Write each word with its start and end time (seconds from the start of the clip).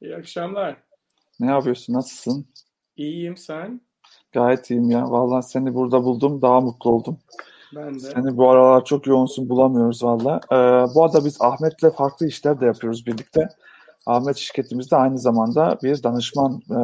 İyi 0.00 0.16
akşamlar. 0.16 0.76
Ne 1.40 1.50
yapıyorsun? 1.50 1.92
Nasılsın? 1.92 2.46
İyiyim 2.96 3.36
sen. 3.36 3.80
Gayet 4.32 4.70
iyiyim 4.70 4.90
ya. 4.90 5.10
Vallahi 5.10 5.42
seni 5.46 5.74
burada 5.74 6.04
buldum. 6.04 6.42
Daha 6.42 6.60
mutlu 6.60 6.90
oldum. 6.90 7.18
Ben 7.76 7.94
de. 7.94 7.98
Seni 7.98 8.36
bu 8.36 8.50
aralar 8.50 8.84
çok 8.84 9.06
yoğunsun. 9.06 9.48
Bulamıyoruz 9.48 10.04
valla. 10.04 10.40
Ee, 10.52 10.94
bu 10.94 11.04
arada 11.04 11.24
biz 11.24 11.40
Ahmet'le 11.40 11.96
farklı 11.96 12.26
işler 12.26 12.60
de 12.60 12.66
yapıyoruz 12.66 13.06
birlikte. 13.06 13.48
Ahmet 14.06 14.36
şirketimizde 14.36 14.96
aynı 14.96 15.18
zamanda 15.18 15.78
bir 15.82 16.02
danışman 16.02 16.62
e, 16.70 16.78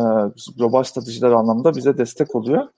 global 0.57 0.83
stratejiler 0.83 1.31
anlamında 1.31 1.77
bize 1.77 1.99
destek 1.99 2.35
oluyor. 2.35 2.69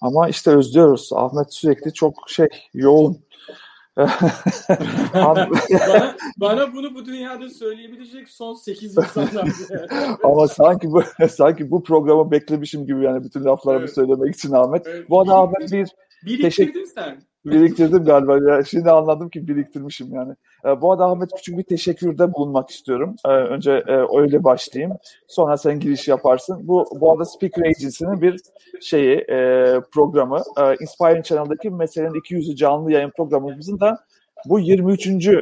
Ama 0.00 0.28
işte 0.28 0.50
özlüyoruz. 0.50 1.10
Ahmet 1.12 1.54
sürekli 1.54 1.92
çok 1.92 2.14
şey 2.26 2.48
yoğun. 2.74 3.18
Bana, 5.14 5.48
bana 6.36 6.74
bunu 6.74 6.94
bu 6.94 7.06
dünyada 7.06 7.50
söyleyebilecek 7.50 8.28
son 8.28 8.54
8 8.54 8.98
insanlar. 8.98 9.48
Ama 10.24 10.48
sanki 10.48 10.90
bu 10.90 11.02
sanki 11.30 11.70
bu 11.70 11.82
programı 11.82 12.30
beklemişim 12.30 12.86
gibi 12.86 13.04
yani 13.04 13.24
bütün 13.24 13.44
laflarımı 13.44 13.84
Evet. 13.84 13.94
söylemek 13.94 14.34
için 14.34 14.52
Ahmet. 14.52 14.86
Evet, 14.86 15.10
Bu 15.10 15.20
arada 15.20 15.34
Ahmet 15.34 15.72
bir 15.72 15.88
Biriktirdin 16.26 16.84
sen. 16.84 17.22
biriktirdim 17.46 18.04
galiba. 18.04 18.38
Ya. 18.50 18.64
Şimdi 18.64 18.90
anladım 18.90 19.30
ki 19.30 19.48
biriktirmişim 19.48 20.14
yani. 20.14 20.34
Ee, 20.66 20.80
bu 20.80 20.92
arada 20.92 21.06
Ahmet 21.06 21.30
küçük 21.36 21.58
bir 21.58 21.62
teşekkürde 21.62 22.32
bulunmak 22.34 22.70
istiyorum. 22.70 23.14
Ee, 23.26 23.28
önce 23.28 23.72
e, 23.72 24.18
öyle 24.18 24.44
başlayayım. 24.44 24.96
Sonra 25.28 25.56
sen 25.56 25.80
giriş 25.80 26.08
yaparsın. 26.08 26.68
Bu 26.68 26.86
bu 27.00 27.12
arada 27.12 27.24
Speaker 27.24 27.62
Agency'nin 27.62 28.22
bir 28.22 28.40
şeyi 28.80 29.16
e, 29.16 29.74
programı. 29.92 30.42
E, 30.60 30.74
Inspiring 30.80 31.24
Channel'daki 31.24 31.70
Meselenin 31.70 32.14
200'ü 32.14 32.56
canlı 32.56 32.92
yayın 32.92 33.10
programımızın 33.16 33.80
da 33.80 33.98
bu 34.46 34.60
23. 34.60 35.06
e, 35.06 35.32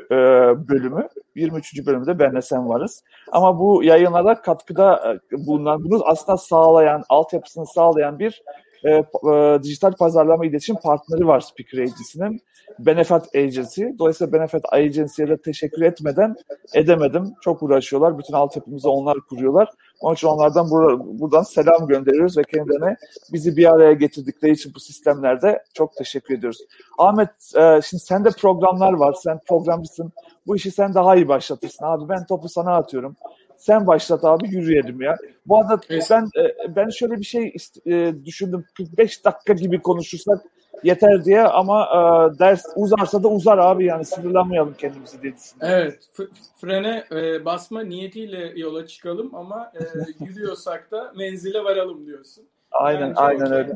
bölümü. 0.69 1.09
23. 1.34 1.87
bölümde 1.87 2.19
ben 2.19 2.34
de 2.37 2.43
sen 2.43 2.69
varız. 2.69 3.03
Ama 3.33 3.59
bu 3.59 3.84
yayınlara 3.84 4.43
katkıda 4.43 5.19
e, 5.33 5.47
bulunan, 5.47 5.84
bunu 5.84 6.03
aslında 6.06 6.37
sağlayan, 6.37 7.03
altyapısını 7.09 7.67
sağlayan 7.67 8.19
bir 8.19 8.43
e, 8.84 8.91
e, 8.91 9.62
dijital 9.62 9.92
pazarlama 9.92 10.47
iletişim 10.47 10.77
partneri 10.77 11.27
var 11.27 11.41
Speaker 11.41 11.78
Agency'nin. 11.78 12.41
Benefit 12.78 13.34
Agency. 13.37 13.84
Dolayısıyla 13.98 14.33
Benefit 14.33 14.62
Agency'ye 14.72 15.28
de 15.28 15.37
teşekkür 15.37 15.83
etmeden 15.83 16.34
edemedim. 16.75 17.33
Çok 17.41 17.62
uğraşıyorlar. 17.62 18.19
Bütün 18.19 18.34
altyapımızı 18.34 18.91
onlar 18.91 19.17
kuruyorlar. 19.20 19.69
Onun 20.00 20.14
için 20.14 20.28
onlardan 20.28 20.67
bur- 20.67 21.19
buradan 21.19 21.42
selam 21.42 21.87
gönderiyoruz 21.87 22.39
ve 22.39 22.42
kendilerine 22.45 22.97
bizi 23.33 23.56
bir 23.56 23.72
araya 23.75 23.92
getirdikleri 23.92 24.53
için 24.53 24.72
bu 24.75 24.81
sistemlerde 24.81 25.62
çok 25.75 25.97
teşekkür 25.97 26.34
ediyoruz. 26.39 26.59
Ahmet, 26.98 27.31
e, 27.56 27.81
şimdi 27.83 28.03
sende 28.03 28.31
programlar 28.31 28.92
var. 28.92 29.12
Sen 29.22 29.41
programcısın. 29.48 30.12
Bu 30.47 30.56
işi 30.56 30.70
sen 30.70 30.94
daha 30.94 31.17
iyi 31.17 31.28
başlatırsın 31.28 31.84
abi. 31.84 32.09
Ben 32.09 32.27
topu 32.27 32.48
sana 32.48 32.77
atıyorum. 32.77 33.17
Sen 33.61 33.86
başlat 33.86 34.25
abi 34.25 34.48
yürüyelim 34.48 35.00
ya. 35.00 35.16
Bu 35.47 35.58
arada 35.58 35.80
ben 36.11 36.28
e, 36.42 36.77
ben 36.77 36.89
şöyle 36.89 37.19
bir 37.19 37.25
şey 37.25 37.55
e, 37.86 38.12
düşündüm. 38.25 38.64
45 38.77 39.25
dakika 39.25 39.53
gibi 39.53 39.83
konuşursak 39.83 40.42
yeter 40.84 41.25
diye 41.25 41.42
ama 41.42 41.84
e, 41.84 42.38
ders 42.38 42.65
uzarsa 42.76 43.22
da 43.22 43.28
uzar 43.28 43.59
abi 43.59 43.84
yani 43.84 44.04
sınırlamayalım 44.04 44.75
kendimizi 44.75 45.22
diye 45.22 45.34
düşünüyorum. 45.37 45.82
Evet. 45.82 46.28
frene 46.60 47.04
e, 47.12 47.44
basma 47.44 47.82
niyetiyle 47.82 48.53
yola 48.56 48.87
çıkalım 48.87 49.34
ama 49.34 49.72
e, 49.75 49.81
yürüyorsak 50.25 50.91
da 50.91 51.12
menzile 51.16 51.65
varalım 51.65 52.06
diyorsun. 52.06 52.44
Aynen 52.72 53.10
Bence 53.10 53.20
aynen 53.20 53.47
okey. 53.47 53.59
öyle. 53.59 53.75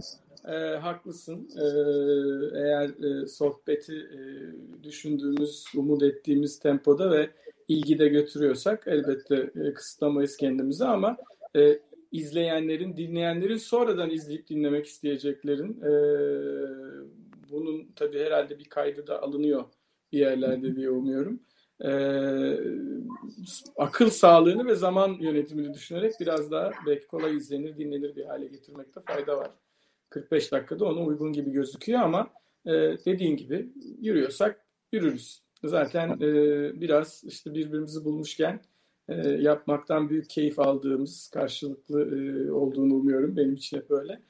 E, 0.48 0.76
haklısın. 0.76 1.48
E, 1.56 1.64
eğer 2.58 3.22
e, 3.22 3.26
sohbeti 3.26 3.94
e, 3.94 4.20
düşündüğümüz, 4.82 5.64
umut 5.76 6.02
ettiğimiz 6.02 6.58
tempoda 6.58 7.10
ve 7.10 7.30
ilgide 7.68 8.08
götürüyorsak 8.08 8.84
elbette 8.86 9.50
e, 9.64 9.72
kısıtlamayız 9.74 10.36
kendimizi 10.36 10.84
ama 10.84 11.16
e, 11.56 11.78
izleyenlerin, 12.12 12.96
dinleyenlerin 12.96 13.56
sonradan 13.56 14.10
izleyip 14.10 14.48
dinlemek 14.48 14.86
isteyeceklerin 14.86 15.80
e, 15.80 15.92
bunun 17.50 17.92
tabii 17.96 18.18
herhalde 18.18 18.58
bir 18.58 18.64
kaydı 18.64 19.06
da 19.06 19.22
alınıyor 19.22 19.64
bir 20.12 20.18
yerlerde 20.18 20.76
diye 20.76 20.90
umuyorum. 20.90 21.40
E, 21.84 21.90
akıl 23.76 24.10
sağlığını 24.10 24.66
ve 24.66 24.74
zaman 24.74 25.16
yönetimini 25.20 25.74
düşünerek 25.74 26.12
biraz 26.20 26.50
daha 26.50 26.70
belki 26.86 27.06
kolay 27.06 27.36
izlenir, 27.36 27.76
dinlenir 27.76 28.16
bir 28.16 28.24
hale 28.24 28.46
getirmekte 28.46 29.00
fayda 29.00 29.36
var. 29.36 29.50
45 30.10 30.52
dakikada 30.52 30.84
ona 30.84 31.00
uygun 31.00 31.32
gibi 31.32 31.50
gözüküyor 31.50 32.00
ama 32.00 32.30
e, 32.66 32.72
dediğin 33.06 33.36
gibi 33.36 33.72
yürüyorsak 34.00 34.66
yürürüz. 34.92 35.43
Zaten 35.68 36.10
e, 36.20 36.30
biraz 36.80 37.24
işte 37.24 37.54
birbirimizi 37.54 38.04
bulmuşken 38.04 38.60
e, 39.08 39.28
yapmaktan 39.28 40.10
büyük 40.10 40.30
keyif 40.30 40.58
aldığımız 40.58 41.28
karşılıklı 41.28 42.00
e, 42.02 42.52
olduğunu 42.52 42.94
umuyorum. 42.94 43.36
Benim 43.36 43.54
için 43.54 43.76
hep 43.76 43.90
öyle. 43.90 44.20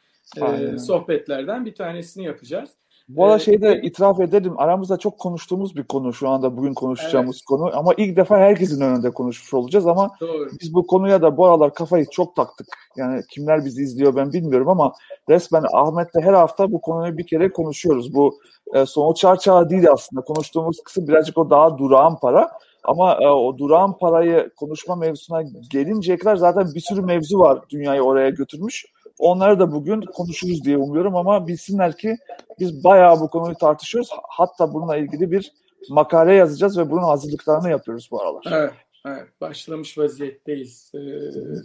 Aynen. 0.40 0.74
E, 0.74 0.78
sohbetlerden 0.78 1.66
bir 1.66 1.74
tanesini 1.74 2.24
yapacağız. 2.24 2.70
Bu 3.08 3.24
arada 3.24 3.36
Ee, 3.36 3.40
şeyde 3.40 3.68
evet. 3.68 3.84
itiraf 3.84 4.20
edelim 4.20 4.58
aramızda 4.58 4.96
çok 4.96 5.18
konuştuğumuz 5.18 5.76
bir 5.76 5.84
konu 5.84 6.12
şu 6.12 6.28
anda 6.28 6.56
bugün 6.56 6.74
konuşacağımız 6.74 7.42
konu 7.42 7.70
ama 7.74 7.94
ilk 7.96 8.16
defa 8.16 8.38
herkesin 8.38 8.80
önünde 8.80 9.10
konuşmuş 9.10 9.54
olacağız 9.54 9.86
ama 9.86 10.10
Doğru. 10.20 10.50
biz 10.60 10.74
bu 10.74 10.86
konuya 10.86 11.22
da 11.22 11.36
bu 11.36 11.46
aralar 11.46 11.74
kafayı 11.74 12.06
çok 12.10 12.36
taktık. 12.36 12.66
Yani 12.96 13.22
kimler 13.30 13.64
bizi 13.64 13.82
izliyor 13.82 14.16
ben 14.16 14.32
bilmiyorum 14.32 14.68
ama 14.68 14.92
resmen 15.28 15.64
Ahmet'le 15.72 16.14
her 16.20 16.32
hafta 16.32 16.72
bu 16.72 16.80
konuyu 16.80 17.18
bir 17.18 17.26
kere 17.26 17.52
konuşuyoruz. 17.52 18.14
Bu 18.14 18.38
e, 18.74 18.86
sonuç 18.86 19.16
çarçağı 19.16 19.70
değil 19.70 19.90
aslında. 19.90 20.22
Konuştuğumuz 20.22 20.82
kısım 20.84 21.08
birazcık 21.08 21.38
o 21.38 21.50
daha 21.50 21.78
durağan 21.78 22.18
para. 22.18 22.50
Ama 22.84 23.18
e, 23.20 23.28
o 23.28 23.58
durağan 23.58 23.98
parayı 23.98 24.50
konuşma 24.56 24.96
mevzusuna 24.96 25.42
gelinceye 25.70 26.18
kadar 26.18 26.36
zaten 26.36 26.74
bir 26.74 26.80
sürü 26.80 27.02
mevzu 27.02 27.38
var 27.38 27.58
dünyayı 27.70 28.02
oraya 28.02 28.30
götürmüş. 28.30 28.86
Onları 29.18 29.58
da 29.58 29.72
bugün 29.72 30.00
konuşuruz 30.00 30.64
diye 30.64 30.76
umuyorum 30.76 31.16
ama 31.16 31.46
bilsinler 31.48 31.96
ki 31.96 32.16
biz 32.60 32.84
bayağı 32.84 33.20
bu 33.20 33.28
konuyu 33.28 33.54
tartışıyoruz. 33.54 34.10
Hatta 34.28 34.74
bununla 34.74 34.96
ilgili 34.96 35.30
bir 35.30 35.52
makale 35.88 36.34
yazacağız 36.34 36.78
ve 36.78 36.90
bunun 36.90 37.02
hazırlıklarını 37.02 37.70
yapıyoruz 37.70 38.08
bu 38.10 38.22
aralar. 38.22 38.44
Evet, 38.50 38.72
evet. 39.06 39.40
başlamış 39.40 39.98
vaziyetteyiz 39.98 40.92
e, 40.94 40.98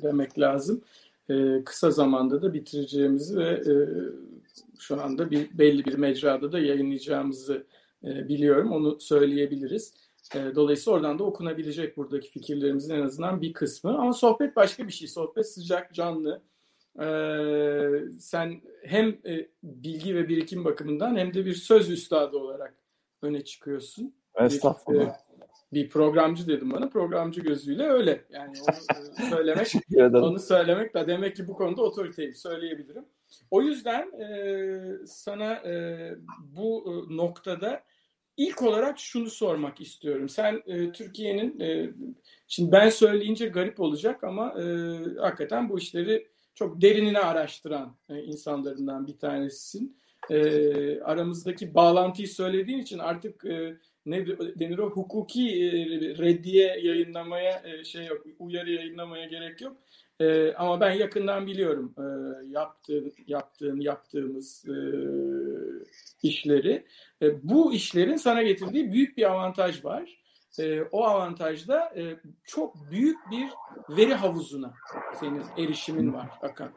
demek 0.04 0.40
lazım. 0.40 0.82
E, 1.30 1.64
kısa 1.64 1.92
zamanda 1.92 2.42
da 2.42 2.54
bitireceğimizi 2.54 3.38
ve 3.38 3.50
e, 3.50 3.74
şu 4.80 5.02
anda 5.02 5.32
bir 5.32 5.58
belli 5.58 5.86
bir 5.86 5.98
mecrada 5.98 6.52
da 6.52 6.60
yayınlayacağımızı 6.60 7.64
e, 8.04 8.28
biliyorum. 8.28 8.72
Onu 8.72 9.00
söyleyebiliriz. 9.00 9.94
E, 10.36 10.56
dolayısıyla 10.56 10.98
oradan 10.98 11.20
da 11.20 11.24
okunabilecek 11.24 11.98
buradaki 11.98 12.30
fikirlerimizin 12.30 12.96
en 12.96 13.02
azından 13.02 13.42
bir 13.42 13.54
kısmı. 13.54 13.98
Ama 13.98 14.14
sohbet 14.14 14.56
başka 14.56 14.88
bir 14.88 14.94
şey. 14.94 15.08
Sohbet 15.08 15.50
sıcak, 15.50 15.94
canlı. 15.94 16.42
E, 17.02 17.08
sen 18.20 18.62
hem 18.84 19.10
e, 19.10 19.48
bilgi 19.64 20.16
ve 20.16 20.28
birikim 20.28 20.66
bakımından 20.66 21.18
hem 21.18 21.34
de 21.34 21.46
bir 21.46 21.54
söz 21.54 21.90
üstadı 21.90 22.38
olarak 22.38 22.76
öne 23.22 23.44
çıkıyorsun. 23.44 24.16
Bir, 24.40 24.46
Estağfurullah. 24.46 25.06
e, 25.06 25.30
bir 25.74 25.90
programcı 25.90 26.48
dedim 26.48 26.72
bana. 26.72 26.90
Programcı 26.90 27.42
gözüyle 27.42 27.84
öyle. 27.84 28.26
Yani 28.30 28.54
onu 28.62 28.76
e, 29.26 29.30
söylemek 29.30 29.74
onu 30.14 30.40
söylemek 30.40 30.94
da 30.94 31.08
demek 31.08 31.36
ki 31.36 31.48
bu 31.48 31.54
konuda 31.54 31.82
otoriteyim 31.82 32.36
söyleyebilirim. 32.36 33.06
O 33.52 33.62
yüzden 33.62 34.20
e, 34.22 35.08
sana 35.08 35.54
e, 35.54 36.16
bu 36.40 37.06
noktada 37.10 37.84
ilk 38.38 38.62
olarak 38.62 39.00
şunu 39.00 39.30
sormak 39.30 39.82
istiyorum. 39.82 40.30
Sen 40.30 40.64
e, 40.66 40.92
Türkiye'nin 40.92 41.60
e, 41.60 41.90
şimdi 42.48 42.72
ben 42.72 42.90
söyleyince 42.90 43.48
garip 43.48 43.80
olacak 43.80 44.24
ama 44.24 44.62
e, 44.62 44.64
hakikaten 45.20 45.70
bu 45.70 45.80
işleri 45.80 46.28
çok 46.60 46.82
derinine 46.82 47.20
araştıran 47.20 47.96
e, 48.10 48.24
insanlarından 48.24 49.08
bir 49.08 49.18
tanesisin. 49.18 49.98
E, 50.30 51.02
aramızdaki 51.02 51.74
bağlantıyı 51.76 52.28
söylediğin 52.28 52.80
için 52.80 53.00
artık 53.00 53.46
e, 53.46 53.78
ne 54.06 54.28
denir 54.28 54.78
o 54.78 54.90
hukuki 54.90 55.50
e, 55.50 55.70
reddiye 56.18 56.80
yayınlamaya 56.84 57.64
e, 57.66 57.84
şey 57.84 58.06
yok, 58.06 58.26
uyarı 58.40 58.72
yayınlamaya 58.72 59.26
gerek 59.26 59.62
yok. 59.62 59.78
E, 60.20 60.54
ama 60.54 60.80
ben 60.80 60.92
yakından 60.92 61.48
biliyorum 61.48 61.96
e, 61.98 62.04
yaptığın, 62.48 63.14
yaptığın, 63.28 63.80
yaptığımız 63.80 64.66
e, 64.70 64.76
işleri. 66.24 66.86
E, 67.22 67.50
bu 67.50 67.74
işlerin 67.74 68.16
sana 68.16 68.44
getirdiği 68.44 68.92
büyük 68.92 69.18
bir 69.18 69.32
avantaj 69.32 69.86
var. 69.86 70.19
E, 70.60 70.82
o 70.92 71.04
avantajda 71.04 71.94
e, 71.96 72.20
çok 72.46 72.76
büyük 72.92 73.18
bir 73.32 73.50
veri 73.98 74.14
havuzuna 74.14 74.74
senin 75.20 75.44
erişimin 75.58 76.14
var 76.14 76.28
Hakan. 76.42 76.70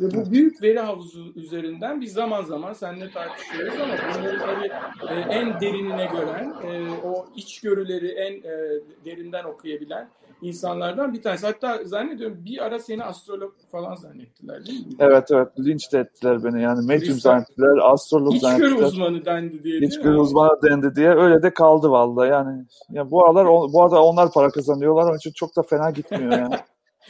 Ve 0.00 0.14
bu 0.14 0.30
büyük 0.30 0.62
veri 0.62 0.78
havuzu 0.78 1.32
üzerinden 1.34 2.00
biz 2.00 2.12
zaman 2.12 2.42
zaman 2.44 2.72
seninle 2.72 3.10
tartışıyoruz 3.10 3.80
ama 3.80 3.94
bunları 4.18 4.38
tabii 4.38 4.70
e, 5.12 5.14
en 5.14 5.60
derinine 5.60 6.06
gören, 6.06 6.54
e, 6.64 6.90
o 7.04 7.26
içgörüleri 7.36 8.08
en 8.08 8.32
e, 8.32 8.80
derinden 9.04 9.44
okuyabilen 9.44 10.08
insanlardan 10.42 11.12
bir 11.12 11.22
tanesi. 11.22 11.46
Hatta 11.46 11.84
zannediyorum 11.84 12.38
bir 12.44 12.64
ara 12.64 12.78
seni 12.78 13.04
astrolog 13.04 13.52
falan 13.70 13.94
zannettiler 13.94 14.66
değil 14.66 14.86
mi? 14.86 14.92
Evet 14.98 15.30
evet 15.30 15.48
linç 15.58 15.92
de 15.92 15.98
ettiler 15.98 16.44
beni 16.44 16.62
yani 16.62 16.86
medyum 16.86 17.18
zannettiler, 17.18 17.76
astrolog 17.82 18.34
İçgörü 18.34 18.50
zannettiler. 18.52 18.86
uzmanı 18.86 19.24
dendi 19.24 19.64
diye. 19.64 19.78
İçgörü 19.80 20.16
uzmanı 20.16 20.62
dendi 20.62 20.96
diye 20.96 21.10
öyle 21.10 21.42
de 21.42 21.54
kaldı 21.54 21.90
vallahi 21.90 22.30
yani. 22.30 22.64
Ya 22.90 23.07
bu 23.10 23.24
aralar 23.24 23.46
bu 23.46 23.82
arada 23.82 24.04
onlar 24.04 24.32
para 24.32 24.50
kazanıyorlar 24.50 25.02
onun 25.02 25.16
için 25.16 25.32
çok 25.32 25.56
da 25.56 25.62
fena 25.62 25.90
gitmiyor 25.90 26.32
yani. 26.32 26.56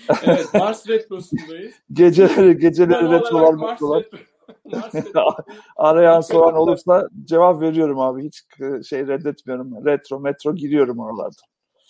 evet 0.22 0.54
Mars 0.54 0.88
Retrosu'ndayız. 0.88 1.74
geceleri 1.92 2.58
geceleri 2.58 3.10
retrolar 3.10 3.54
Retrosu- 3.54 4.18
Arayan 5.76 6.20
soran 6.20 6.54
olursa 6.54 7.08
cevap 7.24 7.60
veriyorum 7.60 8.00
abi. 8.00 8.24
Hiç 8.24 8.42
e, 8.60 8.82
şey 8.82 9.06
reddetmiyorum. 9.06 9.86
Retro 9.86 10.20
metro 10.20 10.54
giriyorum 10.54 10.98
oralarda. 10.98 11.42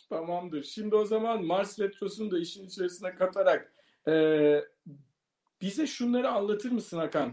Tamamdır. 0.09 0.63
Şimdi 0.63 0.95
o 0.97 1.05
zaman 1.05 1.45
Mars 1.45 1.81
Retrosu'nu 1.81 2.31
da 2.31 2.39
işin 2.39 2.67
içerisine 2.67 3.15
katarak 3.15 3.73
e, 4.09 4.15
bize 5.61 5.87
şunları 5.87 6.31
anlatır 6.31 6.71
mısın 6.71 6.99
Hakan? 6.99 7.33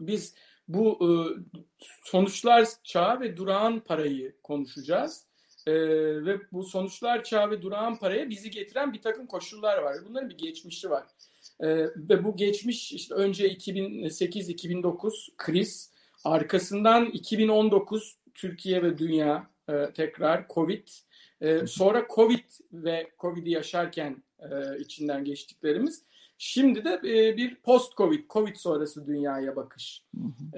Biz 0.00 0.34
bu 0.68 0.98
e, 1.02 1.08
sonuçlar 2.02 2.68
çağı 2.84 3.20
ve 3.20 3.36
durağan 3.36 3.80
parayı 3.80 4.36
konuşacağız. 4.42 5.27
E, 5.68 5.74
ve 6.24 6.40
bu 6.52 6.64
sonuçlar 6.64 7.24
çağı 7.24 7.50
ve 7.50 7.62
durağan 7.62 7.98
paraya 7.98 8.30
bizi 8.30 8.50
getiren 8.50 8.92
bir 8.92 9.02
takım 9.02 9.26
koşullar 9.26 9.78
var. 9.78 9.96
Bunların 10.08 10.30
bir 10.30 10.38
geçmişi 10.38 10.90
var. 10.90 11.06
E, 11.60 11.68
ve 11.96 12.24
bu 12.24 12.36
geçmiş 12.36 12.92
işte 12.92 13.14
önce 13.14 13.48
2008-2009 13.48 15.28
kriz, 15.36 15.92
arkasından 16.24 17.06
2019 17.06 18.18
Türkiye 18.34 18.82
ve 18.82 18.98
dünya 18.98 19.50
e, 19.68 19.92
tekrar 19.94 20.48
Covid, 20.48 20.88
ee, 21.40 21.66
sonra 21.66 22.06
Covid 22.14 22.44
ve 22.72 23.10
Covid'i 23.18 23.50
yaşarken 23.50 24.22
e, 24.38 24.78
içinden 24.78 25.24
geçtiklerimiz. 25.24 26.02
Şimdi 26.38 26.84
de 26.84 27.00
e, 27.04 27.36
bir 27.36 27.54
post-Covid, 27.54 28.30
Covid 28.30 28.56
sonrası 28.56 29.06
dünyaya 29.06 29.56
bakış. 29.56 30.04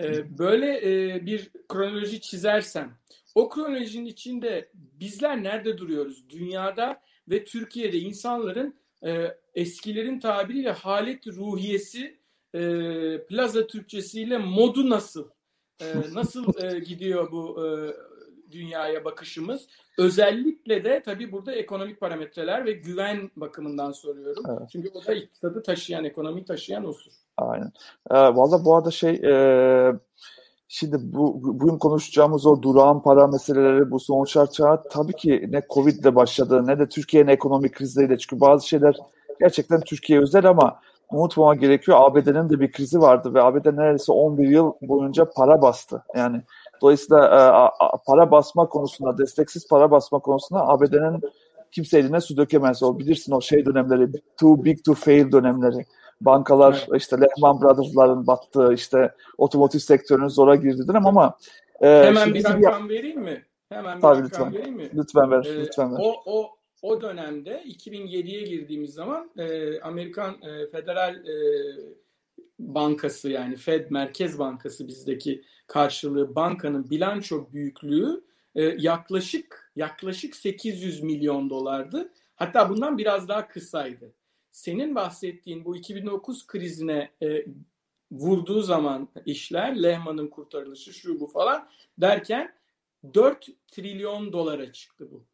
E, 0.03 0.39
böyle 0.39 0.79
e, 0.79 1.27
bir 1.27 1.51
kronoloji 1.69 2.21
çizersem, 2.21 2.93
o 3.35 3.49
kronolojinin 3.49 4.07
içinde 4.07 4.69
bizler 4.75 5.43
nerede 5.43 5.79
duruyoruz? 5.79 6.29
Dünyada 6.31 7.01
ve 7.29 7.45
Türkiye'de 7.45 7.99
insanların 7.99 8.75
e, 9.07 9.37
eskilerin 9.55 10.21
tabiriyle 10.21 10.71
halet 10.71 11.27
ruhiyesi, 11.27 12.21
e, 12.55 12.61
plaza 13.29 13.67
Türkçesiyle 13.67 14.39
modu 14.39 14.91
nasıl? 14.91 15.29
E, 15.81 15.95
nasıl 16.13 16.65
e, 16.65 16.79
gidiyor 16.79 17.33
bu 17.33 17.67
e, 17.67 17.69
dünyaya 18.51 19.05
bakışımız? 19.05 19.69
Özellikle 19.99 20.85
de 20.85 21.03
tabii 21.05 21.33
burada 21.33 21.53
ekonomik 21.53 22.01
parametreler 22.01 22.65
ve 22.65 22.73
güven 22.73 23.31
bakımından 23.37 23.93
soruyorum. 23.93 24.45
Evet. 24.49 24.69
Çünkü 24.73 24.91
o 24.95 25.07
da 25.07 25.15
iktisadı 25.15 25.63
taşıyan, 25.63 26.05
ekonomiyi 26.05 26.45
taşıyan 26.45 26.85
unsur. 26.85 27.13
Aynen. 27.37 27.73
Ee, 28.11 28.15
Valla 28.15 28.65
bu 28.65 28.77
arada 28.77 28.91
şey 28.91 29.11
e, 29.11 29.33
şimdi 30.73 30.97
bu 31.01 31.41
bugün 31.43 31.79
konuşacağımız 31.79 32.47
o 32.47 32.63
durağan 32.63 33.03
para 33.03 33.27
meseleleri 33.27 33.91
bu 33.91 34.01
sonuçlar 34.01 34.51
çağı 34.51 34.83
tabii 34.91 35.13
ki 35.13 35.47
ne 35.51 35.63
Covid 35.75 35.99
ile 35.99 36.15
başladı 36.15 36.67
ne 36.67 36.79
de 36.79 36.89
Türkiye'nin 36.89 37.29
ekonomik 37.29 37.75
krizleriyle 37.75 38.19
çünkü 38.19 38.41
bazı 38.41 38.69
şeyler 38.69 38.97
gerçekten 39.41 39.81
Türkiye 39.81 40.21
özel 40.21 40.47
ama 40.47 40.81
unutmama 41.13 41.55
gerekiyor 41.55 41.99
ABD'nin 42.01 42.51
de 42.51 42.61
bir 42.61 42.73
krizi 42.73 43.01
vardı 43.01 43.35
ve 43.35 43.43
ABD 43.43 43.67
neredeyse 43.77 44.13
11 44.13 44.49
yıl 44.49 44.73
boyunca 44.83 45.25
para 45.37 45.63
bastı. 45.63 46.03
Yani 46.17 46.43
dolayısıyla 46.83 47.25
e, 47.25 47.39
a- 47.85 47.97
para 48.07 48.31
basma 48.31 48.69
konusunda 48.69 49.19
desteksiz 49.19 49.69
para 49.69 49.91
basma 49.91 50.19
konusunda 50.19 50.69
ABD'nin 50.69 51.21
kimse 51.73 51.99
eline 51.99 52.21
su 52.21 52.37
dökemez. 52.37 52.83
O 52.83 52.99
bilirsin 52.99 53.33
o 53.33 53.41
şey 53.41 53.67
dönemleri 53.67 54.09
too 54.37 54.65
big 54.65 54.85
to 54.85 54.95
fail 54.95 55.33
dönemleri. 55.33 55.87
Bankalar 56.21 56.87
işte 56.97 57.17
Lehman 57.21 57.61
Brothers'ların 57.61 58.27
battığı 58.27 58.73
işte 58.75 59.15
otomotiv 59.39 59.79
sektörünün 59.79 60.29
zora 60.29 60.55
girdiği 60.55 60.89
dönem 60.89 61.07
ama 61.07 61.37
e, 61.81 61.87
Hemen 61.89 62.35
bir 62.35 62.45
rakam 62.45 62.89
vereyim 62.89 63.21
mi? 63.21 63.45
Hemen 63.69 63.97
bir 63.97 64.03
Tabii, 64.03 64.25
lütfen. 64.25 64.55
vereyim 64.55 64.77
mi? 64.77 64.91
lütfen 64.95 65.31
ver, 65.31 65.45
Ee, 65.45 65.61
lütfen 65.61 65.93
ver. 65.93 65.99
o 66.03 66.23
o 66.27 66.51
o 66.83 67.01
dönemde 67.03 67.63
2007'ye 67.67 68.43
girdiğimiz 68.43 68.95
zaman 68.95 69.31
e, 69.39 69.81
Amerikan 69.81 70.35
e, 70.43 70.67
Federal 70.67 71.15
e, 71.15 71.35
Bankası 72.59 73.31
yani 73.31 73.57
Fed 73.57 73.91
Merkez 73.91 74.39
Bankası 74.39 74.89
bizdeki 74.89 75.43
karşılığı 75.67 76.35
bankanın 76.35 76.91
bilanço 76.91 77.53
büyüklüğü 77.53 78.25
e, 78.55 78.63
yaklaşık 78.63 79.71
yaklaşık 79.77 80.37
800 80.37 81.03
milyon 81.03 81.51
dolardı. 81.51 82.13
Hatta 82.37 82.71
bundan 82.71 82.99
biraz 82.99 83.29
daha 83.29 83.49
kısaydı. 83.49 84.13
Senin 84.53 84.95
bahsettiğin 84.95 85.65
bu 85.65 85.77
2009 85.77 86.47
krizine 86.47 87.11
e, 87.23 87.45
vurduğu 88.13 88.63
zaman 88.63 89.09
işler 89.27 89.83
Lehman'ın 89.83 90.29
kurtarılışı 90.29 90.93
şu 90.93 91.21
bu 91.21 91.27
falan 91.27 91.69
derken 91.99 92.55
4 93.15 93.47
trilyon 93.69 94.33
dolara 94.33 94.73
çıktı 94.73 95.09
bu. 95.11 95.25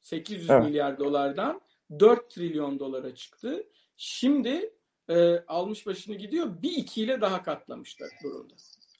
800 0.00 0.50
Evet. 0.50 0.64
milyar 0.64 0.98
dolardan 0.98 1.60
4 2.00 2.30
trilyon 2.30 2.78
dolara 2.78 3.14
çıktı. 3.14 3.66
Şimdi 3.96 4.70
e, 5.08 5.38
almış 5.38 5.86
başını 5.86 6.14
gidiyor. 6.14 6.62
Bir 6.62 6.72
ikiyle 6.72 7.20
daha 7.20 7.42
katlamışlar 7.42 8.08
durumda. 8.24 8.54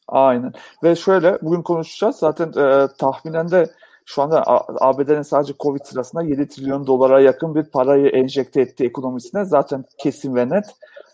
Aynen. 0.09 0.53
Ve 0.83 0.97
şöyle 0.97 1.39
bugün 1.43 1.63
konuşacağız. 1.63 2.17
Zaten 2.17 2.49
e, 2.49 2.89
tahminen 2.99 3.51
de 3.51 3.71
şu 4.05 4.23
anda 4.23 4.45
ABD'nin 4.81 5.23
sadece 5.23 5.55
Covid 5.61 5.85
sırasında 5.85 6.23
7 6.23 6.49
trilyon 6.49 6.87
dolara 6.87 7.21
yakın 7.21 7.55
bir 7.55 7.63
parayı 7.63 8.07
enjekte 8.07 8.61
etti 8.61 8.85
ekonomisine. 8.85 9.45
Zaten 9.45 9.85
kesin 9.99 10.35
ve 10.35 10.49
net. 10.49 10.65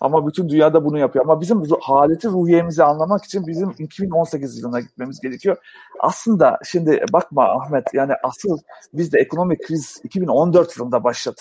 Ama 0.01 0.27
bütün 0.27 0.49
dünyada 0.49 0.85
bunu 0.85 0.99
yapıyor. 0.99 1.25
Ama 1.25 1.41
bizim 1.41 1.63
haleti 1.81 2.29
ruhiyemizi 2.29 2.85
anlamak 2.85 3.25
için 3.25 3.47
bizim 3.47 3.75
2018 3.79 4.59
yılına 4.59 4.81
gitmemiz 4.81 5.21
gerekiyor. 5.21 5.57
Aslında 6.01 6.59
şimdi 6.65 7.05
bakma 7.13 7.45
Ahmet 7.45 7.95
yani 7.95 8.13
asıl 8.23 8.59
bizde 8.95 9.19
ekonomik 9.19 9.67
kriz 9.67 10.01
2014 10.05 10.79
yılında 10.79 11.05
başladı. 11.05 11.41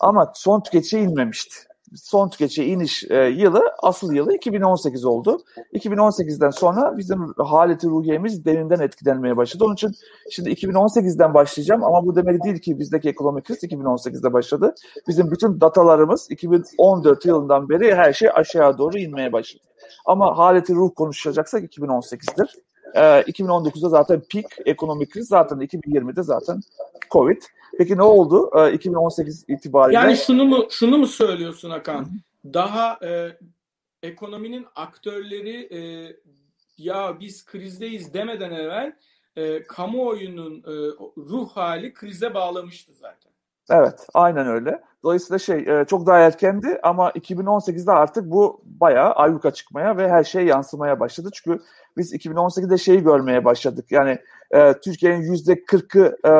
Ama 0.00 0.32
son 0.34 0.60
tüketiciye 0.60 1.02
inmemişti. 1.02 1.69
Son 1.94 2.28
tüketiciye 2.28 2.66
iniş 2.66 3.04
e, 3.10 3.16
yılı 3.16 3.62
asıl 3.82 4.12
yılı 4.12 4.34
2018 4.34 5.04
oldu. 5.04 5.38
2018'den 5.74 6.50
sonra 6.50 6.98
bizim 6.98 7.34
haleti 7.38 7.86
ruhiyemiz 7.86 8.44
derinden 8.44 8.80
etkilenmeye 8.80 9.36
başladı. 9.36 9.64
Onun 9.64 9.74
için 9.74 9.92
şimdi 10.30 10.50
2018'den 10.50 11.34
başlayacağım 11.34 11.84
ama 11.84 12.06
bu 12.06 12.16
demek 12.16 12.44
değil 12.44 12.58
ki 12.58 12.78
bizdeki 12.78 13.08
ekonomik 13.08 13.44
kriz 13.44 13.64
2018'de 13.64 14.32
başladı. 14.32 14.74
Bizim 15.08 15.30
bütün 15.30 15.60
datalarımız 15.60 16.30
2014 16.30 17.26
yılından 17.26 17.68
beri 17.68 17.94
her 17.94 18.12
şey 18.12 18.28
aşağı 18.34 18.78
doğru 18.78 18.98
inmeye 18.98 19.32
başladı. 19.32 19.62
Ama 20.06 20.38
haleti 20.38 20.74
ruh 20.74 20.90
konuşacaksak 20.96 21.62
2018'dir. 21.62 22.56
Ee, 22.94 23.00
2019'da 23.00 23.88
zaten 23.88 24.22
peak 24.32 24.46
ekonomik 24.66 25.10
kriz 25.10 25.28
zaten 25.28 25.58
2020'de 25.58 26.22
zaten 26.22 26.60
Covid. 27.10 27.42
Peki 27.80 27.96
ne 27.96 28.02
oldu? 28.02 28.50
Ee, 28.56 28.72
2018 28.72 29.44
itibariyle 29.48 29.98
Yani 29.98 30.16
şunu 30.16 30.44
mu 30.44 30.66
şunu 30.70 30.98
mu 30.98 31.06
söylüyorsun 31.06 31.70
Hakan? 31.70 32.08
Daha 32.44 32.98
e, 33.06 33.38
ekonominin 34.02 34.66
aktörleri 34.74 35.68
e, 35.74 35.80
ya 36.78 37.20
biz 37.20 37.44
krizdeyiz 37.44 38.14
demeden 38.14 38.50
evvel 38.50 38.92
e, 39.36 39.62
kamuoyunun 39.62 40.58
e, 40.58 40.72
ruh 41.16 41.50
hali 41.50 41.92
krize 41.92 42.34
bağlamıştı 42.34 42.92
zaten. 42.94 43.29
Evet, 43.70 44.06
aynen 44.14 44.46
öyle. 44.46 44.80
Dolayısıyla 45.02 45.38
şey 45.38 45.56
e, 45.58 45.84
çok 45.84 46.06
daha 46.06 46.18
erkendi 46.18 46.80
ama 46.82 47.10
2018'de 47.10 47.92
artık 47.92 48.30
bu 48.30 48.60
bayağı 48.64 49.12
ayyuka 49.12 49.50
çıkmaya 49.50 49.96
ve 49.96 50.08
her 50.08 50.24
şey 50.24 50.46
yansımaya 50.46 51.00
başladı. 51.00 51.28
Çünkü 51.32 51.60
biz 51.96 52.14
2018'de 52.14 52.78
şeyi 52.78 53.02
görmeye 53.02 53.44
başladık. 53.44 53.86
Yani 53.90 54.18
e, 54.50 54.72
Türkiye'nin 54.72 55.22
yüzde 55.32 55.52
40'ı 55.52 56.16
e, 56.28 56.32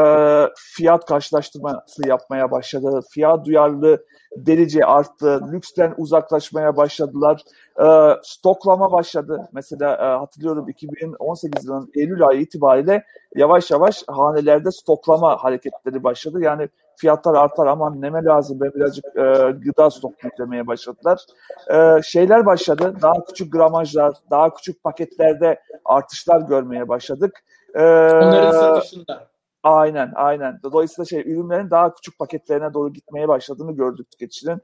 fiyat 0.56 1.06
karşılaştırması 1.06 2.08
yapmaya 2.08 2.50
başladı. 2.50 3.00
Fiyat 3.10 3.46
duyarlılığı 3.46 4.04
delice 4.36 4.84
arttı. 4.84 5.40
Lüksten 5.52 5.94
uzaklaşmaya 5.96 6.76
başladılar. 6.76 7.42
E, 7.82 7.86
stoklama 8.22 8.92
başladı. 8.92 9.48
Mesela 9.52 9.96
e, 9.96 10.18
hatırlıyorum 10.18 10.68
2018 10.68 11.64
yılının 11.64 11.90
Eylül 11.94 12.26
ayı 12.26 12.40
itibariyle 12.40 13.04
yavaş 13.36 13.70
yavaş 13.70 14.04
hanelerde 14.06 14.70
stoklama 14.70 15.44
hareketleri 15.44 16.04
başladı. 16.04 16.40
Yani 16.42 16.68
fiyatlar 17.00 17.34
artar 17.34 17.66
aman 17.66 18.00
neme 18.00 18.24
lazım 18.24 18.60
ben 18.60 18.72
birazcık 18.74 19.04
e, 19.04 19.50
gıda 19.50 19.90
stok 19.90 20.24
yüklemeye 20.24 20.66
başladılar. 20.66 21.26
E, 21.70 22.02
şeyler 22.02 22.46
başladı. 22.46 22.94
Daha 23.02 23.24
küçük 23.24 23.52
gramajlar, 23.52 24.14
daha 24.30 24.54
küçük 24.54 24.84
paketlerde 24.84 25.60
artışlar 25.84 26.40
görmeye 26.40 26.88
başladık. 26.88 27.40
E, 27.74 27.82
Onların 27.82 28.52
satışında. 28.52 29.30
Aynen, 29.62 30.12
aynen. 30.14 30.60
Dolayısıyla 30.62 31.04
şey 31.04 31.20
ürünlerin 31.20 31.70
daha 31.70 31.94
küçük 31.94 32.18
paketlerine 32.18 32.74
doğru 32.74 32.92
gitmeye 32.92 33.28
başladığını 33.28 33.72
gördük 33.72 34.10
tüketicinin. 34.10 34.62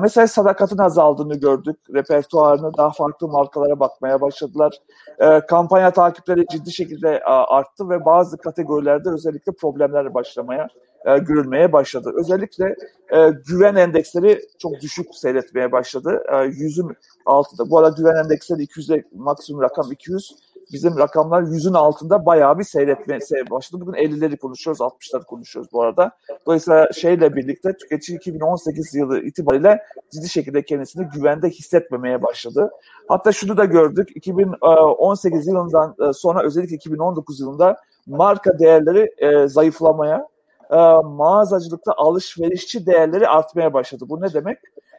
Mesela 0.00 0.26
sadakatin 0.26 0.78
azaldığını 0.78 1.34
gördük. 1.34 1.76
Repertuarını 1.94 2.76
daha 2.76 2.90
farklı 2.90 3.28
markalara 3.28 3.80
bakmaya 3.80 4.20
başladılar. 4.20 4.74
E, 5.18 5.40
kampanya 5.40 5.90
takipleri 5.90 6.46
ciddi 6.46 6.72
şekilde 6.72 7.20
arttı 7.24 7.88
ve 7.88 8.04
bazı 8.04 8.38
kategorilerde 8.38 9.10
özellikle 9.10 9.52
problemler 9.52 10.14
başlamaya, 10.14 10.68
e, 11.04 11.18
görülmeye 11.18 11.72
başladı. 11.72 12.12
Özellikle 12.16 12.76
e, 13.12 13.30
güven 13.46 13.74
endeksleri 13.74 14.40
çok 14.58 14.80
düşük 14.80 15.14
seyretmeye 15.14 15.72
başladı. 15.72 16.22
E, 16.32 16.44
yüzün 16.44 16.86
altında. 17.26 17.70
Bu 17.70 17.78
arada 17.78 17.94
güven 17.96 18.24
endeksleri 18.24 18.62
200'e 18.62 19.04
maksimum 19.14 19.62
rakam 19.62 19.92
200 19.92 20.36
bizim 20.72 20.98
rakamlar 20.98 21.42
yüzün 21.42 21.74
altında 21.74 22.26
bayağı 22.26 22.58
bir 22.58 22.64
seyretmeye 22.64 23.20
başladı. 23.50 23.80
Bugün 23.80 23.92
50'leri 23.92 24.36
konuşuyoruz, 24.36 24.80
60'ları 24.80 25.24
konuşuyoruz 25.24 25.72
bu 25.72 25.82
arada. 25.82 26.10
Dolayısıyla 26.46 26.92
şeyle 26.92 27.36
birlikte 27.36 27.76
tüketici 27.76 28.18
2018 28.18 28.94
yılı 28.94 29.20
itibariyle 29.20 29.82
ciddi 30.10 30.28
şekilde 30.28 30.62
kendisini 30.62 31.06
güvende 31.14 31.48
hissetmemeye 31.48 32.22
başladı. 32.22 32.70
Hatta 33.08 33.32
şunu 33.32 33.56
da 33.56 33.64
gördük. 33.64 34.08
2018 34.14 35.46
yılından 35.46 35.94
e, 36.08 36.12
sonra 36.12 36.42
özellikle 36.42 36.76
2019 36.76 37.40
yılında 37.40 37.76
marka 38.06 38.58
değerleri 38.58 39.14
e, 39.18 39.48
zayıflamaya, 39.48 40.28
e, 40.70 40.76
mağazacılıkta 41.04 41.92
alışverişçi 41.96 42.86
değerleri 42.86 43.28
artmaya 43.28 43.72
başladı. 43.72 44.04
Bu 44.08 44.20
ne 44.20 44.32
demek? 44.32 44.58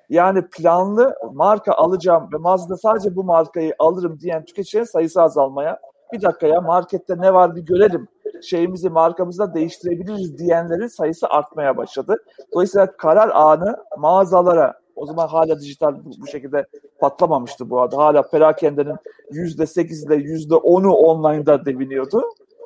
Yani 0.10 0.48
planlı 0.48 1.16
marka 1.34 1.74
alacağım 1.74 2.30
ve 2.34 2.38
mağazada 2.38 2.78
sadece 2.78 3.16
bu 3.16 3.24
markayı 3.24 3.76
alırım 3.80 4.20
diyen 4.20 4.46
tüketicilerin 4.46 4.86
sayısı 4.86 5.22
azalmaya, 5.22 5.80
bir 6.14 6.22
dakika 6.22 6.48
ya 6.48 6.62
markette 6.62 7.18
ne 7.18 7.34
var 7.34 7.56
bir 7.56 7.62
görelim, 7.62 8.08
şeyimizi 8.42 8.90
markamızda 8.90 9.54
değiştirebiliriz 9.54 10.38
diyenlerin 10.38 10.88
sayısı 10.88 11.28
artmaya 11.28 11.78
başladı. 11.78 12.24
Dolayısıyla 12.54 12.98
karar 12.98 13.30
anı 13.30 13.78
mağazalara 13.98 14.80
o 14.96 15.06
zaman 15.06 15.28
hala 15.28 15.60
dijital 15.60 15.96
bu, 16.22 16.28
şekilde 16.28 16.66
patlamamıştı 17.00 17.70
bu 17.70 17.82
arada. 17.82 17.98
Hala 17.98 18.22
perakendenin 18.22 18.96
%8 19.32 20.08
ile 20.08 20.16
%10'u 20.16 20.92
online'da 20.92 21.66
deviniyordu. 21.66 22.24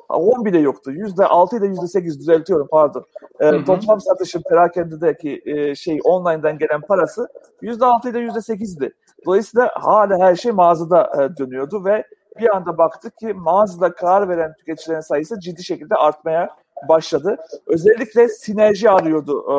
10 0.08 0.44
bile 0.44 0.58
yoktu. 0.58 0.92
%6 0.92 1.58
ile 1.58 1.66
%8 1.66 2.18
düzeltiyorum 2.18 2.68
pardon. 2.70 3.04
E, 3.40 3.46
hı 3.46 3.56
hı. 3.56 3.64
Toplam 3.64 4.00
satışın 4.00 4.42
perakendedeki 4.50 5.42
e, 5.44 5.74
şey 5.74 6.00
online'dan 6.04 6.58
gelen 6.58 6.80
parası 6.80 7.28
%6 7.62 8.10
ile 8.10 8.18
%8'di. 8.18 8.92
Dolayısıyla 9.26 9.70
hala 9.74 10.18
her 10.18 10.36
şey 10.36 10.52
mağazada 10.52 11.12
e, 11.22 11.36
dönüyordu 11.36 11.84
ve 11.84 12.04
bir 12.38 12.56
anda 12.56 12.78
baktık 12.78 13.16
ki 13.18 13.34
mağazada 13.34 13.94
karar 13.94 14.28
veren 14.28 14.54
tüketicilerin 14.58 15.00
sayısı 15.00 15.40
ciddi 15.40 15.64
şekilde 15.64 15.94
artmaya 15.94 16.56
başladı. 16.88 17.36
Özellikle 17.66 18.28
sinerji 18.28 18.90
arıyordu 18.90 19.44
e, 19.48 19.54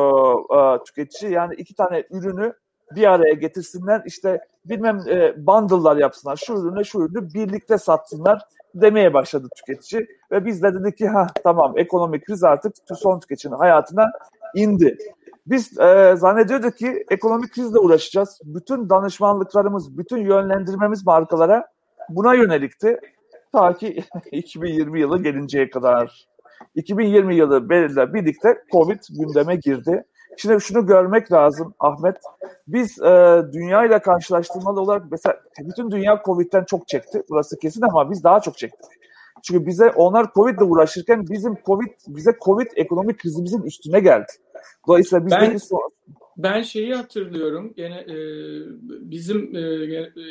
e, 0.58 0.84
tüketici. 0.84 1.32
Yani 1.32 1.54
iki 1.54 1.74
tane 1.74 2.04
ürünü 2.10 2.52
bir 2.90 3.12
araya 3.12 3.34
getirsinler. 3.34 4.02
İşte 4.06 4.40
bilmem 4.64 5.00
e, 5.08 5.46
bundle'lar 5.46 5.96
yapsınlar. 5.96 6.36
Şu 6.36 6.54
ürünü 6.54 6.84
şu 6.84 6.98
ürünü 6.98 7.34
birlikte 7.34 7.78
satsınlar 7.78 8.42
demeye 8.80 9.14
başladı 9.14 9.48
tüketici. 9.56 10.06
Ve 10.32 10.44
biz 10.44 10.62
de 10.62 10.74
dedik 10.74 10.98
ki 10.98 11.08
ha 11.08 11.26
tamam 11.44 11.78
ekonomik 11.78 12.26
kriz 12.26 12.44
artık 12.44 12.74
son 12.96 13.20
tüketicinin 13.20 13.54
hayatına 13.54 14.12
indi. 14.54 14.98
Biz 15.46 15.78
e, 15.80 16.14
zannediyorduk 16.16 16.76
ki 16.76 17.04
ekonomik 17.10 17.52
krizle 17.52 17.78
uğraşacağız. 17.78 18.40
Bütün 18.44 18.88
danışmanlıklarımız, 18.88 19.98
bütün 19.98 20.18
yönlendirmemiz 20.18 21.06
markalara 21.06 21.66
buna 22.08 22.34
yönelikti. 22.34 23.00
Ta 23.52 23.76
ki 23.76 24.02
2020 24.32 25.00
yılı 25.00 25.22
gelinceye 25.22 25.70
kadar. 25.70 26.26
2020 26.74 27.36
yılı 27.36 27.68
belirle 27.68 28.14
birlikte 28.14 28.62
Covid 28.72 29.00
gündeme 29.10 29.56
girdi. 29.56 30.04
Şimdi 30.36 30.60
şunu 30.60 30.86
görmek 30.86 31.32
lazım 31.32 31.74
Ahmet. 31.80 32.16
Biz 32.68 33.02
e, 33.02 33.42
dünya 33.52 33.86
ile 33.86 33.98
karşılaştırmalı 33.98 34.80
olarak 34.80 35.02
mesela 35.10 35.40
bütün 35.58 35.90
dünya 35.90 36.22
Covid'den 36.24 36.64
çok 36.64 36.88
çekti. 36.88 37.22
Burası 37.30 37.58
kesin 37.58 37.82
ama 37.82 38.10
biz 38.10 38.24
daha 38.24 38.40
çok 38.40 38.58
çektik. 38.58 38.90
Çünkü 39.42 39.66
bize 39.66 39.90
onlar 39.90 40.32
Covid 40.34 40.58
ile 40.58 40.64
uğraşırken 40.64 41.26
bizim 41.30 41.58
Covid 41.66 41.90
bize 42.08 42.30
Covid 42.44 42.66
ekonomik 42.76 43.18
krizimizin 43.18 43.62
üstüne 43.62 44.00
geldi. 44.00 44.32
Dolayısıyla 44.88 45.26
bizdeki 45.26 45.52
ben, 45.52 45.56
son... 45.56 45.90
ben 46.36 46.62
şeyi 46.62 46.94
hatırlıyorum. 46.94 47.72
Gene 47.76 47.96
e, 47.98 48.16
bizim 49.10 49.56
e, 49.56 49.60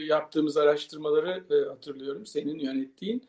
yaptığımız 0.06 0.58
araştırmaları 0.58 1.44
e, 1.52 1.70
hatırlıyorum. 1.70 2.26
Senin 2.26 2.60
yönettiğin. 2.60 3.24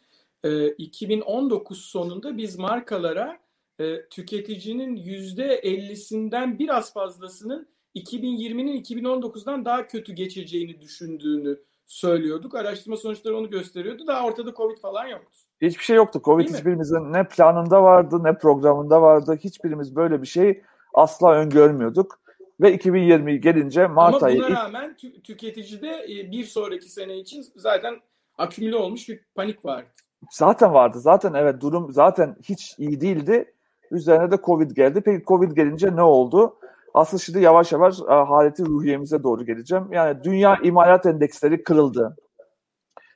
E, 0.44 0.68
2019 0.68 1.80
sonunda 1.80 2.36
biz 2.36 2.58
markalara 2.58 3.38
e, 3.78 4.08
tüketicinin 4.08 4.96
%50'sinden 4.96 6.58
biraz 6.58 6.92
fazlasının 6.92 7.68
2020'nin 7.94 8.82
2019'dan 8.82 9.64
daha 9.64 9.86
kötü 9.86 10.12
geçeceğini 10.12 10.80
düşündüğünü 10.80 11.58
söylüyorduk. 11.86 12.54
Araştırma 12.54 12.96
sonuçları 12.96 13.36
onu 13.36 13.50
gösteriyordu. 13.50 14.06
Daha 14.06 14.26
ortada 14.26 14.54
Covid 14.54 14.78
falan 14.78 15.06
yoktu. 15.06 15.38
Hiçbir 15.60 15.84
şey 15.84 15.96
yoktu. 15.96 16.20
Covid 16.24 16.48
hiçbirimizin 16.48 17.12
ne 17.12 17.28
planında 17.28 17.82
vardı 17.82 18.24
ne 18.24 18.38
programında 18.38 19.02
vardı. 19.02 19.38
Hiçbirimiz 19.44 19.96
böyle 19.96 20.22
bir 20.22 20.26
şey 20.26 20.62
asla 20.94 21.32
öngörmüyorduk. 21.32 22.20
Ve 22.60 22.72
2020 22.72 23.40
gelince 23.40 23.86
Mart 23.86 24.22
ayı... 24.22 24.38
Ama 24.38 24.48
buna 24.48 24.56
rağmen 24.56 24.90
tü- 24.90 25.22
tüketicide 25.22 26.06
e, 26.08 26.30
bir 26.30 26.44
sonraki 26.44 26.88
sene 26.88 27.18
için 27.18 27.44
zaten 27.56 28.00
akümüle 28.38 28.76
olmuş 28.76 29.08
bir 29.08 29.20
panik 29.34 29.64
vardı. 29.64 29.88
Zaten 30.30 30.74
vardı. 30.74 31.00
Zaten 31.00 31.34
evet 31.34 31.60
durum 31.60 31.92
zaten 31.92 32.36
hiç 32.42 32.74
iyi 32.78 33.00
değildi. 33.00 33.54
Üzerine 33.90 34.30
de 34.30 34.36
Covid 34.44 34.70
geldi. 34.70 35.00
Peki 35.00 35.24
Covid 35.24 35.52
gelince 35.52 35.96
ne 35.96 36.02
oldu? 36.02 36.56
Aslında 36.94 37.22
şimdi 37.22 37.40
yavaş 37.40 37.72
yavaş 37.72 38.00
e, 38.00 38.04
haleti 38.04 38.66
ruhiyemize 38.66 39.22
doğru 39.22 39.44
geleceğim. 39.44 39.88
Yani 39.92 40.24
dünya 40.24 40.56
imalat 40.62 41.06
endeksleri 41.06 41.62
kırıldı. 41.62 42.16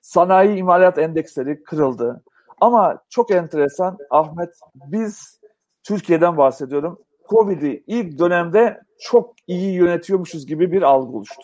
Sanayi 0.02 0.56
imalat 0.56 0.98
endeksleri 0.98 1.62
kırıldı. 1.62 2.22
Ama 2.60 2.98
çok 3.08 3.30
enteresan 3.30 3.98
Ahmet 4.10 4.50
biz 4.74 5.40
Türkiye'den 5.82 6.36
bahsediyorum. 6.36 6.98
Covid'i 7.28 7.84
ilk 7.86 8.18
dönemde 8.18 8.80
çok 8.98 9.34
iyi 9.46 9.74
yönetiyormuşuz 9.74 10.46
gibi 10.46 10.72
bir 10.72 10.82
algı 10.82 11.16
oluştu. 11.16 11.42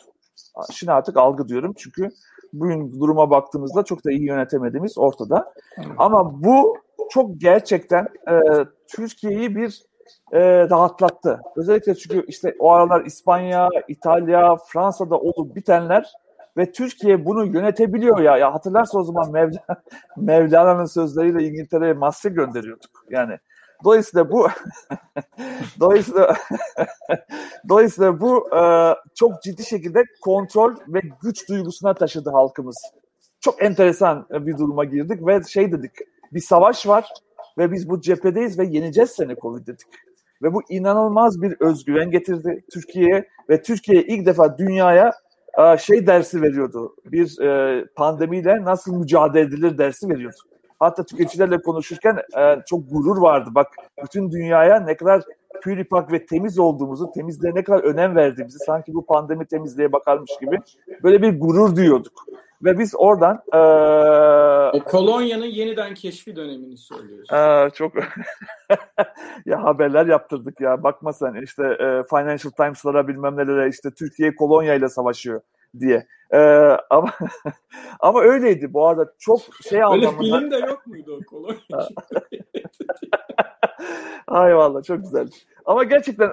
Şimdi 0.73 0.93
artık 0.93 1.17
algı 1.17 1.49
diyorum 1.49 1.75
çünkü 1.77 2.09
bugün 2.53 3.01
duruma 3.01 3.31
baktığımızda 3.31 3.83
çok 3.83 4.05
da 4.05 4.11
iyi 4.11 4.27
yönetemediğimiz 4.27 4.99
ortada. 4.99 5.53
Ama 5.99 6.43
bu 6.43 6.77
çok 7.11 7.41
gerçekten 7.41 8.09
e, 8.29 8.35
Türkiye'yi 8.89 9.57
bir 9.57 9.83
e, 10.33 10.41
rahatlattı. 10.71 11.41
Özellikle 11.57 11.95
çünkü 11.95 12.25
işte 12.29 12.55
o 12.59 12.73
aralar 12.73 13.05
İspanya, 13.05 13.69
İtalya, 13.89 14.57
Fransa'da 14.57 15.19
olup 15.19 15.57
bitenler 15.57 16.13
ve 16.57 16.73
Türkiye 16.73 17.25
bunu 17.25 17.47
yönetebiliyor 17.47 18.19
ya. 18.19 18.37
Ya 18.37 18.55
hatırlarsa 18.55 18.99
o 18.99 19.03
zaman 19.03 19.33
Mevla, 19.33 19.61
Mevlana'nın 20.17 20.85
sözleriyle 20.85 21.43
İngiltere'ye 21.49 21.93
maske 21.93 22.29
gönderiyorduk. 22.29 23.05
Yani 23.11 23.39
dolayısıyla 23.85 24.31
bu 24.31 24.49
dolayısıyla 25.81 26.37
dolayısıyla 27.69 28.21
bu 28.21 28.57
e, 28.57 28.95
çok 29.15 29.43
ciddi 29.43 29.65
şekilde 29.65 30.05
kontrol 30.23 30.77
ve 30.89 31.01
güç 31.23 31.49
duygusuna 31.49 31.95
taşıdı 31.95 32.31
halkımız. 32.31 32.77
Çok 33.41 33.63
enteresan 33.63 34.27
bir 34.31 34.59
duruma 34.59 34.85
girdik 34.85 35.27
ve 35.27 35.43
şey 35.43 35.73
dedik 35.73 35.93
bir 36.33 36.41
savaş 36.41 36.87
var 36.87 37.13
ve 37.59 37.73
biz 37.73 37.89
bu 37.89 38.01
cephedeyiz 38.01 38.59
ve 38.59 38.65
yeneceğiz 38.65 39.11
seni 39.11 39.37
Covid 39.37 39.67
dedik. 39.67 39.87
Ve 40.43 40.53
bu 40.55 40.63
inanılmaz 40.69 41.43
bir 41.43 41.57
özgüven 41.61 42.11
getirdi 42.11 42.65
Türkiye'ye 42.73 43.29
ve 43.51 43.63
Türkiye 43.63 44.03
ilk 44.03 44.27
defa 44.27 44.59
dünyaya 44.59 45.13
e, 45.59 45.79
şey 45.79 46.07
dersi 46.07 46.43
veriyordu. 46.43 46.97
Bir 47.05 47.41
e, 47.41 47.85
pandemiyle 47.95 48.65
nasıl 48.65 48.97
mücadele 48.97 49.43
edilir 49.43 49.79
dersi 49.79 50.09
veriyordu. 50.09 50.37
Hatta 50.79 51.05
tüketicilerle 51.05 51.63
konuşurken 51.63 52.19
e, 52.39 52.57
çok 52.67 52.91
gurur 52.91 53.23
vardı. 53.23 53.51
Bak 53.55 53.67
bütün 54.05 54.31
dünyaya 54.31 54.81
ne 54.81 54.97
kadar 54.97 55.23
püripak 55.63 56.13
ve 56.13 56.27
temiz 56.27 56.59
olduğumuzu, 56.59 57.11
temizliğe 57.11 57.55
ne 57.55 57.65
kadar 57.65 57.83
önem 57.83 58.17
verdiğimizi 58.17 58.59
sanki 58.59 58.95
bu 58.95 59.07
pandemi 59.07 59.47
temizliğe 59.47 59.93
bakarmış 59.93 60.31
gibi 60.41 60.59
böyle 61.03 61.23
bir 61.23 61.41
gurur 61.41 61.77
duyuyorduk. 61.77 62.27
Ve 62.65 62.79
biz 62.79 62.95
oradan 62.97 63.43
e, 64.75 64.79
kolonyanın 64.79 65.45
yeniden 65.45 65.95
keşfi 65.95 66.37
dönemini 66.37 66.77
söylüyorsun. 66.77 67.37
E, 67.37 67.71
çok 67.71 67.93
ya 69.47 69.65
haberler 69.65 70.07
yaptırdık 70.07 70.61
ya. 70.61 70.83
Bakma 70.83 71.13
sen 71.13 71.43
işte 71.43 71.63
e, 71.63 72.03
Financial 72.11 72.51
Times'lara 72.57 73.09
bilmem 73.09 73.37
nelere 73.37 73.69
işte 73.69 73.91
Türkiye 73.91 74.35
kolonya 74.35 74.75
ile 74.75 74.89
savaşıyor 74.89 75.41
diye. 75.81 76.07
E, 76.31 76.39
ama 76.91 77.13
ama 78.01 78.21
öyleydi 78.21 78.73
bu 78.73 78.87
arada 78.87 79.13
çok 79.19 79.41
şey 79.69 79.83
anlamında. 79.83 80.07
Öyle 80.07 80.39
film 80.39 80.51
de 80.51 80.57
yok 80.57 80.87
muydu 80.87 81.21
o 81.21 81.31
kolonya? 81.31 81.59
Ay 84.29 84.57
valla 84.57 84.83
çok 84.83 84.99
güzel. 84.99 85.29
Ama 85.65 85.85
gerçekten 85.85 86.31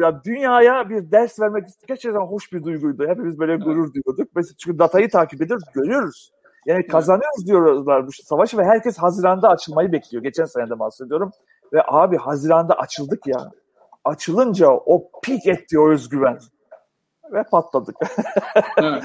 ya 0.00 0.24
dünyaya 0.24 0.88
bir 0.88 1.10
ders 1.10 1.40
vermek 1.40 1.64
gerçekten 1.88 2.20
hoş 2.20 2.52
bir 2.52 2.64
duyguydu. 2.64 3.08
Hepimiz 3.08 3.38
böyle 3.38 3.56
gurur 3.56 3.92
duyuyorduk. 3.94 4.28
Mesela 4.34 4.54
çünkü 4.58 4.78
datayı 4.78 5.10
takip 5.10 5.42
ediyoruz, 5.42 5.64
görüyoruz. 5.74 6.32
Yani 6.66 6.86
kazanıyoruz 6.86 7.46
diyorlar 7.46 8.06
bu 8.06 8.12
savaşı 8.12 8.58
ve 8.58 8.64
herkes 8.64 8.98
Haziran'da 8.98 9.48
açılmayı 9.48 9.92
bekliyor. 9.92 10.22
Geçen 10.22 10.44
senede 10.44 10.78
bahsediyorum. 10.78 11.30
Ve 11.72 11.82
abi 11.86 12.16
Haziran'da 12.16 12.74
açıldık 12.74 13.26
ya. 13.26 13.50
Açılınca 14.04 14.70
o 14.70 15.10
pik 15.22 15.46
etti 15.46 15.78
o 15.78 15.90
özgüven. 15.90 16.38
Ve 17.32 17.42
patladık. 17.42 17.96
Evet. 18.76 19.04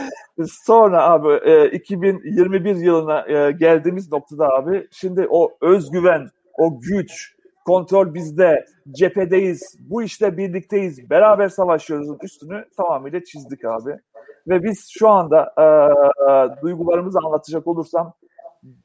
Sonra 0.49 1.03
abi 1.03 1.49
e, 1.49 1.71
2021 1.71 2.75
yılına 2.75 3.27
e, 3.27 3.51
geldiğimiz 3.51 4.11
noktada 4.11 4.49
abi 4.49 4.87
şimdi 4.91 5.27
o 5.29 5.57
özgüven, 5.61 6.29
o 6.57 6.79
güç, 6.79 7.35
kontrol 7.65 8.13
bizde, 8.13 8.65
cephedeyiz, 8.91 9.77
bu 9.79 10.03
işte 10.03 10.37
birlikteyiz, 10.37 11.09
beraber 11.09 11.49
savaşıyoruzun 11.49 12.17
üstünü 12.23 12.65
tamamıyla 12.77 13.23
çizdik 13.23 13.65
abi. 13.65 13.99
Ve 14.47 14.63
biz 14.63 14.87
şu 14.99 15.09
anda 15.09 15.53
e, 15.57 15.63
e, 15.63 16.61
duygularımızı 16.61 17.19
anlatacak 17.25 17.67
olursam 17.67 18.13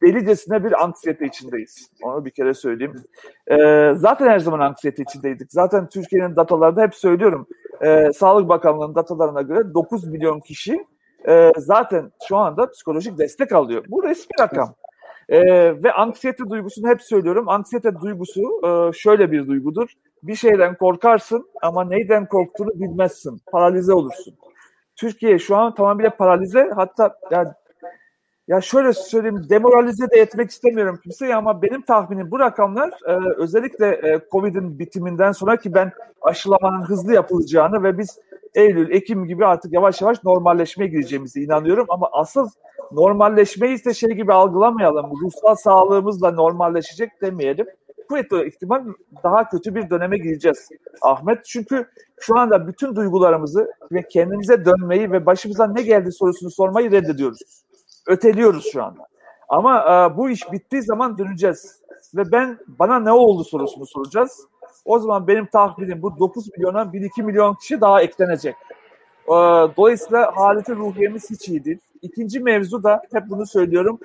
delicesine 0.03 0.65
bir 0.65 0.85
anksiyete 0.85 1.27
içindeyiz. 1.27 1.91
Onu 2.03 2.25
bir 2.25 2.31
kere 2.31 2.55
söyleyeyim. 2.55 2.95
E, 3.47 3.57
zaten 3.97 4.29
her 4.29 4.39
zaman 4.39 4.61
anksiyete 4.61 5.03
içindeydik. 5.03 5.53
Zaten 5.53 5.89
Türkiye'nin 5.89 6.37
datalarında 6.37 6.83
hep 6.83 6.95
söylüyorum. 6.95 7.47
E, 7.83 8.13
Sağlık 8.13 8.49
Bakanlığı'nın 8.49 8.95
datalarına 8.95 9.43
göre 9.43 9.75
9 9.75 10.07
milyon 10.07 10.41
kişi 10.41 10.87
e, 11.29 11.53
zaten 11.57 12.13
şu 12.29 12.37
anda 12.37 12.71
psikolojik 12.71 13.19
destek 13.19 13.53
alıyor. 13.53 13.85
Bu 13.89 14.03
resmi 14.03 14.33
rakam. 14.41 14.75
E, 15.29 15.43
ve 15.83 15.93
anksiyete 15.93 16.51
duygusunu 16.51 16.89
hep 16.89 17.03
söylüyorum. 17.03 17.49
Anksiyete 17.49 18.01
duygusu 18.01 18.41
e, 18.65 18.93
şöyle 18.93 19.33
bir 19.33 19.47
duygudur. 19.47 19.93
Bir 20.23 20.35
şeyden 20.35 20.77
korkarsın 20.77 21.47
ama 21.63 21.85
neyden 21.85 22.27
korktuğunu 22.27 22.71
bilmezsin. 22.75 23.41
Paralize 23.53 23.93
olursun. 23.93 24.35
Türkiye 24.97 25.39
şu 25.39 25.57
an 25.57 25.75
tamamıyla 25.75 26.17
paralize. 26.17 26.71
Hatta 26.77 27.15
yani 27.31 27.49
ya 28.49 28.61
şöyle 28.61 28.93
söyleyeyim 28.93 29.43
demoralize 29.49 30.11
de 30.11 30.17
etmek 30.21 30.51
istemiyorum 30.51 30.99
kimseyi 31.03 31.35
ama 31.35 31.63
benim 31.63 31.83
tahminim 31.83 32.31
bu 32.31 32.39
rakamlar 32.39 32.91
e, 33.07 33.19
özellikle 33.37 33.87
e, 33.87 34.21
Covid'in 34.33 34.79
bitiminden 34.79 35.33
sonra 35.33 35.57
ki 35.57 35.75
ben 35.75 35.93
aşılamanın 36.23 36.83
hızlı 36.83 37.15
yapılacağını 37.15 37.83
ve 37.83 37.99
biz 37.99 38.19
Eylül, 38.55 38.91
Ekim 38.91 39.25
gibi 39.25 39.47
artık 39.47 39.73
yavaş 39.73 40.03
yavaş 40.03 40.25
normalleşmeye 40.25 40.91
gireceğimize 40.91 41.41
inanıyorum 41.41 41.87
ama 41.89 42.09
asıl 42.13 42.49
normalleşmeyi 42.93 43.75
ise 43.75 43.95
şey 43.95 44.11
gibi 44.11 44.33
algılamayalım. 44.33 45.11
Ruhsal 45.25 45.55
sağlığımızla 45.55 46.31
normalleşecek 46.31 47.23
demeyelim. 47.23 47.67
Kuvvetli 48.09 48.49
ihtimal 48.49 48.85
daha 49.25 49.49
kötü 49.49 49.75
bir 49.75 49.91
döneme 49.91 50.19
gireceğiz 50.19 50.69
Ahmet. 51.03 51.45
Çünkü 51.45 51.87
şu 52.21 52.39
anda 52.39 52.67
bütün 52.67 52.97
duygularımızı 52.97 53.73
ve 53.93 54.03
kendimize 54.09 54.65
dönmeyi 54.65 55.13
ve 55.13 55.27
başımıza 55.27 55.67
ne 55.67 55.83
geldi 55.83 56.13
sorusunu 56.13 56.51
sormayı 56.51 56.93
reddediyoruz. 56.93 57.63
Öteliyoruz 58.07 58.71
şu 58.73 58.85
anda. 58.85 59.07
Ama 59.49 59.81
e, 59.81 60.17
bu 60.17 60.31
iş 60.31 60.53
bittiği 60.53 60.83
zaman 60.83 61.19
döneceğiz. 61.19 61.83
Ve 62.15 62.33
ben 62.33 62.59
bana 62.67 62.99
ne 62.99 63.13
oldu 63.13 63.45
sorusunu 63.45 63.87
soracağız. 63.87 64.47
O 64.85 64.99
zaman 64.99 65.27
benim 65.27 65.47
tahminim 65.47 66.03
bu 66.03 66.19
9 66.19 66.49
milyona 66.57 66.83
1-2 66.83 67.23
milyon 67.23 67.55
kişi 67.55 67.81
daha 67.81 68.03
eklenecek. 68.03 68.55
E, 69.27 69.33
dolayısıyla 69.77 70.37
haleti 70.37 70.77
ruhiyemiz 70.77 71.31
hiç 71.31 71.49
iyi 71.49 71.65
değil. 71.65 71.79
İkinci 72.03 72.41
mevzu 72.41 72.83
da 72.83 73.03
hep 73.13 73.31
bunu 73.31 73.47
söylüyorum. 73.47 73.99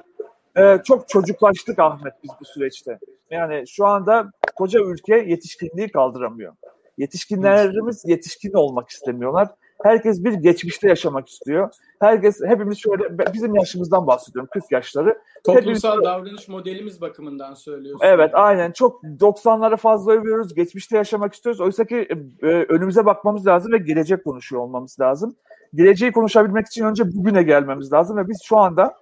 E, 0.58 0.78
çok 0.84 1.10
çocuklaştık 1.10 1.80
Ahmet 1.80 2.14
biz 2.24 2.32
bu 2.42 2.46
süreçte. 2.46 3.00
Yani 3.32 3.68
şu 3.68 3.86
anda 3.86 4.32
koca 4.56 4.80
ülke 4.80 5.16
yetişkinliği 5.16 5.92
kaldıramıyor. 5.92 6.54
Yetişkinlerimiz 6.98 8.04
yetişkin 8.06 8.54
olmak 8.54 8.90
istemiyorlar. 8.90 9.48
Herkes 9.84 10.24
bir 10.24 10.34
geçmişte 10.34 10.88
yaşamak 10.88 11.30
istiyor. 11.30 11.70
Herkes, 12.00 12.42
hepimiz 12.46 12.78
şöyle, 12.78 13.34
bizim 13.34 13.56
yaşımızdan 13.56 14.08
bahsediyorum, 14.08 14.50
40 14.54 14.72
yaşları. 14.72 15.18
Toplumsal 15.44 15.92
hepimiz, 15.92 16.06
davranış 16.06 16.48
modelimiz 16.48 17.02
bakımından 17.02 17.54
söylüyorsun. 17.54 18.06
Evet, 18.06 18.32
aynen. 18.34 18.72
Çok 18.72 19.04
90'ları 19.04 19.78
fazla 19.78 20.12
övüyoruz, 20.12 20.54
geçmişte 20.54 20.98
yaşamak 20.98 21.34
istiyoruz. 21.34 21.62
Oysa 21.62 21.86
ki 21.86 22.08
e, 22.42 22.48
önümüze 22.48 23.06
bakmamız 23.06 23.48
lazım 23.48 23.72
ve 23.72 23.78
gelecek 23.78 24.24
konuşuyor 24.24 24.62
olmamız 24.62 25.00
lazım. 25.00 25.36
Geleceği 25.74 26.12
konuşabilmek 26.12 26.68
için 26.68 26.86
önce 26.86 27.04
bugüne 27.16 27.44
gelmemiz 27.44 27.94
lazım 27.94 28.18
ve 28.18 28.28
biz 28.28 28.42
şu 28.44 28.58
anda 28.58 28.96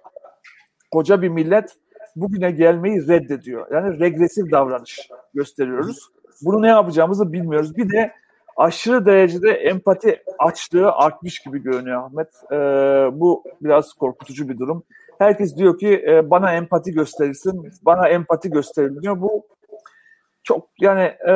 koca 0.90 1.22
bir 1.22 1.28
millet 1.28 1.76
bugüne 2.16 2.50
gelmeyi 2.50 3.08
reddediyor. 3.08 3.66
Yani 3.72 4.00
regresif 4.00 4.50
davranış 4.50 5.08
gösteriyoruz. 5.34 6.10
Bunu 6.42 6.62
ne 6.62 6.68
yapacağımızı 6.68 7.32
bilmiyoruz. 7.32 7.76
Bir 7.76 7.90
de 7.90 8.12
aşırı 8.56 9.06
derecede 9.06 9.50
empati 9.50 10.22
açlığı 10.38 10.92
artmış 10.92 11.38
gibi 11.38 11.62
görünüyor 11.62 12.02
Ahmet. 12.02 12.28
E, 12.52 12.56
bu 13.20 13.44
biraz 13.60 13.92
korkutucu 13.92 14.48
bir 14.48 14.58
durum. 14.58 14.82
Herkes 15.18 15.56
diyor 15.56 15.78
ki 15.78 16.04
e, 16.08 16.30
bana 16.30 16.54
empati 16.54 16.92
gösterilsin, 16.92 17.70
bana 17.82 18.08
empati 18.08 18.50
gösteriliyor. 18.50 19.20
Bu 19.20 19.46
çok 20.42 20.68
yani 20.80 21.02
e, 21.02 21.32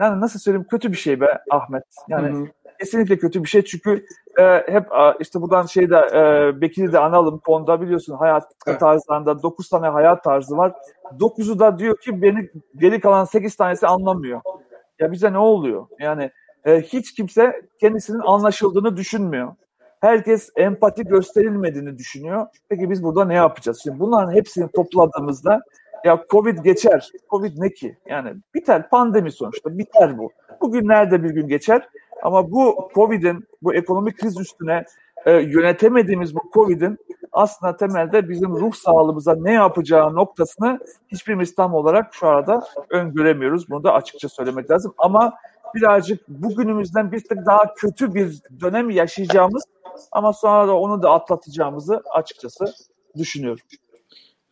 yani 0.00 0.20
nasıl 0.20 0.38
söyleyeyim 0.38 0.66
kötü 0.70 0.92
bir 0.92 0.96
şey 0.96 1.20
be 1.20 1.38
Ahmet. 1.50 1.84
Yani 2.08 2.28
hı 2.28 2.42
hı. 2.42 2.46
kesinlikle 2.78 3.18
kötü 3.18 3.42
bir 3.42 3.48
şey 3.48 3.64
çünkü 3.64 4.04
e, 4.38 4.44
hep 4.72 4.86
işte 5.20 5.40
buradan 5.40 5.66
şeyde 5.66 5.96
e, 5.96 6.60
Bekir'i 6.60 6.92
de 6.92 6.98
analım 6.98 7.38
konuda 7.38 7.80
biliyorsun 7.80 8.16
hayat 8.16 8.44
evet. 8.66 8.80
tarzlarında 8.80 9.42
9 9.42 9.68
tane 9.68 9.88
hayat 9.88 10.24
tarzı 10.24 10.56
var. 10.56 10.72
9'u 11.18 11.58
da 11.58 11.78
diyor 11.78 11.96
ki 11.96 12.22
beni 12.22 12.50
geri 12.76 13.00
kalan 13.00 13.24
8 13.24 13.56
tanesi 13.56 13.86
anlamıyor. 13.86 14.40
Ya 15.00 15.12
bize 15.12 15.32
ne 15.32 15.38
oluyor? 15.38 15.86
Yani 15.98 16.30
e, 16.64 16.80
hiç 16.80 17.14
kimse 17.14 17.62
kendisinin 17.80 18.18
anlaşıldığını 18.18 18.96
düşünmüyor. 18.96 19.54
Herkes 20.00 20.50
empati 20.56 21.04
gösterilmediğini 21.04 21.98
düşünüyor. 21.98 22.46
Peki 22.68 22.90
biz 22.90 23.02
burada 23.02 23.24
ne 23.24 23.34
yapacağız? 23.34 23.80
Şimdi 23.82 24.00
bunların 24.00 24.32
hepsini 24.32 24.68
topladığımızda 24.72 25.60
ya 26.04 26.24
Covid 26.30 26.58
geçer. 26.58 27.10
Covid 27.30 27.52
ne 27.58 27.72
ki? 27.72 27.96
Yani 28.06 28.34
biter 28.54 28.88
pandemi 28.88 29.32
sonuçta 29.32 29.78
biter 29.78 30.18
bu. 30.18 30.30
Bugün 30.60 30.88
nerede 30.88 31.22
bir 31.22 31.30
gün 31.30 31.48
geçer 31.48 31.88
ama 32.22 32.50
bu 32.50 32.90
Covid'in 32.94 33.44
bu 33.62 33.74
ekonomik 33.74 34.18
kriz 34.18 34.40
üstüne 34.40 34.84
e, 35.26 35.32
yönetemediğimiz 35.32 36.34
bu 36.34 36.50
Covid'in 36.54 36.98
aslında 37.32 37.76
temelde 37.76 38.28
bizim 38.28 38.50
ruh 38.50 38.74
sağlığımıza 38.74 39.34
ne 39.34 39.52
yapacağı 39.52 40.14
noktasını 40.14 40.78
hiçbirimiz 41.08 41.54
tam 41.54 41.74
olarak 41.74 42.14
şu 42.14 42.26
arada 42.26 42.66
öngöremiyoruz. 42.90 43.70
Bunu 43.70 43.84
da 43.84 43.92
açıkça 43.92 44.28
söylemek 44.28 44.70
lazım. 44.70 44.94
Ama 44.98 45.34
birazcık 45.74 46.28
bugünümüzden 46.28 47.12
bir 47.12 47.20
tık 47.24 47.46
daha 47.46 47.74
kötü 47.74 48.14
bir 48.14 48.38
dönem 48.60 48.90
yaşayacağımız 48.90 49.64
ama 50.12 50.32
sonra 50.32 50.68
da 50.68 50.76
onu 50.76 51.02
da 51.02 51.10
atlatacağımızı 51.10 52.02
açıkçası 52.14 52.64
düşünüyorum. 53.16 53.62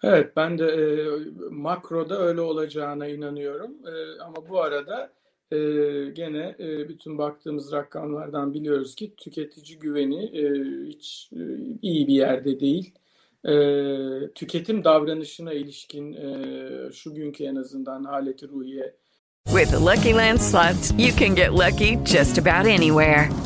Evet 0.03 0.37
ben 0.37 0.59
de 0.59 0.67
e, 0.67 1.07
makroda 1.51 2.19
öyle 2.19 2.41
olacağına 2.41 3.07
inanıyorum. 3.07 3.71
E, 3.71 4.23
ama 4.23 4.37
bu 4.49 4.63
arada 4.63 5.11
e, 5.53 5.59
gene 6.13 6.57
e, 6.59 6.89
bütün 6.89 7.19
baktığımız 7.19 7.73
rakamlardan 7.73 8.55
biliyoruz 8.55 8.95
ki 8.95 9.15
tüketici 9.17 9.79
güveni 9.79 10.25
e, 10.25 10.45
hiç 10.89 11.31
e, 11.33 11.41
iyi 11.83 12.07
bir 12.07 12.15
yerde 12.15 12.61
değil. 12.61 12.95
E, 13.45 13.55
tüketim 14.35 14.85
davranışına 14.85 15.53
ilişkin 15.53 16.13
e, 16.13 16.93
şu 16.93 17.15
günkü 17.15 17.45
en 17.45 17.57
azından 17.57 18.05
haleti 18.05 18.49
ruhiye. 18.49 18.95
With 19.47 19.71
the 19.71 19.77
Lucky 19.77 20.15
Land 20.15 20.39
slots, 20.39 20.93
you 20.99 21.11
can 21.19 21.35
get 21.35 21.51
lucky 21.53 22.05
just 22.05 22.39
about 22.39 22.67
anywhere. 22.67 23.46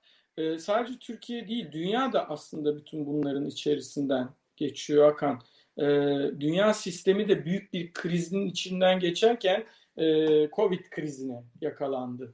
E, 0.37 0.57
sadece 0.57 0.99
Türkiye 0.99 1.47
değil, 1.47 1.71
dünya 1.71 2.13
da 2.13 2.29
aslında 2.29 2.77
bütün 2.77 3.05
bunların 3.05 3.45
içerisinden 3.45 4.29
geçiyor 4.57 5.05
Hakan. 5.05 5.41
e, 5.77 5.85
dünya 6.39 6.73
sistemi 6.73 7.27
de 7.27 7.45
büyük 7.45 7.73
bir 7.73 7.93
krizin 7.93 8.45
içinden 8.45 8.99
geçerken 8.99 9.65
e, 9.97 10.05
Covid 10.55 10.89
krizine 10.89 11.43
yakalandı. 11.61 12.33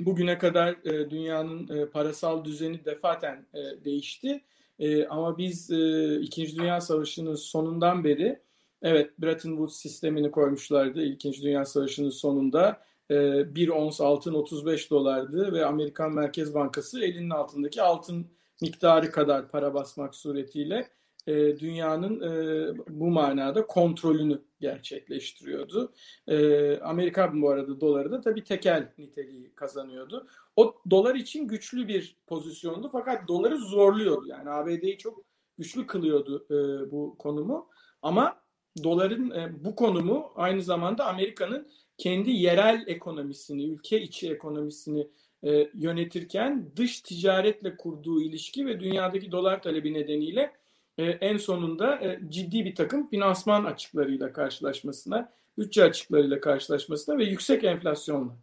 Bugüne 0.00 0.38
kadar 0.38 0.68
e, 0.84 1.10
dünyanın 1.10 1.78
e, 1.78 1.86
parasal 1.86 2.44
düzeni 2.44 2.84
defaten 2.84 3.46
e, 3.54 3.84
değişti. 3.84 4.40
E, 4.78 5.06
ama 5.06 5.38
biz 5.38 5.70
e, 5.70 6.14
İkinci 6.20 6.56
Dünya 6.56 6.80
Savaşı'nın 6.80 7.34
sonundan 7.34 8.04
beri 8.04 8.40
evet 8.82 9.18
Bretton 9.18 9.50
Woods 9.50 9.76
sistemini 9.76 10.30
koymuşlardı 10.30 11.02
İkinci 11.04 11.42
Dünya 11.42 11.64
Savaşı'nın 11.64 12.10
sonunda. 12.10 12.82
E, 13.10 13.44
bir 13.54 13.68
ons 13.68 14.00
altın 14.00 14.34
35 14.34 14.90
dolardı 14.90 15.52
ve 15.52 15.66
Amerikan 15.66 16.14
Merkez 16.14 16.54
Bankası 16.54 17.04
elinin 17.04 17.30
altındaki 17.30 17.82
altın 17.82 18.26
miktarı 18.62 19.10
kadar 19.10 19.48
para 19.48 19.74
basmak 19.74 20.14
suretiyle 20.14 20.88
e, 21.26 21.58
dünyanın 21.58 22.20
e, 22.20 22.74
bu 22.88 23.06
manada 23.06 23.66
kontrolünü 23.66 24.42
gerçekleştiriyordu. 24.60 25.92
E, 26.28 26.78
Amerika 26.78 27.42
bu 27.42 27.50
arada 27.50 27.80
doları 27.80 28.12
da 28.12 28.20
tabii 28.20 28.44
tekel 28.44 28.92
niteliği 28.98 29.54
kazanıyordu. 29.54 30.26
O 30.56 30.74
dolar 30.90 31.14
için 31.14 31.48
güçlü 31.48 31.88
bir 31.88 32.16
pozisyondu 32.26 32.88
fakat 32.92 33.28
doları 33.28 33.58
zorluyordu. 33.58 34.26
Yani 34.26 34.50
ABD'yi 34.50 34.98
çok 34.98 35.24
güçlü 35.58 35.86
kılıyordu 35.86 36.46
e, 36.50 36.90
bu 36.90 37.18
konumu. 37.18 37.68
Ama 38.02 38.40
doların 38.84 39.32
bu 39.64 39.76
konumu 39.76 40.32
aynı 40.34 40.62
zamanda 40.62 41.06
Amerika'nın 41.06 41.68
kendi 42.00 42.30
yerel 42.30 42.84
ekonomisini, 42.86 43.64
ülke 43.64 44.00
içi 44.00 44.30
ekonomisini 44.30 45.08
e, 45.44 45.70
yönetirken 45.74 46.70
dış 46.76 47.00
ticaretle 47.00 47.76
kurduğu 47.76 48.22
ilişki 48.22 48.66
ve 48.66 48.80
dünyadaki 48.80 49.32
dolar 49.32 49.62
talebi 49.62 49.94
nedeniyle 49.94 50.52
e, 50.98 51.04
en 51.04 51.36
sonunda 51.36 52.00
e, 52.04 52.20
ciddi 52.28 52.64
bir 52.64 52.74
takım 52.74 53.08
finansman 53.08 53.64
açıklarıyla 53.64 54.32
karşılaşmasına, 54.32 55.32
bütçe 55.58 55.84
açıklarıyla 55.84 56.40
karşılaşmasına 56.40 57.18
ve 57.18 57.24
yüksek 57.24 57.64
enflasyonla 57.64 58.36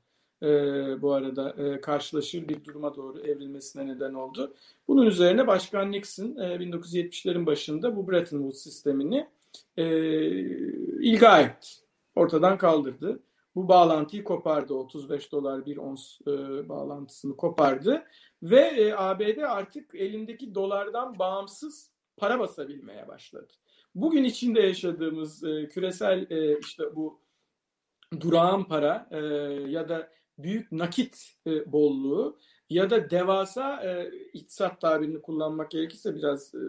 e, 0.44 0.48
bu 1.02 1.14
arada 1.14 1.56
e, 1.58 1.82
karşılaşır 1.82 2.48
bir 2.48 2.66
duruma 2.66 2.96
doğru 2.96 3.20
evrilmesine 3.20 3.88
neden 3.88 4.14
oldu. 4.14 4.54
Bunun 4.88 5.06
üzerine 5.06 5.48
Başkan 5.48 5.92
Nixon 5.92 6.36
e, 6.36 6.56
1970'lerin 6.56 7.46
başında 7.46 7.96
bu 7.96 8.12
Bretton 8.12 8.38
Woods 8.38 8.64
sistemini 8.64 9.28
e, 9.78 9.86
ilga 11.02 11.42
etti. 11.42 11.68
Ortadan 12.16 12.58
kaldırdı. 12.58 13.20
Bu 13.58 13.68
bağlantıyı 13.68 14.24
kopardı. 14.24 14.74
35 14.74 15.32
dolar 15.32 15.66
bir 15.66 15.78
ons 15.78 16.22
e, 16.22 16.70
bağlantısını 16.70 17.38
kopardı. 17.38 18.04
Ve 18.44 18.60
e, 18.60 18.94
ABD 18.94 19.38
artık 19.38 19.96
elindeki 19.96 20.56
dolardan 20.56 21.20
bağımsız 21.20 21.92
para 22.18 22.40
basabilmeye 22.40 23.08
başladı. 23.08 23.54
Bugün 23.96 24.24
içinde 24.24 24.62
yaşadığımız 24.62 25.44
e, 25.44 25.68
küresel 25.68 26.32
e, 26.32 26.60
işte 26.60 26.96
bu 26.96 27.22
durağan 28.20 28.68
para 28.68 29.10
e, 29.12 29.18
ya 29.70 29.90
da 29.90 30.10
büyük 30.38 30.72
nakit 30.72 31.36
e, 31.48 31.72
bolluğu 31.72 32.40
ya 32.70 32.90
da 32.90 33.10
devasa 33.10 33.84
e, 33.84 34.12
iktisat 34.34 34.82
tabirini 34.82 35.22
kullanmak 35.22 35.72
gerekirse 35.72 36.16
biraz 36.16 36.56
e, 36.56 36.60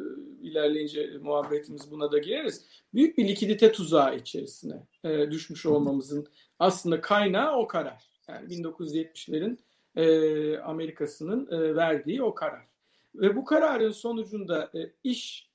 ilerleyince 0.42 1.18
muhabbetimiz 1.22 1.90
buna 1.90 2.12
da 2.12 2.18
gireriz. 2.18 2.66
Büyük 2.94 3.18
bir 3.18 3.28
likidite 3.28 3.72
tuzağı 3.72 4.16
içerisine 4.16 4.86
e, 5.04 5.30
düşmüş 5.30 5.66
olmamızın 5.66 6.26
aslında 6.58 7.00
kaynağı 7.00 7.56
o 7.56 7.66
karar. 7.66 8.10
Yani 8.28 8.54
1970'lerin 8.54 9.58
e, 9.96 10.58
Amerika'sının 10.58 11.46
e, 11.50 11.76
verdiği 11.76 12.22
o 12.22 12.34
karar. 12.34 12.68
Ve 13.14 13.36
bu 13.36 13.44
kararın 13.44 13.90
sonucunda 13.90 14.70
e, 14.74 14.92
iş 15.04 15.48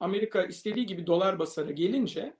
Amerika 0.00 0.42
istediği 0.42 0.86
gibi 0.86 1.06
dolar 1.06 1.38
basara 1.38 1.70
gelince 1.70 2.36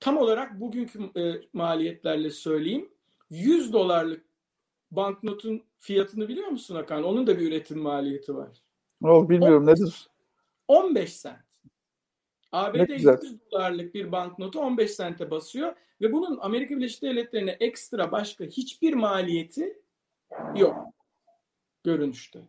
tam 0.00 0.16
olarak 0.16 0.60
bugünkü 0.60 1.20
e, 1.20 1.42
maliyetlerle 1.52 2.30
söyleyeyim 2.30 2.88
100 3.30 3.72
dolarlık 3.72 4.25
banknotun 4.90 5.62
fiyatını 5.78 6.28
biliyor 6.28 6.48
musun 6.48 6.74
Hakan? 6.74 7.04
Onun 7.04 7.26
da 7.26 7.38
bir 7.38 7.48
üretim 7.48 7.78
maliyeti 7.78 8.36
var. 8.36 8.62
Oh, 9.02 9.28
bilmiyorum 9.28 9.64
o, 9.64 9.66
nedir? 9.66 10.08
15 10.68 11.12
sent. 11.12 11.36
ABD 12.52 12.90
100 12.90 13.04
dolarlık 13.52 13.94
bir 13.94 14.12
banknotu 14.12 14.60
15 14.60 14.90
sente 14.90 15.30
basıyor 15.30 15.74
ve 16.00 16.12
bunun 16.12 16.38
Amerika 16.38 16.76
Birleşik 16.76 17.02
Devletleri'ne 17.02 17.50
ekstra 17.50 18.12
başka 18.12 18.44
hiçbir 18.44 18.94
maliyeti 18.94 19.82
yok 20.56 20.76
görünüşte. 21.84 22.40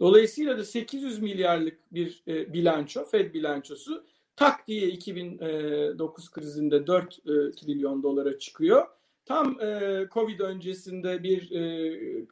Dolayısıyla 0.00 0.58
da 0.58 0.64
800 0.64 1.22
milyarlık 1.22 1.94
bir 1.94 2.22
e, 2.28 2.52
bilanço, 2.52 3.04
Fed 3.04 3.34
bilançosu 3.34 4.06
tak 4.36 4.68
diye 4.68 4.88
2009 4.88 6.30
krizinde 6.30 6.86
4 6.86 7.18
e, 7.18 7.50
trilyon 7.50 8.02
dolara 8.02 8.38
çıkıyor. 8.38 8.86
Tam 9.24 9.60
e, 9.60 10.00
Covid 10.12 10.40
öncesinde 10.40 11.22
bir 11.22 11.50
e, 11.50 12.26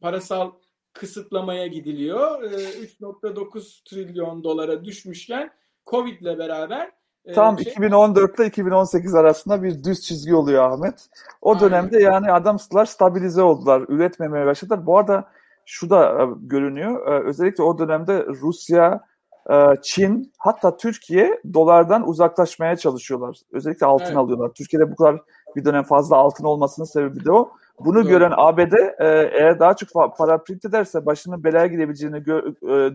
parasal 0.00 0.50
kısıtlamaya 0.92 1.66
gidiliyor. 1.66 2.42
E, 2.42 2.46
3.9 2.46 3.84
trilyon 3.84 4.44
dolara 4.44 4.84
düşmüşken 4.84 5.50
Covid 5.86 6.20
ile 6.20 6.38
beraber 6.38 6.90
e, 7.24 7.32
Tam 7.32 7.58
şey... 7.58 7.72
2014 7.72 8.38
ile 8.38 8.46
2018 8.46 9.14
arasında 9.14 9.62
bir 9.62 9.84
düz 9.84 10.00
çizgi 10.00 10.34
oluyor 10.34 10.72
Ahmet. 10.72 11.08
O 11.42 11.50
Aynen. 11.50 11.60
dönemde 11.60 12.00
yani 12.00 12.32
adamslar 12.32 12.86
stabilize 12.86 13.42
oldular, 13.42 13.84
üretmemeye 13.88 14.46
başladılar. 14.46 14.86
Bu 14.86 14.98
arada 14.98 15.28
şu 15.66 15.90
da 15.90 16.22
e, 16.22 16.26
görünüyor. 16.40 17.06
E, 17.06 17.28
özellikle 17.28 17.62
o 17.62 17.78
dönemde 17.78 18.26
Rusya, 18.26 19.10
Çin 19.82 20.32
hatta 20.38 20.76
Türkiye 20.76 21.40
dolardan 21.54 22.08
uzaklaşmaya 22.08 22.76
çalışıyorlar. 22.76 23.36
Özellikle 23.52 23.86
altın 23.86 24.04
evet. 24.04 24.16
alıyorlar. 24.16 24.50
Türkiye'de 24.54 24.90
bu 24.90 24.96
kadar 24.96 25.20
bir 25.56 25.64
dönem 25.64 25.82
fazla 25.82 26.16
altın 26.16 26.44
olmasının 26.44 26.86
sebebi 26.86 27.24
de 27.24 27.32
o. 27.32 27.50
Bunu 27.84 28.06
gören 28.06 28.32
ABD 28.36 28.72
eğer 29.32 29.58
daha 29.58 29.76
çok 29.76 30.16
para 30.16 30.42
print 30.42 30.64
ederse 30.64 31.06
başının 31.06 31.44
belaya 31.44 31.66
gidebileceğini 31.66 32.24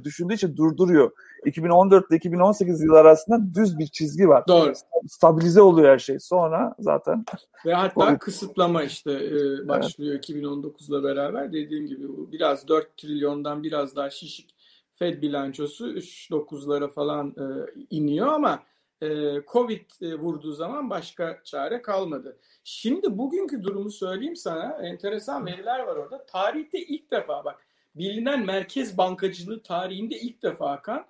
düşündüğü 0.04 0.34
için 0.34 0.58
durduruyor. 0.58 1.12
2014 1.46 2.10
ile 2.10 2.18
2018 2.18 2.82
yıl 2.82 2.94
arasında 2.94 3.56
düz 3.56 3.80
bir 3.80 3.88
çizgi 3.88 4.30
var. 4.30 4.44
Doğru. 4.48 4.74
Stabilize 5.08 5.62
oluyor 5.62 5.94
her 5.94 6.00
şey. 6.00 6.20
Sonra 6.20 6.76
zaten 6.80 7.26
ve 7.66 7.74
hatta 7.74 8.14
o... 8.14 8.18
kısıtlama 8.18 8.84
işte 8.84 9.12
e, 9.12 9.68
başlıyor 9.68 10.14
evet. 10.14 10.30
2019'la 10.30 11.04
beraber. 11.04 11.54
Dediğim 11.54 11.88
gibi 11.88 12.08
biraz 12.32 12.68
4 12.68 12.98
trilyondan 12.98 13.64
biraz 13.64 13.96
daha 13.96 14.10
şişik 14.10 14.56
Fed 14.96 15.22
bilançosu 15.22 15.88
3.9'lara 15.88 16.90
falan 16.92 17.30
e, 17.30 17.46
iniyor 17.90 18.28
ama 18.28 18.54
e, 18.54 18.75
Covid 19.48 20.02
e, 20.02 20.16
vurduğu 20.16 20.54
zaman 20.54 20.90
başka 20.90 21.42
çare 21.44 21.82
kalmadı. 21.82 22.38
Şimdi 22.64 23.18
bugünkü 23.18 23.64
durumu 23.64 23.92
söyleyeyim 23.92 24.36
sana. 24.36 24.78
Enteresan 24.82 25.46
veriler 25.46 25.80
var 25.80 25.96
orada. 25.96 26.26
Tarihte 26.26 26.80
ilk 26.80 27.12
defa 27.12 27.46
bak 27.46 27.68
bilinen 27.96 28.46
merkez 28.46 28.98
bankacılığı 28.98 29.64
tarihinde 29.64 30.20
ilk 30.20 30.44
defa 30.44 30.82
kan 30.82 31.06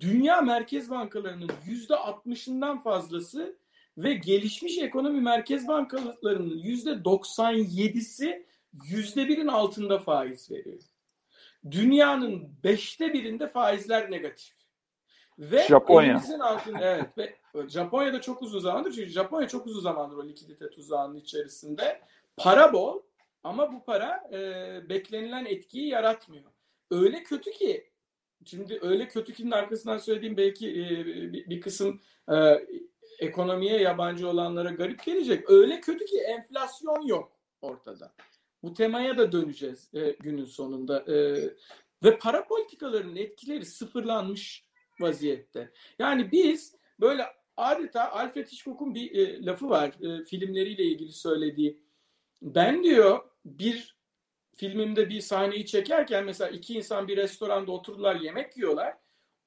dünya 0.00 0.40
merkez 0.40 0.90
bankalarının 0.90 1.50
yüzde 1.66 1.94
60'ından 1.94 2.82
fazlası 2.82 3.56
ve 3.98 4.14
gelişmiş 4.14 4.78
ekonomi 4.78 5.20
merkez 5.20 5.68
bankalarının 5.68 6.58
yüzde 6.58 6.90
97'si 6.90 8.46
yüzde 8.90 9.28
birin 9.28 9.48
altında 9.48 9.98
faiz 9.98 10.50
veriyor. 10.50 10.82
Dünyanın 11.70 12.48
beşte 12.64 13.12
birinde 13.12 13.48
faizler 13.48 14.10
negatif. 14.10 14.61
Ve 15.50 15.62
Japonya. 15.68 16.22
altında 16.40 16.78
evet 16.80 17.06
ve 17.16 17.68
Japonya'da 17.68 18.20
çok 18.20 18.42
uzun 18.42 18.60
zamandır 18.60 18.92
çünkü 18.92 19.10
Japonya 19.10 19.48
çok 19.48 19.66
uzun 19.66 19.80
zamandır 19.80 20.16
o 20.16 20.28
likidite 20.28 20.70
tuzağının 20.70 21.16
içerisinde. 21.16 22.00
Para 22.36 22.72
bol 22.72 23.02
ama 23.42 23.72
bu 23.72 23.84
para 23.84 24.30
e, 24.32 24.38
beklenilen 24.88 25.44
etkiyi 25.44 25.88
yaratmıyor. 25.88 26.44
Öyle 26.90 27.22
kötü 27.22 27.50
ki 27.50 27.90
şimdi 28.44 28.78
öyle 28.82 29.08
kötü 29.08 29.32
kinin 29.32 29.50
arkasından 29.50 29.98
söylediğim 29.98 30.36
belki 30.36 30.70
e, 30.70 31.06
bir, 31.06 31.50
bir 31.50 31.60
kısım 31.60 32.00
e, 32.32 32.66
ekonomiye 33.18 33.80
yabancı 33.80 34.28
olanlara 34.28 34.70
garip 34.70 35.04
gelecek. 35.04 35.50
Öyle 35.50 35.80
kötü 35.80 36.04
ki 36.04 36.18
enflasyon 36.18 37.06
yok 37.06 37.32
ortada. 37.62 38.12
Bu 38.62 38.74
temaya 38.74 39.18
da 39.18 39.32
döneceğiz 39.32 39.90
e, 39.94 40.10
günün 40.10 40.44
sonunda. 40.44 41.12
E, 41.12 41.36
ve 42.04 42.18
para 42.18 42.44
politikalarının 42.44 43.16
etkileri 43.16 43.66
sıfırlanmış 43.66 44.64
vaziyette. 45.00 45.72
Yani 45.98 46.32
biz 46.32 46.76
böyle 47.00 47.26
adeta 47.56 48.10
Alfred 48.10 48.46
Hitchcock'un 48.46 48.94
bir 48.94 49.14
e, 49.14 49.44
lafı 49.44 49.70
var 49.70 49.88
e, 49.88 50.24
filmleriyle 50.24 50.84
ilgili 50.84 51.12
söylediği. 51.12 51.82
Ben 52.42 52.82
diyor 52.82 53.20
bir 53.44 53.96
filmimde 54.56 55.08
bir 55.08 55.20
sahneyi 55.20 55.66
çekerken 55.66 56.24
mesela 56.24 56.50
iki 56.50 56.74
insan 56.74 57.08
bir 57.08 57.16
restoranda 57.16 57.72
oturdular 57.72 58.16
yemek 58.16 58.56
yiyorlar. 58.56 58.96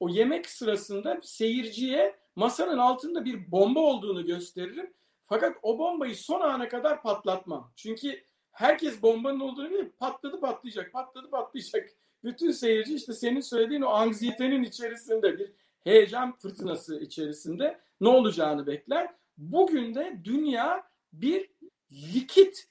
O 0.00 0.08
yemek 0.08 0.46
sırasında 0.46 1.20
seyirciye 1.22 2.16
masanın 2.36 2.78
altında 2.78 3.24
bir 3.24 3.52
bomba 3.52 3.80
olduğunu 3.80 4.26
gösteririm. 4.26 4.94
Fakat 5.22 5.56
o 5.62 5.78
bombayı 5.78 6.16
son 6.16 6.40
ana 6.40 6.68
kadar 6.68 7.02
patlatmam. 7.02 7.72
Çünkü 7.76 8.24
herkes 8.50 9.02
bombanın 9.02 9.40
olduğunu 9.40 9.70
bilir. 9.70 9.90
Patladı 9.90 10.40
patlayacak, 10.40 10.92
patladı 10.92 11.30
patlayacak. 11.30 11.88
Bütün 12.26 12.50
seyirci 12.50 12.94
işte 12.94 13.12
senin 13.12 13.40
söylediğin 13.40 13.82
o 13.82 13.88
anksiyetenin 13.88 14.62
içerisinde 14.62 15.38
bir 15.38 15.52
heyecan 15.84 16.36
fırtınası 16.36 17.00
içerisinde 17.00 17.80
ne 18.00 18.08
olacağını 18.08 18.66
bekler. 18.66 19.14
Bugün 19.38 19.94
de 19.94 20.20
dünya 20.24 20.88
bir 21.12 21.50
likit 21.92 22.68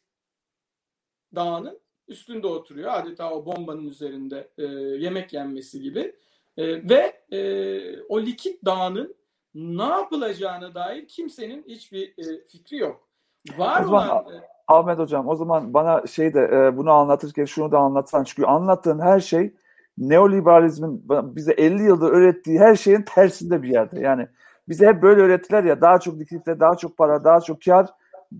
dağının 1.35 1.79
üstünde 2.07 2.47
oturuyor. 2.47 2.93
Adeta 2.93 3.33
o 3.33 3.45
bombanın 3.45 3.87
üzerinde 3.87 4.51
e, 4.57 4.63
yemek 5.03 5.33
yenmesi 5.33 5.81
gibi. 5.81 6.15
E, 6.57 6.89
ve 6.89 7.21
e, 7.31 8.01
o 8.01 8.21
likit 8.21 8.65
dağının 8.65 9.15
ne 9.53 9.83
yapılacağına 9.83 10.75
dair 10.75 11.07
kimsenin 11.07 11.63
hiçbir 11.67 12.13
e, 12.17 12.45
fikri 12.47 12.77
yok. 12.77 13.09
Var 13.57 13.85
olan... 13.85 14.25
Ahmet 14.67 14.99
Hocam 14.99 15.27
o 15.27 15.35
zaman 15.35 15.73
bana 15.73 16.07
şey 16.07 16.33
de 16.33 16.49
e, 16.53 16.77
bunu 16.77 16.91
anlatırken 16.91 17.45
şunu 17.45 17.71
da 17.71 17.79
anlatsan. 17.79 18.23
Çünkü 18.23 18.45
anlattığın 18.45 18.99
her 18.99 19.19
şey 19.19 19.53
neoliberalizmin 19.97 21.03
bize 21.09 21.51
50 21.51 21.83
yıldır 21.83 22.11
öğrettiği 22.11 22.59
her 22.59 22.75
şeyin 22.75 23.01
tersinde 23.01 23.63
bir 23.63 23.69
yerde. 23.69 23.99
Yani 23.99 24.27
bize 24.69 24.87
hep 24.87 25.01
böyle 25.01 25.21
öğrettiler 25.21 25.63
ya 25.63 25.81
daha 25.81 25.99
çok 25.99 26.19
likitte, 26.19 26.59
daha 26.59 26.75
çok 26.75 26.97
para, 26.97 27.23
daha 27.23 27.41
çok 27.41 27.61
kar, 27.61 27.87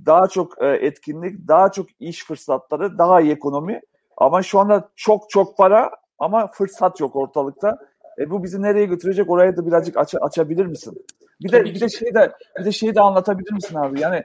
daha 0.06 0.28
çok 0.28 0.64
e, 0.64 0.68
etkinlik, 0.68 1.48
daha 1.48 1.72
çok 1.72 1.88
iş 2.00 2.26
fırsatları, 2.26 2.98
daha 2.98 3.22
iyi 3.22 3.32
ekonomi. 3.32 3.82
Ama 4.18 4.44
şu 4.44 4.60
anda 4.60 4.90
çok 4.96 5.30
çok 5.30 5.58
para 5.58 5.92
ama 6.20 6.48
fırsat 6.48 7.00
yok 7.00 7.16
ortalıkta. 7.16 7.78
E 8.20 8.30
bu 8.30 8.44
bizi 8.44 8.62
nereye 8.62 8.86
götürecek? 8.86 9.30
Orayı 9.30 9.58
da 9.58 9.66
birazcık 9.66 9.98
aç, 9.98 10.16
açabilir 10.22 10.66
misin? 10.66 11.06
Bir 11.42 11.52
de 11.52 11.64
bir 11.66 11.82
de 11.82 11.90
şey 11.90 12.14
de 12.14 12.32
bir 12.60 12.66
de 12.66 12.72
şeyi 12.72 12.96
de 12.96 13.02
anlatabilir 13.02 13.54
misin 13.54 13.76
abi? 13.76 14.02
Yani 14.02 14.24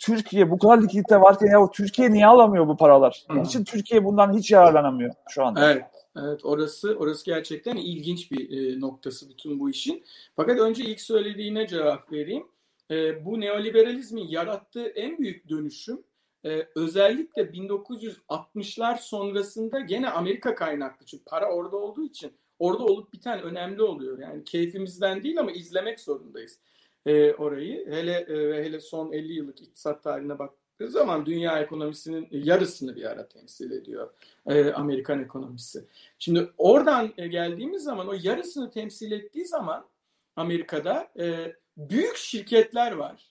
Türkiye 0.00 0.50
bu 0.50 0.58
kadar 0.58 0.82
likidite 0.82 1.20
varken 1.20 1.46
ya 1.46 1.70
Türkiye 1.70 2.12
niye 2.12 2.26
alamıyor 2.26 2.68
bu 2.68 2.76
paralar? 2.76 3.24
Hı. 3.30 3.42
Niçin 3.42 3.64
Türkiye 3.64 4.04
bundan 4.04 4.36
hiç 4.36 4.50
yararlanamıyor 4.50 5.14
şu 5.28 5.44
anda? 5.44 5.72
Evet. 5.72 5.84
Evet 6.16 6.44
orası 6.44 6.96
orası 6.98 7.24
gerçekten 7.24 7.76
ilginç 7.76 8.30
bir 8.30 8.50
e, 8.50 8.80
noktası 8.80 9.30
bütün 9.30 9.60
bu 9.60 9.70
işin. 9.70 10.04
Fakat 10.36 10.58
önce 10.58 10.84
ilk 10.84 11.00
söylediğine 11.00 11.66
cevap 11.66 12.12
vereyim. 12.12 12.46
E, 12.90 13.24
bu 13.24 13.40
neoliberalizmin 13.40 14.28
yarattığı 14.28 14.86
en 14.86 15.18
büyük 15.18 15.48
dönüşüm 15.48 16.02
e, 16.44 16.66
özellikle 16.76 17.42
1960'lar 17.42 18.98
sonrasında 18.98 19.80
gene 19.80 20.10
Amerika 20.10 20.54
kaynaklı. 20.54 21.06
Çünkü 21.06 21.24
para 21.24 21.52
orada 21.52 21.76
olduğu 21.76 22.04
için 22.04 22.32
orada 22.58 22.84
olup 22.84 23.12
biten 23.12 23.42
önemli 23.42 23.82
oluyor. 23.82 24.18
Yani 24.18 24.44
keyfimizden 24.44 25.22
değil 25.22 25.40
ama 25.40 25.52
izlemek 25.52 26.00
zorundayız 26.00 26.58
e, 27.06 27.32
orayı. 27.32 27.86
Hele 27.90 28.12
e, 28.12 28.64
hele 28.64 28.80
son 28.80 29.12
50 29.12 29.32
yıllık 29.32 29.62
iktisat 29.62 30.02
tarihine 30.02 30.38
baktığı 30.38 30.88
zaman 30.88 31.26
dünya 31.26 31.60
ekonomisinin 31.60 32.28
yarısını 32.30 32.96
bir 32.96 33.04
ara 33.04 33.28
temsil 33.28 33.70
ediyor 33.70 34.10
e, 34.46 34.72
Amerikan 34.72 35.22
ekonomisi. 35.22 35.84
Şimdi 36.18 36.50
oradan 36.58 37.12
e, 37.16 37.26
geldiğimiz 37.26 37.82
zaman 37.82 38.08
o 38.08 38.14
yarısını 38.22 38.70
temsil 38.70 39.12
ettiği 39.12 39.44
zaman 39.44 39.86
Amerika'da 40.36 41.08
e, 41.18 41.56
büyük 41.76 42.16
şirketler 42.16 42.92
var. 42.92 43.30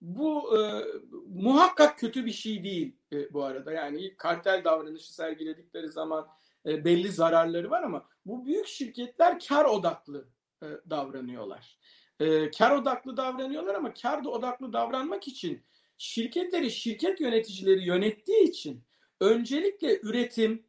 Bu 0.00 0.58
e, 0.58 0.84
muhakkak 1.28 1.98
kötü 1.98 2.26
bir 2.26 2.32
şey 2.32 2.64
değil 2.64 2.96
e, 3.12 3.32
bu 3.32 3.44
arada. 3.44 3.72
Yani 3.72 4.16
kartel 4.16 4.64
davranışı 4.64 5.14
sergiledikleri 5.14 5.88
zaman 5.88 6.28
e, 6.66 6.84
belli 6.84 7.08
zararları 7.08 7.70
var 7.70 7.82
ama 7.82 8.08
bu 8.26 8.46
büyük 8.46 8.66
şirketler 8.66 9.40
kar 9.48 9.64
odaklı 9.64 10.28
e, 10.62 10.66
davranıyorlar. 10.90 11.78
E, 12.20 12.50
kar 12.50 12.70
odaklı 12.70 13.16
davranıyorlar 13.16 13.74
ama 13.74 13.94
kar 13.94 14.24
odaklı 14.24 14.72
davranmak 14.72 15.28
için 15.28 15.62
şirketleri 15.98 16.70
şirket 16.70 17.20
yöneticileri 17.20 17.84
yönettiği 17.84 18.42
için 18.42 18.82
öncelikle 19.20 20.00
üretim, 20.00 20.62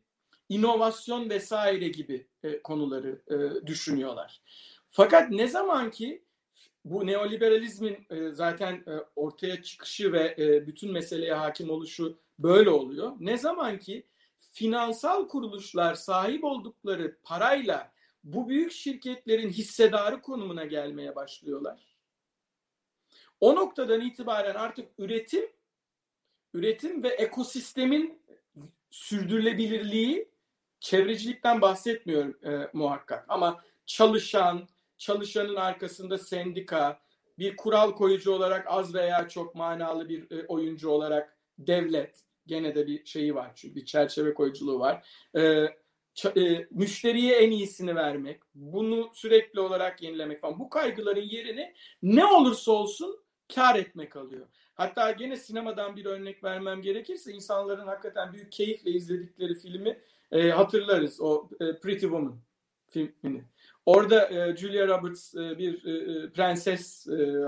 inovasyon 0.49 1.29
vesaire 1.29 1.87
gibi 1.87 2.27
e, 2.43 2.61
konuları 2.61 3.21
e, 3.27 3.67
düşünüyorlar. 3.67 4.41
Fakat 4.91 5.31
ne 5.31 5.47
zaman 5.47 5.91
ki 5.91 6.23
bu 6.85 7.07
neoliberalizmin 7.07 7.97
e, 8.09 8.31
zaten 8.31 8.73
e, 8.73 8.91
ortaya 9.15 9.63
çıkışı 9.63 10.13
ve 10.13 10.35
e, 10.37 10.67
bütün 10.67 10.91
meseleye 10.91 11.33
hakim 11.33 11.69
oluşu 11.69 12.17
böyle 12.39 12.69
oluyor. 12.69 13.11
Ne 13.19 13.37
zaman 13.37 13.79
ki 13.79 14.07
finansal 14.39 15.27
kuruluşlar 15.27 15.95
sahip 15.95 16.43
oldukları 16.43 17.17
parayla 17.23 17.91
bu 18.23 18.49
büyük 18.49 18.71
şirketlerin 18.71 19.49
hissedarı 19.49 20.21
konumuna 20.21 20.65
gelmeye 20.65 21.15
başlıyorlar. 21.15 21.97
O 23.39 23.55
noktadan 23.55 24.01
itibaren 24.01 24.55
artık 24.55 24.89
üretim, 24.97 25.49
üretim 26.53 27.03
ve 27.03 27.07
ekosistemin 27.07 28.21
sürdürülebilirliği, 28.89 30.31
çevrecilikten 30.79 31.61
bahsetmiyorum 31.61 32.37
e, 32.43 32.69
muhakkak 32.73 33.25
ama 33.27 33.63
çalışan, 33.85 34.67
çalışanın 34.97 35.55
arkasında 35.55 36.17
sendika, 36.17 37.01
bir 37.39 37.55
kural 37.55 37.91
koyucu 37.91 38.31
olarak 38.31 38.65
az 38.69 38.95
veya 38.95 39.27
çok 39.27 39.55
manalı 39.55 40.09
bir 40.09 40.31
e, 40.31 40.47
oyuncu 40.47 40.89
olarak 40.89 41.37
devlet 41.59 42.23
gene 42.45 42.75
de 42.75 42.87
bir 42.87 43.05
şeyi 43.05 43.35
var 43.35 43.51
çünkü 43.55 43.75
bir 43.75 43.85
çerçeve 43.85 44.33
koyuculuğu 44.33 44.79
var. 44.79 45.07
E, 45.37 45.65
e, 46.37 46.67
müşteriye 46.71 47.35
en 47.35 47.51
iyisini 47.51 47.95
vermek, 47.95 48.41
bunu 48.55 49.11
sürekli 49.13 49.59
olarak 49.59 50.03
yenilemek 50.03 50.41
falan 50.41 50.59
bu 50.59 50.69
kaygıların 50.69 51.21
yerini 51.21 51.73
ne 52.03 52.25
olursa 52.25 52.71
olsun 52.71 53.23
kar 53.55 53.75
etmek 53.75 54.15
alıyor. 54.15 54.47
Hatta 54.73 55.11
gene 55.11 55.37
sinemadan 55.37 55.95
bir 55.95 56.05
örnek 56.05 56.43
vermem 56.43 56.81
gerekirse 56.81 57.31
insanların 57.31 57.87
hakikaten 57.87 58.33
büyük 58.33 58.51
keyifle 58.51 58.91
izledikleri 58.91 59.55
filmi 59.55 59.99
e, 60.31 60.49
hatırlarız. 60.49 61.21
O 61.21 61.49
e, 61.59 61.79
Pretty 61.79 62.05
Woman 62.05 62.39
filmini. 62.87 63.43
Orada 63.85 64.29
e, 64.29 64.57
Julia 64.57 64.87
Roberts 64.87 65.35
e, 65.35 65.57
bir 65.57 65.85
e, 65.85 65.91
e 65.91 66.29
prenses 66.29 67.07
e, 67.07 67.45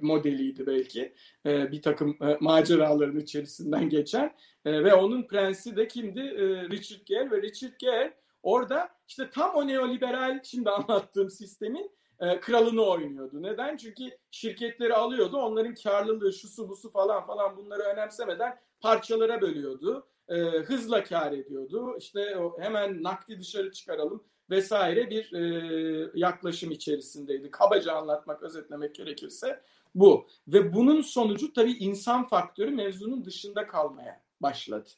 modeliydi 0.00 0.66
belki. 0.66 1.14
E, 1.46 1.72
bir 1.72 1.82
takım 1.82 2.16
e, 2.22 2.36
maceraların 2.40 3.20
içerisinden 3.20 3.88
geçen. 3.88 4.34
E, 4.64 4.84
ve 4.84 4.94
onun 4.94 5.22
prensi 5.22 5.76
de 5.76 5.88
kimdi? 5.88 6.20
E, 6.20 6.68
Richard 6.70 7.06
Gere 7.06 7.30
ve 7.30 7.42
Richard 7.42 7.72
Gere 7.78 8.14
orada 8.42 8.88
işte 9.08 9.30
tam 9.30 9.54
o 9.54 9.66
neoliberal 9.66 10.40
şimdi 10.44 10.70
anlattığım 10.70 11.30
sistemin 11.30 11.90
e, 12.20 12.40
kralını 12.40 12.82
oynuyordu. 12.82 13.42
Neden? 13.42 13.76
Çünkü 13.76 14.04
şirketleri 14.30 14.94
alıyordu. 14.94 15.36
Onların 15.36 15.74
karlılığı, 15.74 16.32
şusu 16.32 16.68
busu 16.68 16.90
falan 16.90 17.26
falan 17.26 17.56
bunları 17.56 17.82
önemsemeden 17.82 18.58
parçalara 18.80 19.40
bölüyordu. 19.40 20.06
E, 20.28 20.34
hızla 20.40 21.04
kar 21.04 21.32
ediyordu. 21.32 21.96
İşte 21.98 22.36
hemen 22.58 23.02
nakdi 23.02 23.40
dışarı 23.40 23.72
çıkaralım 23.72 24.24
vesaire 24.50 25.10
bir 25.10 25.32
e, 25.32 26.10
yaklaşım 26.14 26.70
içerisindeydi. 26.70 27.50
Kabaca 27.50 27.92
anlatmak, 27.92 28.42
özetlemek 28.42 28.94
gerekirse 28.94 29.62
bu. 29.94 30.26
Ve 30.48 30.74
bunun 30.74 31.02
sonucu 31.02 31.52
tabii 31.52 31.72
insan 31.72 32.28
faktörü 32.28 32.70
mevzunun 32.70 33.24
dışında 33.24 33.66
kalmaya 33.66 34.22
başladı. 34.40 34.90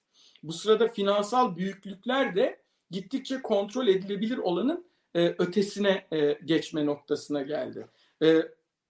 Bu 0.43 0.53
sırada 0.53 0.89
finansal 0.89 1.57
büyüklükler 1.57 2.37
de 2.37 2.61
gittikçe 2.91 3.43
kontrol 3.43 3.87
edilebilir 3.87 4.39
olanın 4.39 4.87
e, 5.15 5.29
ötesine 5.29 6.07
e, 6.13 6.39
geçme 6.45 6.87
noktasına 6.87 7.43
geldi. 7.43 7.87
E, 8.23 8.43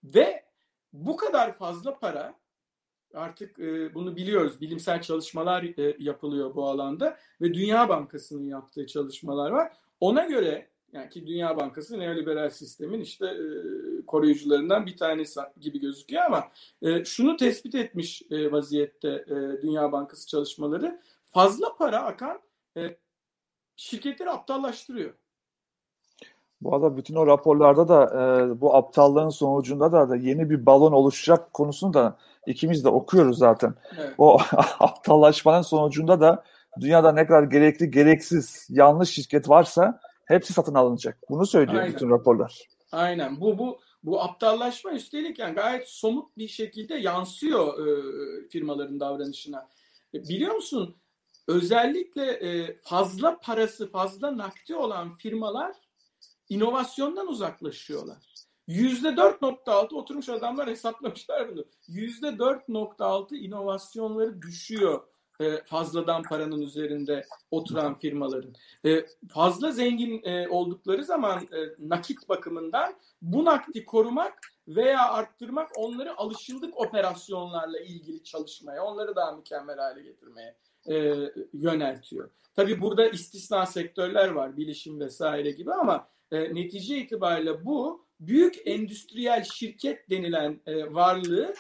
ve 0.05 0.45
bu 0.93 1.17
kadar 1.17 1.59
fazla 1.59 1.99
para 1.99 2.35
artık 3.15 3.59
e, 3.59 3.95
bunu 3.95 4.17
biliyoruz. 4.17 4.61
Bilimsel 4.61 5.03
çalışmalar 5.03 5.63
e, 5.63 5.97
yapılıyor 5.99 6.55
bu 6.55 6.69
alanda 6.69 7.19
ve 7.41 7.55
Dünya 7.55 7.89
Bankası'nın 7.89 8.45
yaptığı 8.45 8.87
çalışmalar 8.87 9.51
var. 9.51 9.73
Ona 10.03 10.25
göre 10.25 10.67
yani 10.93 11.09
ki 11.09 11.27
Dünya 11.27 11.57
Bankası 11.57 11.99
neoliberal 11.99 12.51
sistemin 12.51 13.01
işte 13.01 13.27
e, 13.27 13.47
koruyucularından 14.07 14.87
bir 14.87 14.97
tanesi 14.97 15.41
gibi 15.61 15.81
gözüküyor 15.81 16.23
ama 16.23 16.49
e, 16.83 17.05
şunu 17.05 17.37
tespit 17.37 17.75
etmiş 17.75 18.23
e, 18.31 18.53
vaziyette 18.53 19.09
e, 19.09 19.63
Dünya 19.63 19.93
Bankası 19.93 20.29
çalışmaları 20.29 21.01
fazla 21.25 21.77
para 21.77 22.03
akan 22.03 22.41
e, 22.77 22.97
şirketleri 23.77 24.31
aptallaştırıyor. 24.31 25.15
Bu 26.61 26.75
arada 26.75 26.97
bütün 26.97 27.15
o 27.15 27.27
raporlarda 27.27 27.89
da 27.89 28.05
e, 28.05 28.61
bu 28.61 28.77
aptallığın 28.77 29.31
sonucunda 29.31 29.93
da, 29.93 30.09
da 30.09 30.17
yeni 30.17 30.51
bir 30.51 30.67
balon 30.67 30.93
oluşacak 30.93 31.53
konusunu 31.53 31.95
da 31.95 32.17
ikimiz 32.47 32.85
de 32.85 32.89
okuyoruz 32.89 33.39
zaten. 33.39 33.75
Evet. 33.99 34.15
O 34.19 34.39
aptallaşmanın 34.79 35.63
sonucunda 35.63 36.21
da 36.21 36.45
dünyada 36.81 37.13
ne 37.13 37.27
kadar 37.27 37.43
gerekli, 37.43 37.91
gereksiz, 37.91 38.67
yanlış 38.71 39.11
şirket 39.11 39.49
varsa 39.49 40.01
hepsi 40.25 40.53
satın 40.53 40.75
alınacak. 40.75 41.19
Bunu 41.31 41.47
söylüyor 41.47 41.83
Aynen. 41.83 41.95
bütün 41.95 42.11
raporlar. 42.11 42.69
Aynen. 42.93 43.41
Bu 43.41 43.59
bu 43.59 43.81
bu 44.05 44.23
aptallaşma 44.23 44.93
üstelik 44.93 45.39
yani 45.39 45.55
gayet 45.55 45.89
somut 45.89 46.37
bir 46.39 46.49
şekilde 46.49 46.95
yansıyor 46.95 47.87
e, 47.87 48.49
firmaların 48.49 49.01
davranışına. 49.01 49.69
E, 50.15 50.23
biliyor 50.23 50.55
musun? 50.55 50.97
Özellikle 51.49 52.31
e, 52.33 52.79
fazla 52.83 53.39
parası, 53.41 53.91
fazla 53.91 54.39
nakdi 54.39 54.75
olan 54.77 55.17
firmalar 55.17 55.77
inovasyondan 56.49 57.29
uzaklaşıyorlar. 57.29 58.33
Yüzde 58.67 59.09
4.6 59.09 59.95
oturmuş 59.95 60.29
adamlar 60.29 60.69
hesaplamışlar 60.69 61.49
bunu. 61.49 61.65
Yüzde 61.89 62.27
4.6 62.27 63.37
inovasyonları 63.37 64.43
düşüyor 64.43 65.03
fazladan 65.67 66.23
paranın 66.23 66.61
üzerinde 66.61 67.27
oturan 67.51 67.99
firmaların. 67.99 68.55
Fazla 69.29 69.71
zengin 69.71 70.23
e, 70.25 70.49
oldukları 70.49 71.05
zaman 71.05 71.39
e, 71.39 71.59
nakit 71.79 72.29
bakımından 72.29 72.95
bu 73.23 73.45
nakdi 73.45 73.85
korumak 73.85 74.39
veya 74.69 75.13
arttırmak 75.13 75.71
onları 75.77 76.19
alışıldık 76.19 76.81
operasyonlarla 76.81 77.81
ilgili 77.81 78.25
çalışmaya, 78.25 78.85
onları 78.85 79.17
daha 79.17 79.33
mükemmel 79.33 79.79
hale 79.79 80.03
getirmeye 80.03 80.57
e, 80.89 81.15
yöneltiyor. 81.53 82.31
Tabii 82.57 82.81
burada 82.81 83.09
istisna 83.09 83.67
sektörler 83.67 84.29
var, 84.29 84.57
bilişim 84.57 85.01
vesaire 85.01 85.51
gibi 85.51 85.73
ama 85.73 86.09
e, 86.33 86.55
netice 86.55 86.99
itibariyle 86.99 87.65
bu 87.65 88.07
büyük 88.21 88.55
endüstriyel 88.65 89.45
şirket 89.45 90.11
denilen 90.11 90.61
varlığı 90.95 91.55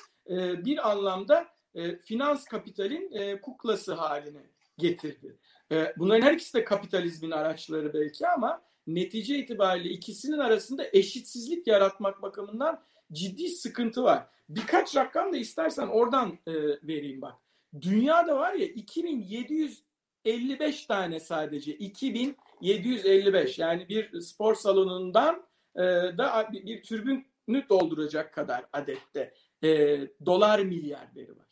bir 0.64 0.90
anlamda 0.90 1.51
e, 1.74 1.96
finans 1.96 2.44
kapitalin 2.44 3.12
e, 3.12 3.40
kuklası 3.40 3.94
haline 3.94 4.42
getirdi. 4.78 5.36
E, 5.72 5.94
bunların 5.98 6.26
her 6.26 6.32
ikisi 6.32 6.54
de 6.54 6.64
kapitalizmin 6.64 7.30
araçları 7.30 7.94
belki 7.94 8.28
ama 8.28 8.62
netice 8.86 9.38
itibariyle 9.38 9.88
ikisinin 9.88 10.38
arasında 10.38 10.84
eşitsizlik 10.92 11.66
yaratmak 11.66 12.22
bakımından 12.22 12.82
ciddi 13.12 13.48
sıkıntı 13.48 14.02
var. 14.02 14.26
Birkaç 14.48 14.96
rakam 14.96 15.32
da 15.32 15.36
istersen 15.36 15.86
oradan 15.86 16.38
e, 16.46 16.52
vereyim 16.82 17.22
bak. 17.22 17.34
Dünyada 17.80 18.36
var 18.36 18.52
ya 18.52 18.66
2755 18.66 20.86
tane 20.86 21.20
sadece 21.20 21.74
2755 21.74 23.58
yani 23.58 23.88
bir 23.88 24.20
spor 24.20 24.54
salonundan 24.54 25.46
e, 25.76 25.82
da 26.18 26.48
bir, 26.52 26.82
türbünü 26.82 27.68
dolduracak 27.68 28.34
kadar 28.34 28.64
adette 28.72 29.34
e, 29.64 30.00
dolar 30.26 30.58
milyarderi 30.58 31.38
var. 31.38 31.51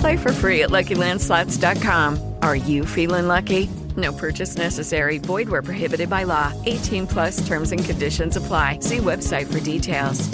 Play 0.00 0.16
for 0.16 0.32
free 0.32 0.62
at 0.62 0.70
LuckyLandSlots.com. 0.70 2.34
Are 2.42 2.56
you 2.56 2.86
feeling 2.86 3.26
lucky? 3.26 3.68
No 3.96 4.12
purchase 4.12 4.56
necessary. 4.56 5.18
Void 5.18 5.48
where 5.48 5.62
prohibited 5.62 6.08
by 6.08 6.24
law. 6.24 6.52
18 6.66 7.06
plus 7.06 7.46
terms 7.46 7.72
and 7.72 7.84
conditions 7.84 8.36
apply. 8.36 8.78
See 8.80 8.98
website 8.98 9.46
for 9.46 9.60
details. 9.60 10.28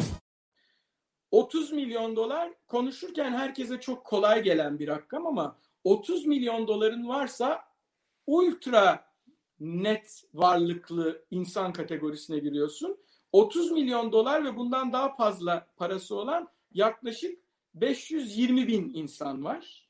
30 1.30 1.72
milyon 1.72 2.16
dolar 2.16 2.52
konuşurken 2.66 3.32
herkese 3.32 3.80
çok 3.80 4.04
kolay 4.04 4.42
gelen 4.42 4.78
bir 4.78 4.88
rakam 4.88 5.26
ama 5.26 5.56
30 5.84 6.26
milyon 6.26 6.68
doların 6.68 7.08
varsa 7.08 7.60
ultra 8.26 9.04
net 9.60 10.22
varlıklı 10.34 11.24
insan 11.30 11.72
kategorisine 11.72 12.38
giriyorsun. 12.38 12.98
30 13.32 13.70
milyon 13.70 14.12
dolar 14.12 14.44
ve 14.44 14.56
bundan 14.56 14.92
daha 14.92 15.16
fazla 15.16 15.66
parası 15.76 16.16
olan 16.16 16.48
yaklaşık 16.72 17.43
520 17.74 18.68
bin 18.68 18.94
insan 18.94 19.44
var. 19.44 19.88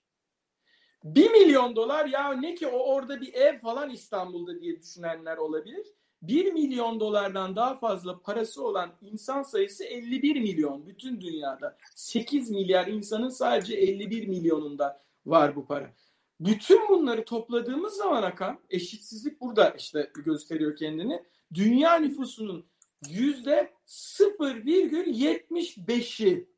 1 1.04 1.30
milyon 1.30 1.76
dolar 1.76 2.06
ya 2.06 2.32
ne 2.32 2.54
ki 2.54 2.66
o 2.66 2.78
orada 2.78 3.20
bir 3.20 3.34
ev 3.34 3.58
falan 3.58 3.90
İstanbul'da 3.90 4.60
diye 4.60 4.80
düşünenler 4.80 5.36
olabilir. 5.36 5.86
1 6.22 6.52
milyon 6.52 7.00
dolardan 7.00 7.56
daha 7.56 7.78
fazla 7.78 8.20
parası 8.20 8.66
olan 8.66 8.90
insan 9.00 9.42
sayısı 9.42 9.84
51 9.84 10.40
milyon 10.40 10.86
bütün 10.86 11.20
dünyada. 11.20 11.78
8 11.94 12.50
milyar 12.50 12.86
insanın 12.86 13.28
sadece 13.28 13.74
51 13.74 14.28
milyonunda 14.28 15.02
var 15.26 15.56
bu 15.56 15.66
para. 15.66 15.94
Bütün 16.40 16.88
bunları 16.88 17.24
topladığımız 17.24 17.94
zaman 17.94 18.22
akan 18.22 18.58
eşitsizlik 18.70 19.40
burada 19.40 19.70
işte 19.70 20.10
gösteriyor 20.14 20.76
kendini. 20.76 21.22
Dünya 21.54 21.96
nüfusunun 21.96 22.66
yüzde 23.08 23.72
0,75'i 23.86 26.53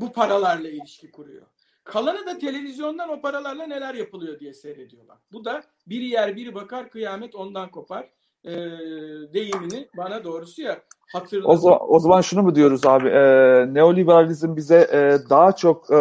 bu 0.00 0.12
paralarla 0.12 0.68
ilişki 0.68 1.10
kuruyor. 1.10 1.46
Kalanı 1.84 2.26
da 2.26 2.38
televizyondan 2.38 3.08
o 3.08 3.20
paralarla 3.20 3.66
neler 3.66 3.94
yapılıyor 3.94 4.40
diye 4.40 4.54
seyrediyorlar. 4.54 5.16
Bu 5.32 5.44
da 5.44 5.62
biri 5.86 6.06
yer 6.06 6.36
biri 6.36 6.54
bakar 6.54 6.90
kıyamet 6.90 7.34
ondan 7.34 7.70
kopar 7.70 8.08
e, 8.44 8.52
deyimini 9.32 9.88
bana 9.96 10.24
doğrusu 10.24 10.62
ya 10.62 10.78
hatırladım. 11.12 11.50
O 11.50 11.56
zaman, 11.56 11.78
o 11.88 12.00
zaman 12.00 12.20
şunu 12.20 12.42
mu 12.42 12.54
diyoruz 12.54 12.86
abi? 12.86 13.08
E, 13.08 13.20
neoliberalizm 13.74 14.56
bize 14.56 14.88
e, 14.92 15.30
daha 15.30 15.52
çok 15.52 15.90
e, 15.90 15.96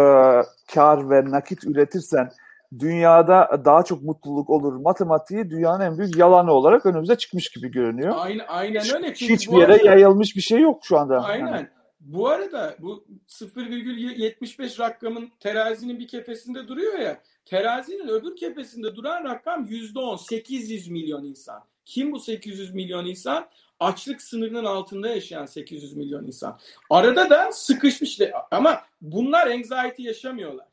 kar 0.74 1.10
ve 1.10 1.32
nakit 1.32 1.64
üretirsen 1.64 2.32
dünyada 2.80 3.62
daha 3.66 3.84
çok 3.84 4.04
mutluluk 4.04 4.50
olur. 4.50 4.74
Matematiği 4.74 5.50
dünyanın 5.50 5.86
en 5.86 5.98
büyük 5.98 6.18
yalanı 6.18 6.52
olarak 6.52 6.86
önümüze 6.86 7.16
çıkmış 7.16 7.50
gibi 7.50 7.72
görünüyor. 7.72 8.16
Aynen, 8.18 8.46
aynen 8.48 8.84
öyle. 8.96 9.14
Çünkü 9.14 9.34
Hiçbir 9.34 9.58
yere 9.58 9.74
arada, 9.74 9.86
yayılmış 9.86 10.36
bir 10.36 10.42
şey 10.42 10.60
yok 10.60 10.80
şu 10.84 10.98
anda. 10.98 11.24
Aynen. 11.24 11.48
Yani. 11.48 11.68
Bu 12.00 12.30
arada 12.30 12.76
bu 12.80 13.06
0,75 13.28 14.80
rakamın 14.80 15.32
terazinin 15.40 16.00
bir 16.00 16.08
kefesinde 16.08 16.68
duruyor 16.68 17.00
ya. 17.00 17.22
Terazinin 17.46 18.08
öbür 18.08 18.36
kefesinde 18.36 18.96
duran 18.96 19.24
rakam 19.24 19.66
%10, 19.66 20.18
800 20.18 20.88
milyon 20.88 21.24
insan. 21.24 21.64
Kim 21.86 22.12
bu 22.12 22.20
800 22.20 22.74
milyon 22.74 23.06
insan? 23.06 23.50
Açlık 23.80 24.22
sınırının 24.22 24.66
altında 24.66 25.10
yaşayan 25.10 25.46
800 25.46 25.94
milyon 25.94 26.26
insan. 26.26 26.60
Arada 26.90 27.30
da 27.30 27.52
sıkışmış 27.52 28.20
ama 28.52 28.82
bunlar 29.02 29.48
anxiety 29.48 30.04
yaşamıyorlar. 30.04 30.69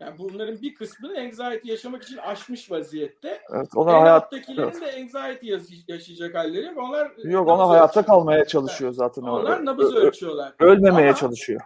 Yani 0.00 0.18
bunların 0.18 0.62
bir 0.62 0.74
kısmını 0.74 1.18
anxiety 1.20 1.70
yaşamak 1.70 2.02
için 2.02 2.16
aşmış 2.16 2.70
vaziyette. 2.70 3.40
Evet, 3.54 3.68
ona 3.74 4.00
hayattakilerin 4.00 4.62
evet. 4.62 4.80
de 4.80 5.18
anxiety 5.20 5.46
yaşayacak 5.92 6.34
halleri. 6.34 6.80
Onlar 6.80 7.12
Yok 7.24 7.48
ona 7.48 7.68
hayatta 7.68 8.04
kalmaya 8.04 8.44
çalışıyor 8.44 8.92
zaten. 8.92 9.22
Onlar 9.22 9.64
nabız 9.64 9.94
ölçüyorlar. 9.94 10.54
Ölmemeye 10.58 11.08
ama, 11.08 11.16
çalışıyor. 11.16 11.60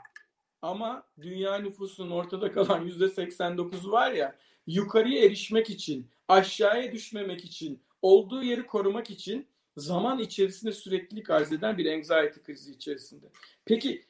Ama 0.62 1.02
dünya 1.20 1.58
nüfusunun 1.58 2.10
ortada 2.10 2.52
kalan 2.52 2.80
yüzde 2.80 3.04
89'u 3.04 3.92
var 3.92 4.12
ya 4.12 4.34
yukarıya 4.66 5.24
erişmek 5.24 5.70
için, 5.70 6.10
aşağıya 6.28 6.92
düşmemek 6.92 7.44
için, 7.44 7.82
olduğu 8.02 8.42
yeri 8.42 8.66
korumak 8.66 9.10
için 9.10 9.48
zaman 9.76 10.18
içerisinde 10.18 10.72
süreklilik 10.72 11.30
arz 11.30 11.52
eden 11.52 11.78
bir 11.78 11.92
anxiety 11.92 12.40
krizi 12.40 12.72
içerisinde. 12.72 13.26
Peki 13.64 14.04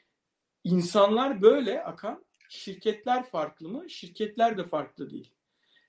insanlar 0.64 1.42
böyle 1.42 1.84
akan 1.84 2.24
şirketler 2.54 3.24
farklı 3.24 3.68
mı? 3.68 3.90
Şirketler 3.90 4.58
de 4.58 4.64
farklı 4.64 5.10
değil. 5.10 5.30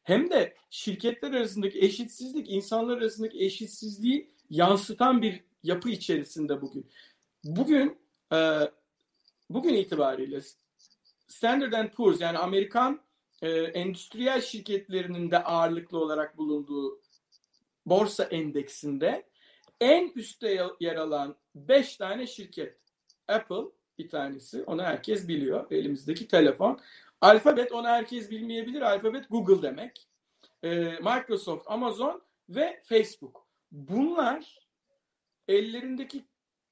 Hem 0.03 0.29
de 0.29 0.55
şirketler 0.69 1.31
arasındaki 1.31 1.79
eşitsizlik 1.79 2.49
insanlar 2.49 2.97
arasındaki 2.97 3.45
eşitsizliği 3.45 4.31
yansıtan 4.49 5.21
bir 5.21 5.43
yapı 5.63 5.89
içerisinde 5.89 6.61
bugün. 6.61 6.89
Bugün 7.43 7.97
e, 8.33 8.59
bugün 9.49 9.73
itibariyle 9.73 10.41
Standard 11.27 11.93
Poor's 11.93 12.21
yani 12.21 12.37
Amerikan 12.37 13.01
e, 13.41 13.49
endüstriyel 13.49 14.41
şirketlerinin 14.41 15.31
de 15.31 15.43
ağırlıklı 15.43 15.97
olarak 15.99 16.37
bulunduğu 16.37 17.01
borsa 17.85 18.23
endeksinde 18.23 19.27
en 19.81 20.11
üstte 20.15 20.67
yer 20.79 20.95
alan 20.95 21.35
5 21.55 21.97
tane 21.97 22.27
şirket. 22.27 22.77
Apple 23.27 23.65
bir 23.99 24.09
tanesi. 24.09 24.63
Onu 24.63 24.83
herkes 24.83 25.27
biliyor. 25.27 25.71
Elimizdeki 25.71 26.27
telefon. 26.27 26.79
Alphabet 27.21 27.71
onu 27.71 27.87
herkes 27.87 28.31
bilmeyebilir. 28.31 28.81
Alphabet 28.81 29.29
Google 29.29 29.61
demek. 29.61 30.07
Ee, 30.63 30.69
Microsoft, 31.01 31.63
Amazon 31.67 32.21
ve 32.49 32.81
Facebook. 32.83 33.47
Bunlar 33.71 34.59
ellerindeki 35.47 36.25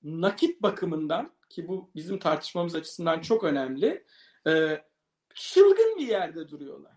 nakit 0.04 0.62
bakımından 0.62 1.32
ki 1.50 1.68
bu 1.68 1.90
bizim 1.96 2.20
tartışmamız 2.20 2.76
açısından 2.76 3.20
çok 3.20 3.44
önemli. 3.44 4.04
E, 4.48 4.84
çılgın 5.36 5.98
bir 5.98 6.08
yerde 6.08 6.50
duruyorlar. 6.50 6.94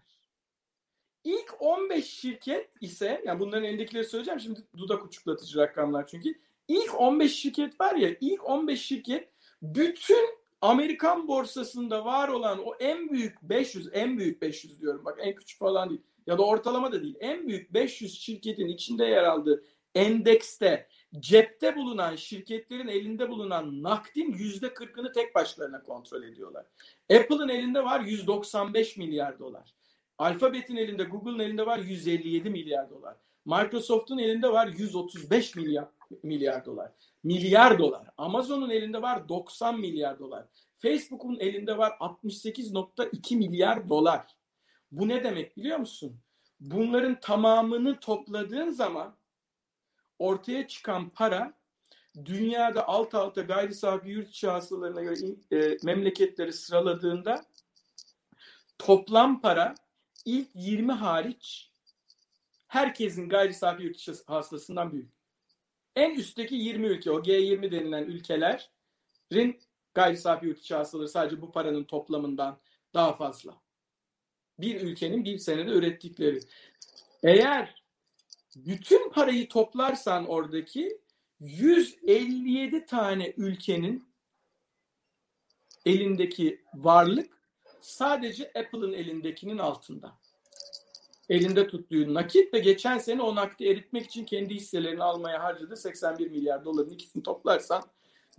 İlk 1.24 1.54
15 1.62 2.04
şirket 2.10 2.70
ise, 2.80 3.22
yani 3.26 3.40
bunların 3.40 3.64
elindekileri 3.64 4.04
söyleyeceğim 4.04 4.40
şimdi 4.40 4.60
dudak 4.76 5.04
uçuklatıcı 5.04 5.58
rakamlar 5.58 6.06
çünkü. 6.06 6.34
İlk 6.68 7.00
15 7.00 7.36
şirket 7.36 7.80
var 7.80 7.94
ya, 7.94 8.16
ilk 8.20 8.48
15 8.48 8.82
şirket 8.82 9.28
Bütün 9.62 10.36
Amerikan 10.60 11.28
borsasında 11.28 12.04
var 12.04 12.28
olan 12.28 12.58
o 12.64 12.74
en 12.80 13.10
büyük 13.10 13.42
500, 13.42 13.88
en 13.92 14.18
büyük 14.18 14.42
500 14.42 14.80
diyorum 14.80 15.04
bak 15.04 15.18
en 15.20 15.34
küçük 15.34 15.58
falan 15.58 15.90
değil 15.90 16.02
ya 16.26 16.38
da 16.38 16.46
ortalama 16.46 16.92
da 16.92 17.02
değil. 17.02 17.16
En 17.20 17.48
büyük 17.48 17.74
500 17.74 18.20
şirketin 18.20 18.68
içinde 18.68 19.04
yer 19.04 19.24
aldığı 19.24 19.64
endekste 19.94 20.88
cepte 21.18 21.76
bulunan 21.76 22.16
şirketlerin 22.16 22.88
elinde 22.88 23.28
bulunan 23.30 23.82
nakdin 23.82 24.32
yüzde 24.32 24.74
kırkını 24.74 25.12
tek 25.12 25.34
başlarına 25.34 25.82
kontrol 25.82 26.22
ediyorlar. 26.22 26.66
Apple'ın 27.12 27.48
elinde 27.48 27.84
var 27.84 28.00
195 28.00 28.96
milyar 28.96 29.38
dolar. 29.38 29.74
Alphabet'in 30.18 30.76
elinde, 30.76 31.04
Google'ın 31.04 31.38
elinde 31.38 31.66
var 31.66 31.78
157 31.78 32.50
milyar 32.50 32.90
dolar. 32.90 33.16
Microsoft'un 33.44 34.18
elinde 34.18 34.52
var 34.52 34.66
135 34.66 35.56
milyar 35.56 35.88
milyar 36.22 36.64
dolar. 36.64 36.92
Milyar 37.24 37.78
dolar. 37.78 38.06
Amazon'un 38.16 38.70
elinde 38.70 39.02
var 39.02 39.28
90 39.28 39.80
milyar 39.80 40.18
dolar. 40.18 40.46
Facebook'un 40.76 41.36
elinde 41.40 41.78
var 41.78 41.90
68.2 41.90 43.36
milyar 43.36 43.88
dolar. 43.88 44.36
Bu 44.92 45.08
ne 45.08 45.24
demek 45.24 45.56
biliyor 45.56 45.78
musun? 45.78 46.20
Bunların 46.60 47.20
tamamını 47.20 48.00
topladığın 48.00 48.68
zaman 48.68 49.16
ortaya 50.18 50.68
çıkan 50.68 51.10
para 51.10 51.54
dünyada 52.24 52.88
alt 52.88 53.14
alta 53.14 53.42
gayri 53.42 53.74
safi 53.74 54.08
yurt 54.08 54.28
içi 54.28 54.48
hasılarına 54.48 55.02
göre 55.02 55.16
e, 55.52 55.76
memleketleri 55.82 56.52
sıraladığında 56.52 57.44
toplam 58.78 59.40
para 59.40 59.74
ilk 60.24 60.48
20 60.54 60.92
hariç 60.92 61.72
herkesin 62.68 63.28
gayri 63.28 63.54
safi 63.54 63.82
yurt 63.82 63.96
içi 63.96 64.12
hasılasından 64.26 64.92
büyük. 64.92 65.15
En 65.96 66.14
üstteki 66.14 66.54
20 66.54 66.86
ülke 66.86 67.10
o 67.10 67.20
G20 67.22 67.72
denilen 67.72 68.04
ülkelerin 68.04 69.60
gayri 69.94 70.16
safi 70.16 70.46
yurt 70.46 70.58
içi 70.58 70.74
hasılaları 70.74 71.08
sadece 71.08 71.40
bu 71.42 71.52
paranın 71.52 71.84
toplamından 71.84 72.60
daha 72.94 73.16
fazla. 73.16 73.60
Bir 74.58 74.80
ülkenin 74.80 75.24
bir 75.24 75.38
senede 75.38 75.70
ürettikleri. 75.70 76.40
Eğer 77.22 77.82
bütün 78.56 79.10
parayı 79.10 79.48
toplarsan 79.48 80.26
oradaki 80.26 81.00
157 81.40 82.86
tane 82.86 83.34
ülkenin 83.36 84.08
elindeki 85.86 86.64
varlık 86.74 87.42
sadece 87.80 88.48
Apple'ın 88.48 88.92
elindekinin 88.92 89.58
altında. 89.58 90.18
Elinde 91.28 91.68
tuttuğu 91.68 92.14
nakit 92.14 92.54
ve 92.54 92.58
geçen 92.58 92.98
sene 92.98 93.22
o 93.22 93.34
nakdi 93.34 93.68
eritmek 93.68 94.06
için 94.06 94.24
kendi 94.24 94.54
hisselerini 94.54 95.02
almaya 95.02 95.42
harcadığı 95.42 95.76
81 95.76 96.30
milyar 96.30 96.64
doların 96.64 96.90
ikisini 96.90 97.22
toplarsan 97.22 97.82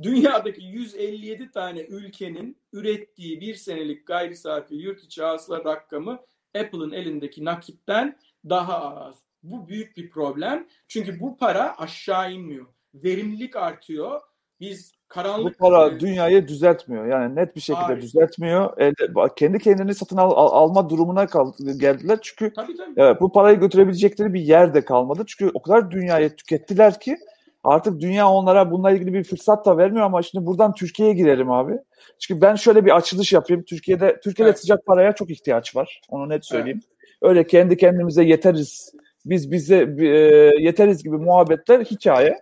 dünyadaki 0.01 0.63
157 0.63 1.51
tane 1.51 1.81
ülkenin 1.81 2.57
ürettiği 2.73 3.41
bir 3.41 3.55
senelik 3.55 4.07
gayri 4.07 4.35
safi 4.35 4.75
yurt 4.75 5.03
içi 5.03 5.23
hasıla 5.23 5.63
rakamı 5.65 6.19
Apple'ın 6.55 6.91
elindeki 6.91 7.45
nakitten 7.45 8.19
daha 8.49 8.95
az. 8.95 9.23
Bu 9.43 9.67
büyük 9.67 9.97
bir 9.97 10.09
problem. 10.09 10.67
Çünkü 10.87 11.19
bu 11.19 11.37
para 11.37 11.77
aşağı 11.77 12.33
inmiyor. 12.33 12.65
Verimlilik 12.93 13.55
artıyor. 13.55 14.21
Biz 14.59 14.96
karanlık... 15.09 15.53
Bu 15.53 15.57
para 15.57 15.99
dünyayı 15.99 16.47
düzeltmiyor. 16.47 17.05
Yani 17.05 17.35
net 17.35 17.55
bir 17.55 17.61
şekilde 17.61 17.85
Hayır. 17.85 18.01
düzeltmiyor. 18.01 18.77
Elde, 18.77 19.33
kendi 19.35 19.59
kendini 19.59 19.95
satın 19.95 20.17
al, 20.17 20.31
al, 20.31 20.63
alma 20.63 20.89
durumuna 20.89 21.27
kal, 21.27 21.51
geldiler. 21.79 22.19
Çünkü 22.21 22.53
tabii, 22.53 22.77
tabii. 22.77 23.01
E, 23.01 23.19
bu 23.19 23.31
parayı 23.31 23.59
götürebilecekleri 23.59 24.33
bir 24.33 24.41
yerde 24.41 24.85
kalmadı. 24.85 25.23
Çünkü 25.27 25.51
o 25.53 25.61
kadar 25.61 25.91
dünyayı 25.91 26.35
tükettiler 26.35 26.99
ki 26.99 27.17
artık 27.63 27.99
dünya 27.99 28.29
onlara 28.29 28.71
bununla 28.71 28.91
ilgili 28.91 29.13
bir 29.13 29.23
fırsat 29.23 29.65
da 29.65 29.77
vermiyor 29.77 30.05
ama 30.05 30.21
şimdi 30.21 30.45
buradan 30.45 30.73
Türkiye'ye 30.73 31.15
girelim 31.15 31.51
abi. 31.51 31.73
Çünkü 32.19 32.41
ben 32.41 32.55
şöyle 32.55 32.85
bir 32.85 32.95
açılış 32.95 33.33
yapayım. 33.33 33.63
Türkiye'de 33.63 34.19
Türkiye'de 34.23 34.49
evet. 34.49 34.59
sıcak 34.59 34.85
paraya 34.85 35.11
çok 35.11 35.29
ihtiyaç 35.29 35.75
var. 35.75 36.01
Onu 36.09 36.29
net 36.29 36.45
söyleyeyim. 36.45 36.81
Evet. 36.83 36.97
Öyle 37.21 37.47
kendi 37.47 37.77
kendimize 37.77 38.23
yeteriz 38.23 38.93
biz 39.29 39.51
bize 39.51 39.95
e, 39.99 40.07
yeteriz 40.59 41.03
gibi 41.03 41.17
muhabbetler 41.17 41.79
hikaye. 41.79 42.39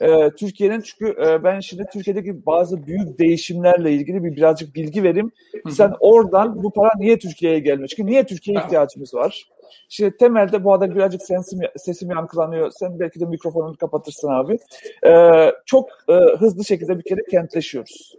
E, 0.00 0.30
Türkiye'nin 0.30 0.80
çünkü 0.80 1.22
e, 1.22 1.44
ben 1.44 1.60
şimdi 1.60 1.84
Türkiye'deki 1.92 2.46
bazı 2.46 2.86
büyük 2.86 3.18
değişimlerle 3.18 3.92
ilgili 3.92 4.24
bir 4.24 4.36
birazcık 4.36 4.74
bilgi 4.74 5.02
vereyim. 5.02 5.32
Sen 5.70 5.92
oradan 6.00 6.62
bu 6.62 6.72
para 6.72 6.90
niye 6.98 7.18
Türkiye'ye 7.18 7.58
gelmiş? 7.58 7.92
Çünkü 7.96 8.10
niye 8.10 8.26
Türkiye'ye 8.26 8.64
ihtiyacımız 8.64 9.14
var? 9.14 9.46
Şimdi 9.88 10.16
temelde 10.16 10.64
bu 10.64 10.72
arada 10.72 10.94
birazcık 10.94 11.22
sesim, 11.22 11.60
sesim 11.76 12.10
yankılanıyor. 12.10 12.70
Sen 12.70 13.00
belki 13.00 13.20
de 13.20 13.24
mikrofonunu 13.24 13.76
kapatırsın 13.76 14.28
abi. 14.28 14.58
Ee, 15.06 15.52
çok 15.66 15.88
e, 16.08 16.12
hızlı 16.12 16.64
şekilde 16.64 16.98
bir 16.98 17.04
kere 17.04 17.20
kentleşiyoruz. 17.30 18.14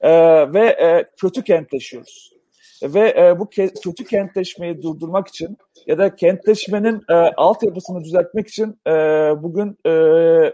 Ee, 0.00 0.52
ve 0.52 0.66
e, 0.66 1.04
kötü 1.20 1.44
kentleşiyoruz. 1.44 2.32
Ve 2.82 3.14
e, 3.18 3.38
bu 3.38 3.44
ke- 3.44 3.82
kötü 3.82 4.04
kentleşmeyi 4.04 4.82
durdurmak 4.82 5.28
için 5.28 5.56
ya 5.86 5.98
da 5.98 6.16
kentleşmenin 6.16 7.02
e, 7.08 7.14
altyapısını 7.14 8.04
düzeltmek 8.04 8.48
için 8.48 8.80
e, 8.86 8.92
bugün 9.42 9.78
e, 9.86 9.92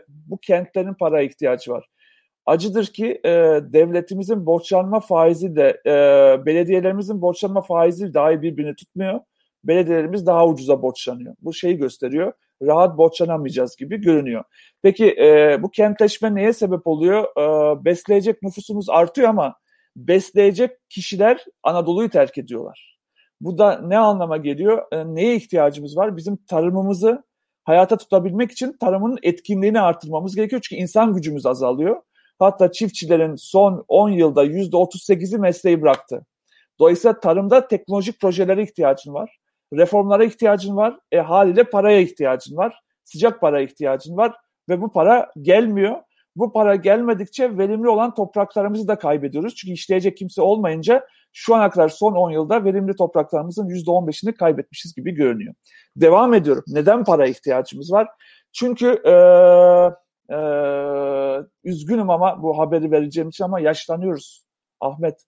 bu 0.09 0.39
kentlerin 0.39 0.95
para 0.95 1.23
ihtiyacı 1.23 1.71
var. 1.71 1.87
Acıdır 2.47 2.87
ki 2.87 3.21
e, 3.25 3.31
devletimizin 3.73 4.47
borçlanma 4.47 5.01
faizi 5.01 5.57
de 5.57 5.81
e, 5.87 5.93
belediyelerimizin 6.47 7.23
borçlanma 7.23 7.63
faizi 7.63 8.15
dahi 8.15 8.43
birbirini 8.43 8.75
tutmuyor. 8.75 9.21
Belediyelerimiz 9.65 10.27
daha 10.27 10.47
ucuza 10.47 10.83
borçlanıyor. 10.83 11.35
Bu 11.43 11.55
şeyi 11.55 11.77
gösteriyor. 11.77 12.33
Rahat 12.63 12.99
borçlanamayacağız 12.99 13.77
gibi 13.77 13.97
görünüyor. 13.97 14.45
Peki 14.83 15.17
e, 15.19 15.59
bu 15.63 15.71
kentleşme 15.71 16.35
neye 16.35 16.53
sebep 16.53 16.87
oluyor? 16.87 17.25
E, 17.25 17.85
besleyecek 17.85 18.43
nüfusumuz 18.43 18.91
artıyor 18.91 19.29
ama 19.29 19.55
besleyecek 20.07 20.71
kişiler 20.89 21.45
Anadolu'yu 21.63 22.11
terk 22.11 22.39
ediyorlar. 22.39 22.99
Bu 23.41 23.59
da 23.59 23.81
ne 23.85 23.99
anlama 23.99 24.37
geliyor? 24.37 24.83
E, 24.93 25.15
neye 25.15 25.37
ihtiyacımız 25.37 25.97
var? 25.97 26.17
Bizim 26.17 26.37
tarımımızı 26.37 27.23
hayata 27.65 27.97
tutabilmek 27.97 28.51
için 28.53 28.73
tarımın 28.73 29.19
etkinliğini 29.23 29.81
artırmamız 29.81 30.37
gerekiyor. 30.37 30.63
Çünkü 30.65 30.83
insan 30.83 31.15
gücümüz 31.15 31.47
azalıyor. 31.47 32.03
Hatta 32.39 32.73
çiftçilerin 32.73 33.37
son 33.37 33.85
10 33.89 34.11
yılda 34.11 34.45
%38'i 34.45 35.39
mesleği 35.39 35.83
bıraktı. 35.83 36.27
Dolayısıyla 36.79 37.21
tarımda 37.21 37.69
teknolojik 37.69 38.21
projelere 38.21 38.63
ihtiyacın 38.63 39.15
var. 39.15 39.39
Reformlara 39.73 40.25
ihtiyacın 40.25 40.77
var. 40.77 40.99
E, 41.13 41.19
haliyle 41.19 41.65
paraya 41.65 42.01
ihtiyacın 42.01 42.57
var. 42.57 42.81
Sıcak 43.05 43.41
paraya 43.41 43.65
ihtiyacın 43.65 44.17
var. 44.17 44.35
Ve 44.69 44.81
bu 44.81 44.93
para 44.93 45.33
gelmiyor. 45.43 45.97
Bu 46.39 46.53
para 46.53 46.77
gelmedikçe 46.77 47.59
verimli 47.59 47.89
olan 47.89 48.15
topraklarımızı 48.15 48.89
da 48.89 48.99
kaybediyoruz. 48.99 49.55
Çünkü 49.55 49.73
işleyecek 49.73 50.17
kimse 50.17 50.43
olmayınca 50.43 51.07
şu 51.33 51.55
ana 51.55 51.71
kadar 51.71 51.89
son 51.89 52.15
10 52.15 52.31
yılda 52.31 52.65
verimli 52.65 52.97
topraklarımızın 52.97 53.69
%15'ini 53.69 54.35
kaybetmişiz 54.35 54.95
gibi 54.95 55.15
görünüyor. 55.15 55.55
Devam 55.97 56.35
ediyorum. 56.35 56.65
Neden 56.69 57.05
para 57.05 57.27
ihtiyacımız 57.27 57.93
var? 57.93 58.09
Çünkü 58.53 58.87
e, 59.05 59.13
e, 60.35 60.39
üzgünüm 61.65 62.11
ama 62.11 62.43
bu 62.43 62.59
haberi 62.59 62.91
vereceğim 62.91 63.29
için 63.29 63.45
ama 63.45 63.61
yaşlanıyoruz. 63.61 64.45
Ahmet 64.81 65.21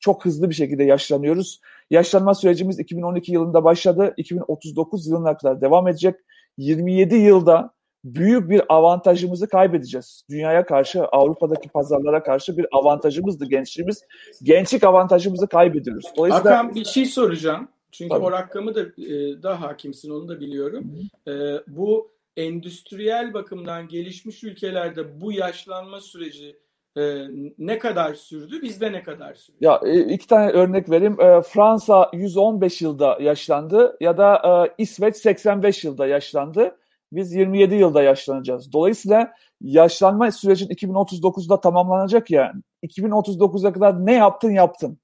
çok 0.00 0.24
hızlı 0.24 0.50
bir 0.50 0.54
şekilde 0.54 0.84
yaşlanıyoruz. 0.84 1.60
Yaşlanma 1.90 2.34
sürecimiz 2.34 2.78
2012 2.78 3.32
yılında 3.32 3.64
başladı. 3.64 4.14
2039 4.16 5.06
yılına 5.06 5.36
kadar 5.36 5.60
devam 5.60 5.88
edecek. 5.88 6.14
27 6.56 7.14
yılda 7.14 7.77
büyük 8.04 8.50
bir 8.50 8.62
avantajımızı 8.68 9.48
kaybedeceğiz. 9.48 10.22
Dünyaya 10.30 10.66
karşı, 10.66 11.04
Avrupa'daki 11.04 11.68
pazarlara 11.68 12.22
karşı 12.22 12.56
bir 12.56 12.66
avantajımızdı 12.72 13.44
gençliğimiz. 13.44 14.04
Gençlik 14.42 14.84
avantajımızı 14.84 15.46
kaybediyoruz. 15.46 16.04
Dolayısıyla... 16.16 16.58
Hakan 16.58 16.74
bir 16.74 16.84
şey 16.84 17.06
soracağım. 17.06 17.68
Çünkü 17.90 18.08
Tabii. 18.08 18.24
o 18.24 18.32
rakamı 18.32 18.74
da 18.74 18.80
e, 18.80 19.42
daha 19.42 19.60
hakimsin 19.60 20.10
onu 20.10 20.28
da 20.28 20.40
biliyorum. 20.40 20.92
E, 21.28 21.32
bu 21.66 22.10
endüstriyel 22.36 23.34
bakımdan 23.34 23.88
gelişmiş 23.88 24.44
ülkelerde 24.44 25.20
bu 25.20 25.32
yaşlanma 25.32 26.00
süreci 26.00 26.56
e, 26.96 27.26
ne 27.58 27.78
kadar 27.78 28.14
sürdü? 28.14 28.62
Bizde 28.62 28.92
ne 28.92 29.02
kadar 29.02 29.34
sürdü? 29.34 29.56
Ya 29.60 29.80
e, 29.84 30.00
iki 30.00 30.26
tane 30.26 30.50
örnek 30.50 30.90
vereyim. 30.90 31.20
E, 31.20 31.42
Fransa 31.42 32.10
115 32.12 32.82
yılda 32.82 33.18
yaşlandı 33.20 33.96
ya 34.00 34.18
da 34.18 34.64
e, 34.66 34.82
İsveç 34.82 35.16
85 35.16 35.84
yılda 35.84 36.06
yaşlandı 36.06 36.76
biz 37.12 37.32
27 37.32 37.74
yılda 37.74 38.02
yaşlanacağız. 38.02 38.72
Dolayısıyla 38.72 39.32
yaşlanma 39.60 40.30
sürecin 40.30 40.68
2039'da 40.68 41.60
tamamlanacak 41.60 42.30
ya. 42.30 42.52
2039'a 42.82 43.72
kadar 43.72 44.06
ne 44.06 44.14
yaptın 44.14 44.50
yaptın. 44.50 44.98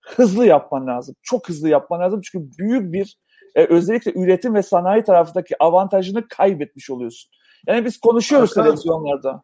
Hızlı 0.00 0.46
yapman 0.46 0.86
lazım. 0.86 1.14
Çok 1.22 1.48
hızlı 1.48 1.68
yapman 1.68 2.00
lazım. 2.00 2.20
Çünkü 2.20 2.58
büyük 2.58 2.92
bir 2.92 3.16
e, 3.54 3.64
özellikle 3.64 4.12
üretim 4.14 4.54
ve 4.54 4.62
sanayi 4.62 5.04
tarafındaki 5.04 5.62
avantajını 5.62 6.28
kaybetmiş 6.28 6.90
oluyorsun. 6.90 7.30
Yani 7.66 7.84
biz 7.84 8.00
konuşuyoruz 8.00 8.50
Hakan, 8.50 8.64
televizyonlarda. 8.64 9.42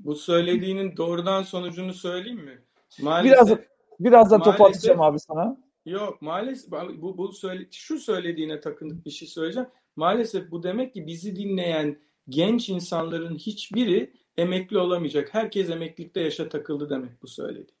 Bu 0.00 0.14
söylediğinin 0.14 0.96
doğrudan 0.96 1.42
sonucunu 1.42 1.94
söyleyeyim 1.94 2.40
mi? 2.44 2.58
Maalesef, 3.02 3.48
biraz 3.48 3.58
birazdan 4.00 4.42
topu 4.42 4.66
atacağım 4.66 5.00
abi 5.00 5.18
sana. 5.20 5.56
Yok 5.86 6.22
maalesef 6.22 6.70
bu, 6.72 7.18
bu 7.18 7.32
söyle, 7.32 7.66
şu 7.72 7.98
söylediğine 7.98 8.60
takınıp 8.60 9.06
bir 9.06 9.10
şey 9.10 9.28
söyleyeceğim. 9.28 9.68
Maalesef 9.98 10.50
bu 10.50 10.62
demek 10.62 10.94
ki 10.94 11.06
bizi 11.06 11.36
dinleyen 11.36 11.96
genç 12.28 12.68
insanların 12.68 13.34
hiçbiri 13.34 14.12
emekli 14.36 14.78
olamayacak. 14.78 15.28
Herkes 15.32 15.70
emeklilikte 15.70 16.20
yaşa 16.20 16.48
takıldı 16.48 16.90
demek 16.90 17.22
bu 17.22 17.26
söyledi. 17.26 17.72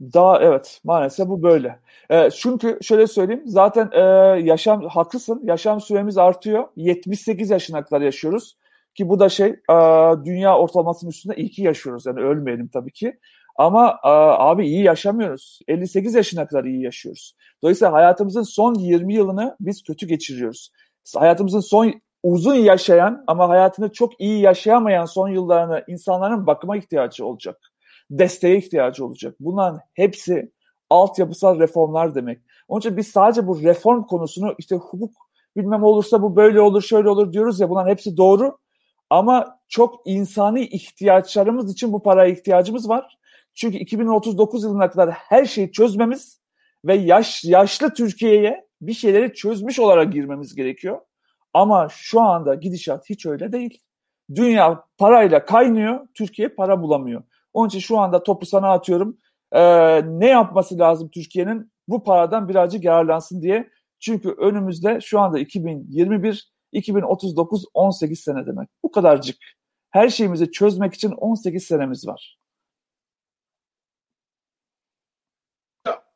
Daha 0.00 0.42
evet 0.42 0.80
maalesef 0.84 1.28
bu 1.28 1.42
böyle. 1.42 1.80
E, 2.10 2.30
çünkü 2.30 2.78
şöyle 2.82 3.06
söyleyeyim 3.06 3.42
zaten 3.46 3.90
e, 3.92 4.00
yaşam 4.40 4.88
haklısın 4.88 5.40
yaşam 5.44 5.80
süremiz 5.80 6.18
artıyor. 6.18 6.68
78 6.76 7.50
yaşına 7.50 7.84
kadar 7.84 8.00
yaşıyoruz. 8.00 8.56
Ki 8.94 9.08
bu 9.08 9.20
da 9.20 9.28
şey 9.28 9.48
e, 9.48 9.76
dünya 10.24 10.58
ortalamasının 10.58 11.10
üstünde 11.10 11.36
iyi 11.36 11.50
ki 11.50 11.62
yaşıyoruz. 11.62 12.06
Yani 12.06 12.20
ölmeyelim 12.20 12.68
tabii 12.68 12.92
ki. 12.92 13.18
Ama 13.56 13.88
e, 14.04 14.08
abi 14.08 14.66
iyi 14.66 14.84
yaşamıyoruz. 14.84 15.60
58 15.68 16.14
yaşına 16.14 16.46
kadar 16.46 16.64
iyi 16.64 16.82
yaşıyoruz. 16.82 17.36
Dolayısıyla 17.62 17.92
hayatımızın 17.92 18.42
son 18.42 18.74
20 18.74 19.14
yılını 19.14 19.56
biz 19.60 19.82
kötü 19.82 20.06
geçiriyoruz. 20.06 20.70
Hayatımızın 21.16 21.60
son 21.60 21.92
uzun 22.22 22.54
yaşayan 22.54 23.24
ama 23.26 23.48
hayatını 23.48 23.92
çok 23.92 24.20
iyi 24.20 24.40
yaşayamayan 24.40 25.04
son 25.04 25.28
yıllarını 25.28 25.84
insanların 25.88 26.46
bakıma 26.46 26.76
ihtiyacı 26.76 27.26
olacak. 27.26 27.56
Desteğe 28.10 28.58
ihtiyacı 28.58 29.06
olacak. 29.06 29.34
Bunların 29.40 29.80
hepsi 29.94 30.52
altyapısal 30.90 31.60
reformlar 31.60 32.14
demek. 32.14 32.40
Onun 32.68 32.80
için 32.80 32.96
biz 32.96 33.08
sadece 33.08 33.46
bu 33.46 33.62
reform 33.62 34.02
konusunu 34.02 34.54
işte 34.58 34.76
hukuk 34.76 35.12
bilmem 35.56 35.82
olursa 35.82 36.22
bu 36.22 36.36
böyle 36.36 36.60
olur 36.60 36.82
şöyle 36.82 37.08
olur 37.08 37.32
diyoruz 37.32 37.60
ya 37.60 37.70
bunların 37.70 37.90
hepsi 37.90 38.16
doğru. 38.16 38.58
Ama 39.10 39.58
çok 39.68 40.00
insani 40.04 40.66
ihtiyaçlarımız 40.66 41.72
için 41.72 41.92
bu 41.92 42.02
paraya 42.02 42.32
ihtiyacımız 42.32 42.88
var. 42.88 43.18
Çünkü 43.54 43.78
2039 43.78 44.64
yılına 44.64 44.90
kadar 44.90 45.10
her 45.10 45.44
şeyi 45.44 45.72
çözmemiz 45.72 46.40
ve 46.84 46.94
yaş 46.94 47.44
yaşlı 47.44 47.94
Türkiye'ye 47.94 48.69
bir 48.80 48.92
şeyleri 48.92 49.34
çözmüş 49.34 49.78
olarak 49.78 50.12
girmemiz 50.12 50.54
gerekiyor. 50.54 51.00
Ama 51.54 51.88
şu 51.90 52.20
anda 52.20 52.54
gidişat 52.54 53.10
hiç 53.10 53.26
öyle 53.26 53.52
değil. 53.52 53.82
Dünya 54.34 54.84
parayla 54.98 55.44
kaynıyor, 55.44 56.08
Türkiye 56.14 56.48
para 56.48 56.82
bulamıyor. 56.82 57.22
Onun 57.52 57.68
için 57.68 57.78
şu 57.78 57.98
anda 57.98 58.22
topu 58.22 58.46
sana 58.46 58.72
atıyorum. 58.72 59.18
Ee, 59.52 60.00
ne 60.18 60.28
yapması 60.28 60.78
lazım 60.78 61.08
Türkiye'nin? 61.08 61.72
Bu 61.88 62.04
paradan 62.04 62.48
birazcık 62.48 62.84
yararlansın 62.84 63.42
diye. 63.42 63.70
Çünkü 64.00 64.28
önümüzde 64.30 65.00
şu 65.00 65.20
anda 65.20 65.38
2021, 65.38 66.52
2039, 66.72 67.64
18 67.74 68.20
sene 68.20 68.46
demek. 68.46 68.68
Bu 68.82 68.90
kadarcık. 68.90 69.36
Her 69.90 70.08
şeyimizi 70.08 70.52
çözmek 70.52 70.94
için 70.94 71.10
18 71.10 71.64
senemiz 71.64 72.06
var. 72.06 72.39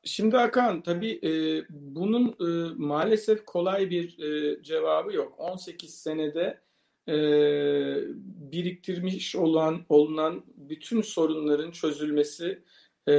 Şimdi 0.04 0.36
Hakan 0.36 0.82
tabii 0.82 1.20
e, 1.22 1.64
bunun 1.70 2.28
e, 2.28 2.74
maalesef 2.76 3.44
kolay 3.44 3.90
bir 3.90 4.18
e, 4.18 4.62
cevabı 4.62 5.12
yok. 5.12 5.34
18 5.38 5.94
senede 5.94 6.60
e, 7.08 7.16
biriktirmiş 8.52 9.36
olan 9.36 9.84
olunan 9.88 10.44
bütün 10.56 11.02
sorunların 11.02 11.70
çözülmesi 11.70 12.62
e, 13.08 13.12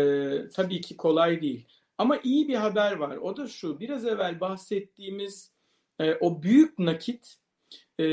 tabii 0.53 0.81
ki 0.81 0.97
kolay 0.97 1.41
değil. 1.41 1.67
Ama 1.97 2.17
iyi 2.23 2.47
bir 2.47 2.55
haber 2.55 2.95
var. 2.95 3.17
O 3.17 3.37
da 3.37 3.47
şu, 3.47 3.79
biraz 3.79 4.05
evvel 4.05 4.39
bahsettiğimiz 4.39 5.51
e, 5.99 6.13
o 6.13 6.43
büyük 6.43 6.79
nakit 6.79 7.35
e, 7.99 8.05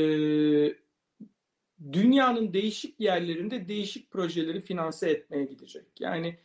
dünyanın 1.93 2.53
değişik 2.53 2.99
yerlerinde 2.99 3.67
değişik 3.67 4.11
projeleri 4.11 4.61
finanse 4.61 5.09
etmeye 5.09 5.45
gidecek. 5.45 5.85
Yani 5.99 6.39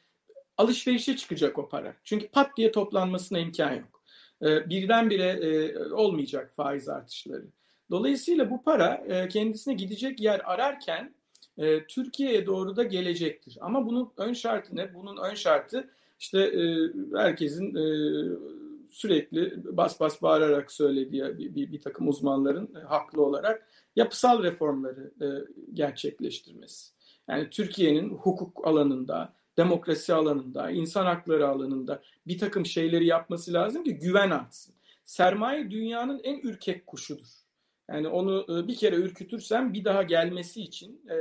alışverişe 0.58 1.16
çıkacak 1.16 1.58
o 1.58 1.68
para. 1.68 1.94
Çünkü 2.04 2.28
pat 2.28 2.56
diye 2.56 2.72
toplanmasına 2.72 3.38
imkan 3.38 3.74
yok. 3.74 4.02
E, 4.42 4.70
birdenbire 4.70 5.78
olmayacak 5.92 6.52
faiz 6.56 6.88
artışları. 6.88 7.46
Dolayısıyla 7.90 8.50
bu 8.50 8.62
para 8.62 8.94
e, 8.94 9.28
kendisine 9.28 9.74
gidecek 9.74 10.20
yer 10.20 10.40
ararken 10.44 11.14
e, 11.58 11.86
Türkiye'ye 11.86 12.46
doğru 12.46 12.76
da 12.76 12.82
gelecektir. 12.82 13.58
Ama 13.60 13.86
bunun 13.86 14.12
ön 14.16 14.32
şartı 14.32 14.76
ne? 14.76 14.94
Bunun 14.94 15.16
ön 15.16 15.34
şartı 15.34 15.90
işte 16.20 16.38
e, 16.38 16.90
herkesin 17.16 17.74
e, 17.74 17.86
sürekli 18.90 19.62
bas 19.76 20.00
bas 20.00 20.22
bağırarak 20.22 20.72
söylediği 20.72 21.22
bir, 21.22 21.54
bir, 21.54 21.72
bir 21.72 21.80
takım 21.80 22.08
uzmanların 22.08 22.74
haklı 22.74 23.22
olarak 23.24 23.68
yapısal 23.96 24.42
reformları 24.42 25.12
e, 25.22 25.26
gerçekleştirmesi. 25.74 26.90
Yani 27.28 27.50
Türkiye'nin 27.50 28.10
hukuk 28.10 28.66
alanında, 28.66 29.32
demokrasi 29.58 30.14
alanında, 30.14 30.70
insan 30.70 31.06
hakları 31.06 31.48
alanında 31.48 32.02
bir 32.26 32.38
takım 32.38 32.66
şeyleri 32.66 33.06
yapması 33.06 33.52
lazım 33.52 33.84
ki 33.84 33.98
güven 33.98 34.30
artsın. 34.30 34.74
Sermaye 35.04 35.70
dünyanın 35.70 36.20
en 36.24 36.40
ürkek 36.40 36.86
kuşudur. 36.86 37.48
Yani 37.90 38.08
onu 38.08 38.46
e, 38.48 38.68
bir 38.68 38.76
kere 38.76 38.96
ürkütürsem 38.96 39.74
bir 39.74 39.84
daha 39.84 40.02
gelmesi 40.02 40.62
için 40.62 41.08
e, 41.10 41.16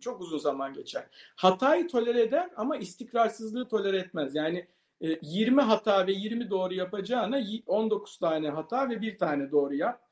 çok 0.00 0.20
uzun 0.20 0.38
zaman 0.38 0.74
geçer. 0.74 1.06
Hatayı 1.36 1.88
tolere 1.88 2.22
eder 2.22 2.50
ama 2.56 2.76
istikrarsızlığı 2.76 3.68
tolere 3.68 3.98
etmez. 3.98 4.34
Yani 4.34 4.66
20 5.22 5.60
e, 5.60 5.64
hata 5.64 6.06
ve 6.06 6.12
20 6.12 6.50
doğru 6.50 6.74
yapacağına 6.74 7.40
19 7.66 8.18
tane 8.18 8.48
hata 8.50 8.90
ve 8.90 9.00
bir 9.00 9.18
tane 9.18 9.50
doğru 9.50 9.74
yap. 9.74 10.08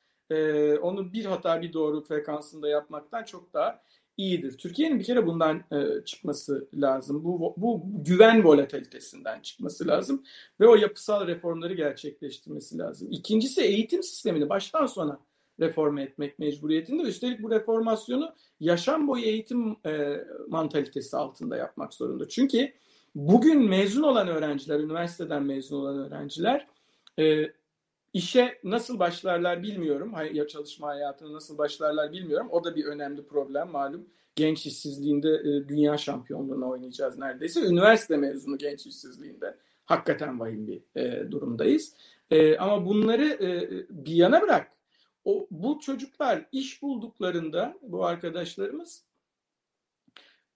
Onu 0.82 1.12
bir 1.12 1.24
hata 1.24 1.62
bir 1.62 1.72
doğru 1.72 2.04
frekansında 2.04 2.68
yapmaktan 2.68 3.24
çok 3.24 3.52
daha 3.52 3.82
iyidir. 4.20 4.58
Türkiye'nin 4.58 4.98
bir 4.98 5.04
kere 5.04 5.26
bundan 5.26 5.62
çıkması 6.04 6.68
lazım. 6.74 7.24
Bu, 7.24 7.54
bu 7.56 7.82
güven 8.04 8.44
volatilitesinden 8.44 9.40
çıkması 9.40 9.86
lazım 9.86 10.22
ve 10.60 10.68
o 10.68 10.74
yapısal 10.74 11.26
reformları 11.26 11.74
gerçekleştirmesi 11.74 12.78
lazım. 12.78 13.08
İkincisi 13.10 13.60
eğitim 13.60 14.02
sistemini 14.02 14.48
baştan 14.48 14.86
sona 14.86 15.20
reforme 15.60 16.02
etmek 16.02 16.38
mecburiyetinde. 16.38 17.02
Üstelik 17.02 17.42
bu 17.42 17.50
reformasyonu 17.50 18.34
yaşam 18.60 19.08
boyu 19.08 19.22
eğitim 19.22 19.76
e, 19.86 20.24
mantalitesi 20.48 21.16
altında 21.16 21.56
yapmak 21.56 21.94
zorunda. 21.94 22.28
Çünkü 22.28 22.72
bugün 23.14 23.68
mezun 23.68 24.02
olan 24.02 24.28
öğrenciler, 24.28 24.80
üniversiteden 24.80 25.42
mezun 25.42 25.80
olan 25.80 25.98
öğrenciler 25.98 26.66
e, 27.18 27.52
işe 28.12 28.60
nasıl 28.64 28.98
başlarlar 28.98 29.62
bilmiyorum. 29.62 30.14
Ya 30.32 30.46
çalışma 30.46 30.88
hayatına 30.88 31.32
nasıl 31.32 31.58
başlarlar 31.58 32.12
bilmiyorum. 32.12 32.48
O 32.50 32.64
da 32.64 32.76
bir 32.76 32.84
önemli 32.84 33.26
problem 33.26 33.68
malum. 33.68 34.08
Genç 34.36 34.66
işsizliğinde 34.66 35.28
e, 35.28 35.68
dünya 35.68 35.98
şampiyonluğuna 35.98 36.66
oynayacağız 36.66 37.18
neredeyse. 37.18 37.60
Üniversite 37.60 38.16
mezunu 38.16 38.58
genç 38.58 38.86
işsizliğinde 38.86 39.56
hakikaten 39.84 40.40
vahim 40.40 40.66
bir 40.66 41.00
e, 41.00 41.30
durumdayız. 41.30 41.94
E, 42.30 42.56
ama 42.56 42.86
bunları 42.86 43.38
bir 43.90 44.14
yana 44.14 44.42
bırak 44.42 44.72
o 45.24 45.46
bu 45.50 45.80
çocuklar 45.80 46.48
iş 46.52 46.82
bulduklarında 46.82 47.78
bu 47.82 48.06
arkadaşlarımız 48.06 49.04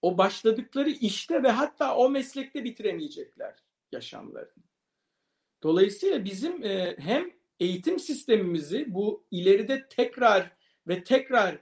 o 0.01 0.17
başladıkları 0.17 0.89
işte 0.89 1.43
ve 1.43 1.49
hatta 1.49 1.95
o 1.95 2.09
meslekte 2.09 2.63
bitiremeyecekler 2.63 3.55
yaşamlarını. 3.91 4.63
Dolayısıyla 5.63 6.25
bizim 6.25 6.63
hem 6.99 7.34
eğitim 7.59 7.99
sistemimizi 7.99 8.85
bu 8.87 9.25
ileride 9.31 9.87
tekrar 9.89 10.51
ve 10.87 11.03
tekrar 11.03 11.59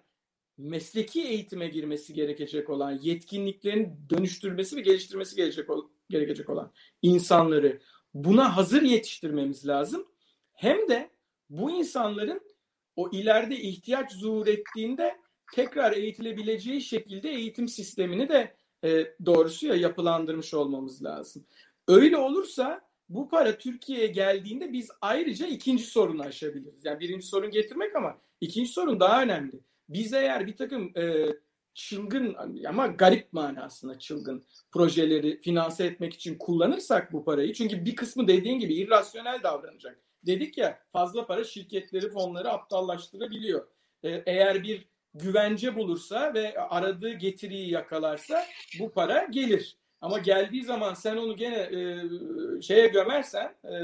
mesleki 0.57 1.21
eğitime 1.21 1.67
girmesi 1.67 2.13
gerekecek 2.13 2.69
olan 2.69 2.91
yetkinliklerin 2.91 3.99
dönüştürmesi 4.09 4.75
ve 4.75 4.81
geliştirmesi 4.81 5.35
gerekecek, 5.35 5.69
gerekecek 6.09 6.49
olan 6.49 6.71
insanları 7.01 7.81
buna 8.13 8.57
hazır 8.57 8.81
yetiştirmemiz 8.81 9.67
lazım. 9.67 10.07
Hem 10.53 10.89
de 10.89 11.09
bu 11.49 11.71
insanların 11.71 12.41
o 12.95 13.09
ileride 13.11 13.55
ihtiyaç 13.55 14.11
zuhur 14.13 14.47
ettiğinde 14.47 15.17
tekrar 15.53 15.91
eğitilebileceği 15.91 16.81
şekilde 16.81 17.29
eğitim 17.29 17.67
sistemini 17.67 18.29
de 18.29 18.55
e, 18.83 19.15
doğrusu 19.25 19.67
ya 19.67 19.75
yapılandırmış 19.75 20.53
olmamız 20.53 21.03
lazım. 21.03 21.45
Öyle 21.87 22.17
olursa 22.17 22.81
bu 23.09 23.29
para 23.29 23.57
Türkiye'ye 23.57 24.07
geldiğinde 24.07 24.73
biz 24.73 24.89
ayrıca 25.01 25.47
ikinci 25.47 25.83
sorunu 25.83 26.21
aşabiliriz. 26.21 26.85
Yani 26.85 26.99
birinci 26.99 27.27
sorun 27.27 27.51
getirmek 27.51 27.95
ama 27.95 28.17
ikinci 28.41 28.71
sorun 28.71 28.99
daha 28.99 29.23
önemli. 29.23 29.59
Biz 29.89 30.13
eğer 30.13 30.47
bir 30.47 30.55
takım 30.55 30.97
e, 30.97 31.27
çılgın 31.73 32.35
ama 32.67 32.87
garip 32.87 33.33
manasında 33.33 33.99
çılgın 33.99 34.45
projeleri 34.71 35.41
finanse 35.41 35.85
etmek 35.85 36.13
için 36.13 36.37
kullanırsak 36.37 37.13
bu 37.13 37.25
parayı 37.25 37.53
çünkü 37.53 37.85
bir 37.85 37.95
kısmı 37.95 38.27
dediğin 38.27 38.59
gibi 38.59 38.75
irrasyonel 38.75 39.43
davranacak 39.43 39.99
dedik 40.25 40.57
ya 40.57 40.79
fazla 40.91 41.27
para 41.27 41.43
şirketleri 41.43 42.09
fonları 42.09 42.49
aptallaştırabiliyor. 42.49 43.67
Ee, 44.03 44.23
eğer 44.25 44.63
bir 44.63 44.87
güvence 45.13 45.75
bulursa 45.75 46.33
ve 46.33 46.59
aradığı 46.59 47.13
getiriyi 47.13 47.69
yakalarsa 47.69 48.45
bu 48.79 48.91
para 48.91 49.25
gelir. 49.25 49.77
Ama 50.03 50.19
geldiği 50.19 50.63
zaman 50.63 50.93
sen 50.93 51.17
onu 51.17 51.35
gene 51.35 51.55
e, 51.57 52.01
şeye 52.61 52.87
gömersen, 52.87 53.55
e, 53.63 53.75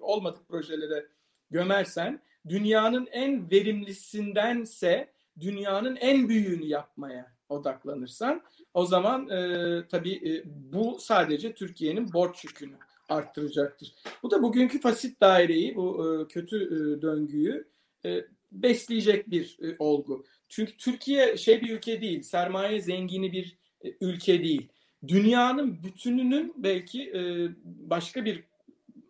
olmadık 0.00 0.48
projelere 0.48 1.06
gömersen, 1.50 2.20
dünyanın 2.48 3.08
en 3.12 3.50
verimlisindense 3.50 5.12
dünyanın 5.40 5.96
en 5.96 6.28
büyüğünü 6.28 6.66
yapmaya 6.66 7.32
odaklanırsan, 7.48 8.42
o 8.74 8.84
zaman 8.84 9.28
e, 9.28 9.88
tabii 9.88 10.14
e, 10.14 10.42
bu 10.46 10.98
sadece 11.00 11.54
Türkiye'nin 11.54 12.12
borç 12.12 12.44
yükünü 12.44 12.74
arttıracaktır. 13.08 13.94
Bu 14.22 14.30
da 14.30 14.42
bugünkü 14.42 14.80
fasit 14.80 15.20
daireyi, 15.20 15.76
bu 15.76 16.06
e, 16.06 16.28
kötü 16.28 16.56
e, 16.64 17.02
döngüyü 17.02 17.68
e, 18.04 18.24
besleyecek 18.52 19.30
bir 19.30 19.58
olgu. 19.78 20.24
Çünkü 20.48 20.76
Türkiye 20.76 21.36
şey 21.36 21.60
bir 21.60 21.70
ülke 21.70 22.00
değil, 22.00 22.22
sermaye 22.22 22.80
zengini 22.80 23.32
bir 23.32 23.58
e, 23.84 23.88
ülke 24.00 24.42
değil. 24.42 24.68
Dünyanın 25.06 25.82
bütününün 25.82 26.54
belki 26.56 27.10
e, 27.10 27.48
başka 27.64 28.24
bir 28.24 28.44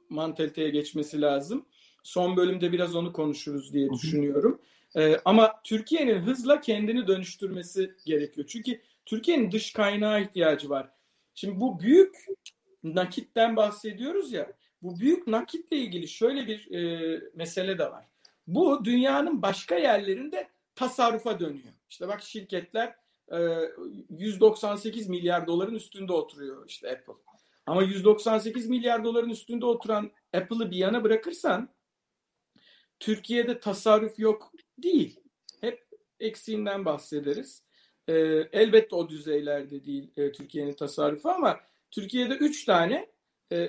mantaliteye 0.08 0.70
geçmesi 0.70 1.20
lazım. 1.20 1.66
Son 2.02 2.36
bölümde 2.36 2.72
biraz 2.72 2.96
onu 2.96 3.12
konuşuruz 3.12 3.72
diye 3.72 3.90
düşünüyorum. 3.90 4.60
E, 4.96 5.16
ama 5.24 5.52
Türkiye'nin 5.64 6.18
hızla 6.18 6.60
kendini 6.60 7.06
dönüştürmesi 7.06 7.94
gerekiyor. 8.06 8.46
Çünkü 8.46 8.80
Türkiye'nin 9.06 9.52
dış 9.52 9.72
kaynağa 9.72 10.18
ihtiyacı 10.18 10.70
var. 10.70 10.90
Şimdi 11.34 11.60
bu 11.60 11.80
büyük 11.80 12.26
nakitten 12.84 13.56
bahsediyoruz 13.56 14.32
ya. 14.32 14.52
Bu 14.82 15.00
büyük 15.00 15.26
nakitle 15.26 15.76
ilgili 15.76 16.08
şöyle 16.08 16.46
bir 16.46 16.70
e, 16.70 17.20
mesele 17.34 17.78
de 17.78 17.90
var. 17.90 18.04
Bu 18.46 18.84
dünyanın 18.84 19.42
başka 19.42 19.74
yerlerinde 19.74 20.48
tasarrufa 20.74 21.40
dönüyor. 21.40 21.72
İşte 21.90 22.08
bak 22.08 22.22
şirketler 22.22 22.94
198 24.10 25.08
milyar 25.08 25.46
doların 25.46 25.74
üstünde 25.74 26.12
oturuyor 26.12 26.68
işte 26.68 26.90
Apple. 26.90 27.12
Ama 27.66 27.82
198 27.82 28.68
milyar 28.68 29.04
doların 29.04 29.30
üstünde 29.30 29.66
oturan 29.66 30.10
Apple'ı 30.34 30.70
bir 30.70 30.76
yana 30.76 31.04
bırakırsan 31.04 31.68
Türkiye'de 33.00 33.60
tasarruf 33.60 34.18
yok 34.18 34.52
değil. 34.78 35.20
Hep 35.60 35.88
eksiğinden 36.20 36.84
bahsederiz. 36.84 37.64
elbette 38.52 38.96
o 38.96 39.08
düzeylerde 39.08 39.84
değil 39.84 40.10
Türkiye'nin 40.14 40.74
tasarrufu 40.74 41.28
ama 41.28 41.60
Türkiye'de 41.90 42.34
3 42.34 42.64
tane 42.64 43.10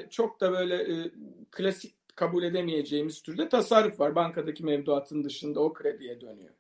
çok 0.10 0.42
da 0.42 0.52
böyle 0.52 1.10
klasik 1.52 1.96
kabul 2.16 2.44
edemeyeceğimiz 2.44 3.22
türde 3.22 3.50
tasarruf 3.50 4.00
var. 4.00 4.16
Bankadaki 4.16 4.66
mevduatın 4.66 5.24
dışında 5.24 5.60
o 5.60 5.74
krediye 5.74 6.22
dönüyor 6.22 6.54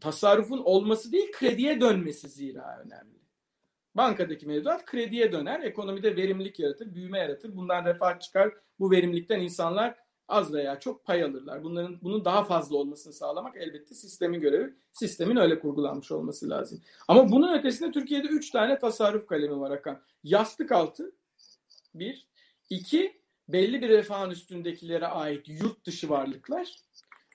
tasarrufun 0.00 0.58
olması 0.58 1.12
değil 1.12 1.32
krediye 1.32 1.80
dönmesi 1.80 2.28
zira 2.28 2.82
önemli. 2.86 3.16
Bankadaki 3.94 4.46
mevduat 4.46 4.84
krediye 4.84 5.32
döner, 5.32 5.60
ekonomide 5.60 6.16
verimlilik 6.16 6.60
yaratır, 6.60 6.94
büyüme 6.94 7.18
yaratır. 7.18 7.56
Bundan 7.56 7.84
refah 7.84 8.20
çıkar. 8.20 8.54
Bu 8.78 8.90
verimlilikten 8.90 9.40
insanlar 9.40 9.94
az 10.28 10.52
veya 10.52 10.80
çok 10.80 11.04
pay 11.04 11.22
alırlar. 11.22 11.64
Bunların 11.64 11.98
bunun 12.02 12.24
daha 12.24 12.44
fazla 12.44 12.76
olmasını 12.76 13.12
sağlamak 13.12 13.56
elbette 13.56 13.94
sistemin 13.94 14.40
görevi. 14.40 14.74
Sistemin 14.92 15.36
öyle 15.36 15.60
kurgulanmış 15.60 16.12
olması 16.12 16.50
lazım. 16.50 16.80
Ama 17.08 17.30
bunun 17.30 17.58
ötesinde 17.58 17.92
Türkiye'de 17.92 18.28
üç 18.28 18.50
tane 18.50 18.78
tasarruf 18.78 19.26
kalemi 19.26 19.60
var 19.60 19.70
Hakan. 19.70 20.02
Yastık 20.24 20.72
altı 20.72 21.12
bir, 21.94 22.26
iki 22.70 23.20
belli 23.48 23.82
bir 23.82 23.88
refahın 23.88 24.30
üstündekilere 24.30 25.06
ait 25.06 25.48
yurt 25.48 25.86
dışı 25.86 26.08
varlıklar. 26.08 26.76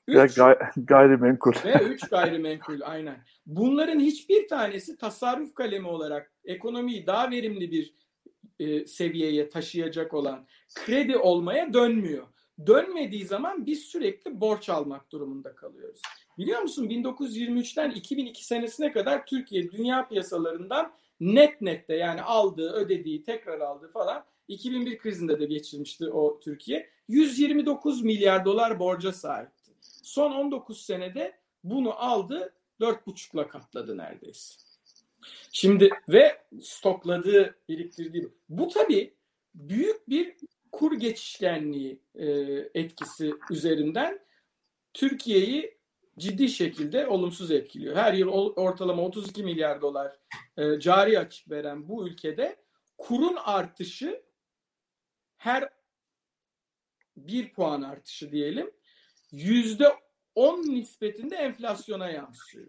Üç, 0.08 0.36
gay 0.36 0.56
gayrimenkul. 0.78 1.54
Ve 1.66 1.84
üç 1.84 2.10
gayrimenkul 2.10 2.80
aynen. 2.84 3.24
Bunların 3.46 4.00
hiçbir 4.00 4.48
tanesi 4.48 4.98
tasarruf 4.98 5.54
kalemi 5.54 5.88
olarak 5.88 6.32
ekonomiyi 6.46 7.08
daha 7.08 7.32
verimli 7.32 7.72
bir 7.72 7.94
e, 8.60 8.86
seviyeye 8.88 9.50
taşıyacak 9.50 10.14
olan 10.14 10.48
kredi 10.76 11.18
olmaya 11.18 11.74
dönmüyor. 11.74 12.28
Dönmediği 12.68 13.26
zaman 13.26 13.66
biz 13.66 13.80
sürekli 13.80 14.42
borç 14.42 14.70
almak 14.70 15.12
durumunda 15.12 15.56
kalıyoruz. 15.56 16.02
Biliyor 16.38 16.62
musun 16.62 16.90
1923'ten 16.90 17.92
2002 17.92 18.46
senesine 18.46 18.92
kadar 18.92 19.26
Türkiye 19.26 19.72
dünya 19.72 20.08
piyasalarından 20.08 20.92
net 21.20 21.62
nette 21.62 21.96
yani 21.96 22.22
aldığı, 22.22 22.72
ödediği, 22.72 23.24
tekrar 23.24 23.60
aldığı 23.60 23.92
falan 23.92 24.24
2001 24.48 24.98
krizinde 24.98 25.40
de 25.40 25.46
geçirmişti 25.46 26.10
o 26.10 26.40
Türkiye. 26.40 26.90
129 27.08 28.04
milyar 28.04 28.46
dolar 28.46 28.80
borca 28.80 29.12
sahip. 29.12 29.50
Son 30.12 30.32
19 30.32 30.82
senede 30.82 31.40
bunu 31.64 31.94
aldı 31.94 32.54
4,5'la 32.82 33.48
katladı 33.48 33.98
neredeyse. 33.98 34.56
Şimdi 35.52 35.90
ve 36.10 36.42
stokladığı, 36.62 37.56
biriktirdiği. 37.70 38.30
Bu 38.50 38.68
tabii 38.68 39.14
büyük 39.56 40.10
bir 40.10 40.36
kur 40.72 41.00
geçişkenliği 41.00 42.00
e, 42.16 42.28
etkisi 42.74 43.34
üzerinden 43.52 44.20
Türkiye'yi 44.94 45.78
ciddi 46.18 46.50
şekilde 46.50 47.08
olumsuz 47.08 47.52
etkiliyor. 47.52 47.96
Her 47.96 48.14
yıl 48.14 48.28
ortalama 48.56 49.04
32 49.04 49.44
milyar 49.44 49.82
dolar 49.82 50.16
e, 50.58 50.80
cari 50.80 51.20
açık 51.20 51.50
veren 51.50 51.90
bu 51.90 52.08
ülkede 52.08 52.56
kurun 52.98 53.36
artışı 53.36 54.22
her 55.38 55.70
bir 57.18 57.54
puan 57.54 57.82
artışı 57.82 58.32
diyelim 58.32 58.72
yüzde 59.32 60.01
on 60.36 60.62
nispetinde 60.62 61.36
enflasyona 61.36 62.10
yansıyor. 62.10 62.68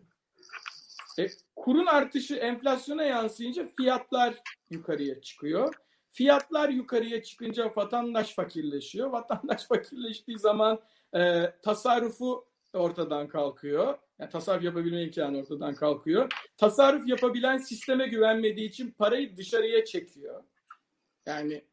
E, 1.18 1.26
kurun 1.56 1.86
artışı 1.86 2.34
enflasyona 2.34 3.02
yansıyınca 3.02 3.68
fiyatlar 3.76 4.34
yukarıya 4.70 5.20
çıkıyor. 5.20 5.74
Fiyatlar 6.10 6.68
yukarıya 6.68 7.22
çıkınca 7.22 7.72
vatandaş 7.76 8.34
fakirleşiyor. 8.34 9.10
Vatandaş 9.10 9.66
fakirleştiği 9.68 10.38
zaman 10.38 10.80
e, 11.16 11.52
tasarrufu 11.62 12.46
ortadan 12.72 13.28
kalkıyor. 13.28 13.98
Yani 14.18 14.30
tasarruf 14.30 14.64
yapabilme 14.64 15.02
imkanı 15.02 15.38
ortadan 15.38 15.74
kalkıyor. 15.74 16.32
Tasarruf 16.56 17.08
yapabilen 17.08 17.58
sisteme 17.58 18.06
güvenmediği 18.06 18.68
için 18.68 18.90
parayı 18.90 19.36
dışarıya 19.36 19.84
çekiyor. 19.84 20.42
Yani 21.26 21.64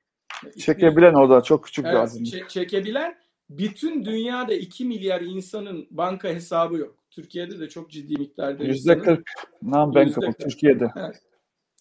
çekebilen 0.60 1.14
orada 1.14 1.42
çok 1.42 1.64
küçük 1.66 1.86
evet, 1.86 1.96
lazım. 1.96 2.24
Çekebilen 2.24 3.20
bütün 3.50 4.06
dünyada 4.06 4.54
2 4.54 4.86
milyar 4.86 5.22
insanın 5.22 5.88
banka 5.92 6.28
hesabı 6.28 6.78
yok. 6.78 6.96
Türkiye'de 7.12 7.60
de 7.60 7.70
çok 7.70 7.92
ciddi 7.92 8.18
miktarda. 8.18 8.64
Yüzde 8.64 9.00
40 9.00 9.30
non-bankable 9.64 10.44
Türkiye'de. 10.44 10.92
Evet. 10.96 11.22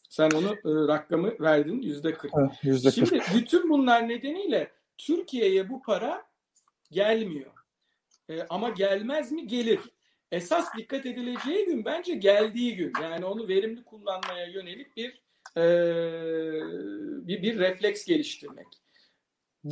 Sen 0.09 0.31
onu 0.31 0.53
e, 0.53 0.89
rakamı 0.89 1.35
verdin 1.41 1.83
yüzde 1.83 2.13
40. 2.13 2.33
Yüzde 2.63 2.91
Şimdi 2.91 3.21
bütün 3.35 3.71
bunlar 3.71 4.09
nedeniyle 4.09 4.73
Türkiye'ye 4.99 5.71
bu 5.71 5.83
para 5.83 6.27
gelmiyor. 6.91 7.53
E, 8.29 8.43
ama 8.43 8.69
gelmez 8.69 9.33
mi? 9.33 9.47
Gelir. 9.47 9.81
Esas 10.33 10.77
dikkat 10.77 11.07
edileceği 11.07 11.67
gün 11.67 11.85
bence 11.85 12.15
geldiği 12.15 12.77
gün. 12.77 12.93
Yani 13.03 13.25
onu 13.25 13.49
verimli 13.49 13.85
kullanmaya 13.85 14.47
yönelik 14.47 14.97
bir 14.97 15.23
e, 15.57 15.63
bir, 17.27 17.43
bir 17.43 17.59
refleks 17.59 18.05
geliştirmek. 18.05 18.67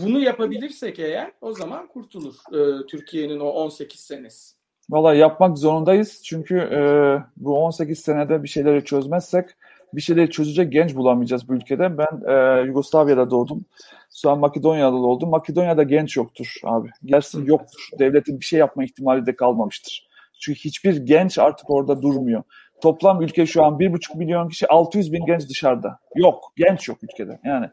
Bunu 0.03 0.21
yapabilirsek 0.21 0.99
eğer 0.99 1.33
o 1.41 1.53
zaman 1.53 1.89
kurtulur 1.89 2.35
e, 2.53 2.87
Türkiye'nin 2.87 3.41
o 3.41 3.49
18 3.49 4.01
senesi. 4.01 4.57
Valla 4.91 5.15
yapmak 5.15 5.59
zorundayız 5.59 6.21
çünkü 6.25 6.59
e, 6.59 6.81
bu 7.37 7.59
18 7.59 7.99
senede 7.99 8.43
bir 8.43 8.49
şeyleri 8.49 8.85
çözmezsek 8.85 9.49
bir 9.93 10.01
şeyleri 10.01 10.31
çözecek 10.31 10.73
genç 10.73 10.95
bulamayacağız 10.95 11.49
bu 11.49 11.55
ülkede. 11.55 11.99
Ben 11.99 12.33
e, 12.33 12.67
Yugoslavya'da 12.67 13.31
doğdum. 13.31 13.65
Sonra 14.11 14.37
Makedonya'da 14.37 14.97
doğdum. 14.97 15.31
Makedonya'da 15.31 15.83
genç 15.83 16.17
yoktur 16.17 16.55
abi. 16.65 16.89
Gelsin 17.05 17.45
yoktur. 17.45 17.89
Devletin 17.99 18.41
bir 18.41 18.45
şey 18.45 18.59
yapma 18.59 18.85
ihtimali 18.85 19.27
de 19.27 19.37
kalmamıştır. 19.37 20.09
Çünkü 20.41 20.61
hiçbir 20.61 20.97
genç 20.97 21.39
artık 21.39 21.71
orada 21.71 22.03
durmuyor. 22.03 22.43
Toplam 22.83 23.23
ülke 23.23 23.47
şu 23.47 23.65
an 23.65 23.79
1,5 23.79 24.19
milyon 24.19 24.49
kişi 24.49 24.67
600 24.67 25.13
bin 25.13 25.27
genç 25.27 25.49
dışarıda. 25.49 25.99
Yok. 26.15 26.53
Genç 26.57 26.89
yok 26.89 26.99
ülkede. 27.03 27.41
Yani 27.45 27.67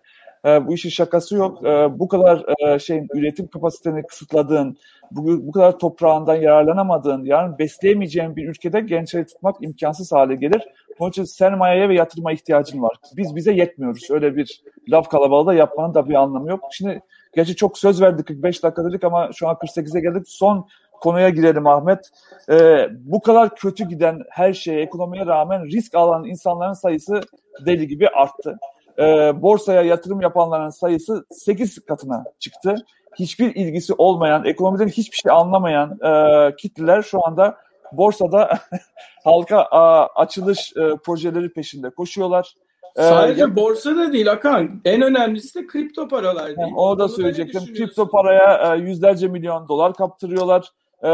e, 0.45 0.67
bu 0.67 0.73
işin 0.73 0.89
şakası 0.89 1.35
yok. 1.35 1.65
E, 1.65 1.99
bu 1.99 2.07
kadar 2.07 2.45
e, 2.59 2.79
şeyin 2.79 3.07
üretim 3.13 3.47
kapasiteni 3.47 4.03
kısıtladığın, 4.03 4.77
bu, 5.11 5.47
bu 5.47 5.51
kadar 5.51 5.79
toprağından 5.79 6.35
yararlanamadığın, 6.35 7.25
yarın 7.25 7.57
besleyemeyeceğin 7.57 8.35
bir 8.35 8.49
ülkede 8.49 8.79
gençleri 8.81 9.25
tutmak 9.25 9.55
imkansız 9.61 10.11
hale 10.11 10.35
gelir. 10.35 10.61
Onun 10.99 11.09
için 11.09 11.23
sermayeye 11.23 11.89
ve 11.89 11.95
yatırıma 11.95 12.31
ihtiyacın 12.31 12.81
var. 12.81 12.97
Biz 13.17 13.35
bize 13.35 13.53
yetmiyoruz. 13.53 14.11
Öyle 14.11 14.35
bir 14.35 14.61
laf 14.89 15.09
kalabalığı 15.09 15.45
da 15.45 15.53
yapmanın 15.53 15.93
da 15.93 16.09
bir 16.09 16.13
anlamı 16.13 16.49
yok. 16.49 16.63
Şimdi 16.71 17.01
gerçi 17.35 17.55
çok 17.55 17.77
söz 17.77 18.01
verdik 18.01 18.27
45 18.27 18.63
dakika 18.63 18.85
dedik 18.85 19.03
ama 19.03 19.29
şu 19.33 19.47
an 19.47 19.55
48'e 19.55 20.01
geldik. 20.01 20.23
Son 20.27 20.67
konuya 21.01 21.29
girelim 21.29 21.67
Ahmet. 21.67 22.09
Ee, 22.49 22.87
bu 22.99 23.21
kadar 23.21 23.55
kötü 23.55 23.87
giden 23.87 24.19
her 24.29 24.53
şeye, 24.53 24.81
ekonomiye 24.81 25.25
rağmen 25.25 25.65
risk 25.65 25.95
alan 25.95 26.25
insanların 26.25 26.73
sayısı 26.73 27.21
deli 27.65 27.87
gibi 27.87 28.09
arttı 28.09 28.59
e, 28.99 29.03
borsaya 29.41 29.81
yatırım 29.81 30.21
yapanların 30.21 30.69
sayısı 30.69 31.25
8 31.31 31.85
katına 31.85 32.23
çıktı. 32.39 32.75
Hiçbir 33.19 33.55
ilgisi 33.55 33.93
olmayan, 33.93 34.45
ekonomiden 34.45 34.87
hiçbir 34.87 35.17
şey 35.17 35.31
anlamayan 35.31 35.99
e, 36.01 36.55
kitleler 36.55 37.01
şu 37.01 37.25
anda 37.25 37.57
borsada 37.91 38.59
halka 39.23 39.61
a, 39.61 40.05
açılış 40.05 40.73
e, 40.77 40.95
projeleri 41.05 41.53
peşinde 41.53 41.89
koşuyorlar. 41.89 42.53
E, 42.95 43.01
Sadece 43.01 43.43
ee, 43.43 43.55
borsada 43.55 44.13
değil 44.13 44.31
Akan. 44.31 44.81
En 44.85 45.01
önemlisi 45.01 45.59
de 45.59 45.67
kripto 45.67 46.07
paralar 46.07 46.47
değil. 46.47 46.57
Yani 46.59 46.75
o 46.75 46.99
da 46.99 47.07
söyleyecektim. 47.07 47.73
Kripto 47.73 48.09
paraya 48.09 48.75
e, 48.75 48.79
yüzlerce 48.79 49.27
milyon 49.27 49.67
dolar 49.67 49.93
kaptırıyorlar. 49.93 50.69
E, 51.03 51.09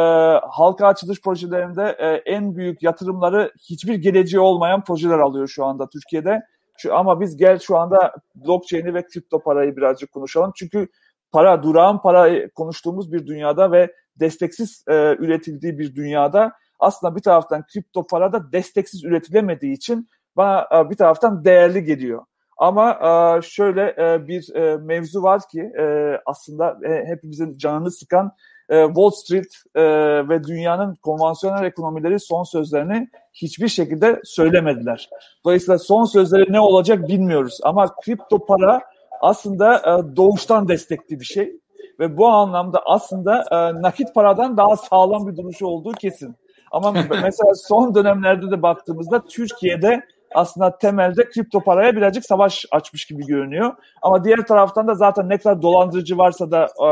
halka 0.50 0.88
açılış 0.88 1.22
projelerinde 1.22 1.96
e, 2.00 2.32
en 2.32 2.56
büyük 2.56 2.84
yatırımları 2.84 3.52
hiçbir 3.70 3.96
geleceği 3.96 4.40
olmayan 4.40 4.84
projeler 4.84 5.20
alıyor 5.20 5.48
şu 5.48 5.66
anda 5.66 5.90
Türkiye'de. 5.90 6.42
Şu, 6.80 6.96
ama 6.96 7.22
biz 7.22 7.38
gel 7.38 7.60
şu 7.60 7.78
anda 7.78 8.16
blockchain'i 8.36 8.94
ve 8.94 9.08
kripto 9.08 9.44
parayı 9.44 9.76
birazcık 9.76 10.12
konuşalım. 10.12 10.52
Çünkü 10.56 10.88
para, 11.32 11.64
durağan 11.64 12.02
para 12.02 12.50
konuştuğumuz 12.50 13.12
bir 13.12 13.28
dünyada 13.28 13.72
ve 13.72 13.94
desteksiz 14.16 14.84
e, 14.88 14.94
üretildiği 15.20 15.80
bir 15.80 15.96
dünyada 15.96 16.52
aslında 16.80 17.16
bir 17.16 17.22
taraftan 17.22 17.66
kripto 17.74 18.08
para 18.08 18.34
da 18.34 18.52
desteksiz 18.52 19.04
üretilemediği 19.04 19.74
için 19.74 20.10
bana 20.38 20.68
e, 20.76 20.90
bir 20.90 20.96
taraftan 20.96 21.46
değerli 21.46 21.84
geliyor. 21.84 22.26
Ama 22.60 22.91
e, 22.91 23.41
şöyle 23.41 23.95
e, 23.97 24.28
bir 24.28 24.55
e, 24.55 24.78
mevzu 24.78 25.24
var 25.24 25.41
ki 25.51 25.62
e, 25.62 26.16
aslında 26.26 26.78
e, 26.86 27.05
hepimizin 27.05 27.57
canını 27.57 27.91
sıkan 27.91 28.32
e, 28.70 28.86
Wall 28.86 29.10
Street 29.10 29.53
e, 29.76 29.84
ve 30.30 30.43
dünyanın 30.43 30.95
konvansiyonel 30.95 31.64
ekonomileri 31.64 32.20
son 32.20 32.43
sözlerini 32.43 33.10
hiçbir 33.34 33.68
şekilde 33.68 34.22
söylemediler. 34.24 35.10
Dolayısıyla 35.45 35.80
son 35.80 36.05
sözleri 36.05 36.53
ne 36.53 36.60
olacak 36.60 37.07
bilmiyoruz. 37.07 37.60
Ama 37.64 37.95
kripto 37.95 38.45
para 38.45 38.82
aslında 39.22 39.76
e, 39.78 40.16
doğuştan 40.16 40.68
destekli 40.68 41.20
bir 41.20 41.26
şey 41.26 41.60
ve 41.99 42.18
bu 42.18 42.28
anlamda 42.28 42.82
aslında 42.86 43.45
e, 43.51 43.82
nakit 43.82 44.16
paradan 44.16 44.57
daha 44.57 44.76
sağlam 44.76 45.28
bir 45.28 45.38
duruşu 45.38 45.66
olduğu 45.68 45.91
kesin. 45.91 46.36
Ama 46.72 46.91
mesela 47.24 47.55
son 47.55 47.95
dönemlerde 47.95 48.51
de 48.51 48.62
baktığımızda 48.62 49.26
Türkiye'de 49.26 50.03
aslında 50.34 50.78
temelde 50.78 51.30
kripto 51.30 51.64
paraya 51.64 51.96
birazcık 51.96 52.26
savaş 52.26 52.66
açmış 52.72 53.06
gibi 53.06 53.26
görünüyor. 53.26 53.74
Ama 54.02 54.24
diğer 54.24 54.48
taraftan 54.48 54.88
da 54.88 54.96
zaten 54.96 55.30
ne 55.30 55.38
kadar 55.38 55.62
dolandırıcı 55.62 56.18
varsa 56.18 56.52
da 56.52 56.66
e, 56.66 56.88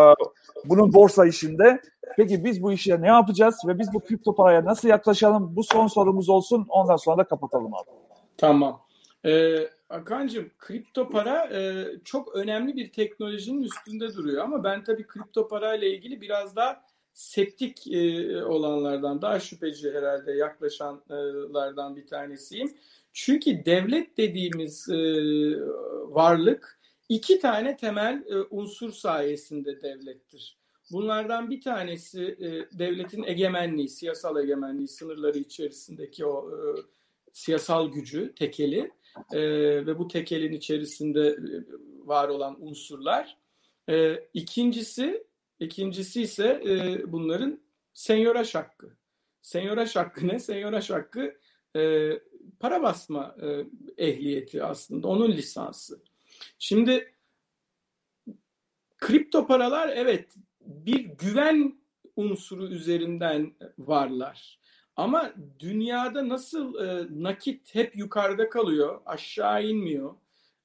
bunun 0.65 0.93
borsa 0.93 1.25
işinde. 1.25 1.81
Peki 2.17 2.43
biz 2.43 2.63
bu 2.63 2.73
işe 2.73 3.01
ne 3.01 3.07
yapacağız 3.07 3.55
ve 3.67 3.79
biz 3.79 3.93
bu 3.93 3.99
kripto 3.99 4.35
paraya 4.35 4.65
nasıl 4.65 4.87
yaklaşalım? 4.87 5.55
Bu 5.55 5.63
son 5.63 5.87
sorumuz 5.87 6.29
olsun. 6.29 6.65
Ondan 6.69 6.95
sonra 6.95 7.17
da 7.17 7.23
kapatalım 7.23 7.73
abi. 7.73 7.89
Tamam. 8.37 8.81
Ee, 9.25 9.67
Akancığım 9.89 10.51
kripto 10.57 11.09
para 11.09 11.45
e, 11.45 11.85
çok 12.03 12.35
önemli 12.35 12.75
bir 12.75 12.91
teknolojinin 12.91 13.61
üstünde 13.61 14.13
duruyor 14.13 14.43
ama 14.43 14.63
ben 14.63 14.83
tabii 14.83 15.07
kripto 15.07 15.47
para 15.47 15.75
ile 15.75 15.89
ilgili 15.89 16.21
biraz 16.21 16.55
daha 16.55 16.83
septik 17.13 17.87
e, 17.87 18.45
olanlardan 18.45 19.21
daha 19.21 19.39
şüpheci 19.39 19.91
herhalde 19.93 20.31
yaklaşanlardan 20.31 21.95
bir 21.95 22.07
tanesiyim. 22.07 22.77
Çünkü 23.19 23.65
devlet 23.65 24.17
dediğimiz 24.17 24.89
e, 24.89 24.95
varlık 26.07 26.79
iki 27.09 27.39
tane 27.39 27.77
temel 27.77 28.23
e, 28.27 28.35
unsur 28.49 28.91
sayesinde 28.91 29.81
devlettir. 29.81 30.57
Bunlardan 30.91 31.49
bir 31.49 31.61
tanesi 31.61 32.23
e, 32.23 32.79
devletin 32.79 33.23
egemenliği, 33.23 33.89
siyasal 33.89 34.43
egemenliği, 34.43 34.87
sınırları 34.87 35.37
içerisindeki 35.37 36.25
o 36.25 36.51
e, 36.51 36.57
siyasal 37.33 37.91
gücü, 37.91 38.33
tekeli 38.35 38.91
e, 39.33 39.41
ve 39.85 39.99
bu 39.99 40.07
tekelin 40.07 40.53
içerisinde 40.53 41.27
e, 41.27 41.37
var 42.07 42.29
olan 42.29 42.67
unsurlar. 42.67 43.37
E, 43.89 44.23
ikincisi, 44.33 45.23
ikincisi 45.59 46.21
ise 46.21 46.61
e, 46.65 47.01
bunların 47.11 47.59
senyoraş 47.93 48.55
hakkı. 48.55 48.97
Senyoraş 49.41 49.95
hakkı 49.95 50.27
ne? 50.27 50.39
Senyoraş 50.39 50.89
hakkı 50.89 51.37
e, 51.75 52.11
para 52.59 52.83
basma 52.83 53.35
e, 53.41 53.65
ehliyeti 53.97 54.63
aslında, 54.63 55.07
onun 55.07 55.31
lisansı. 55.31 55.99
Şimdi 56.59 57.13
kripto 58.97 59.47
paralar 59.47 59.89
evet 59.89 60.35
bir 60.61 60.99
güven 60.99 61.79
unsuru 62.15 62.67
üzerinden 62.67 63.53
varlar. 63.77 64.59
Ama 64.95 65.33
dünyada 65.59 66.29
nasıl 66.29 66.75
e, 66.75 67.07
nakit 67.23 67.75
hep 67.75 67.95
yukarıda 67.97 68.49
kalıyor, 68.49 69.01
aşağı 69.05 69.63
inmiyor. 69.63 70.15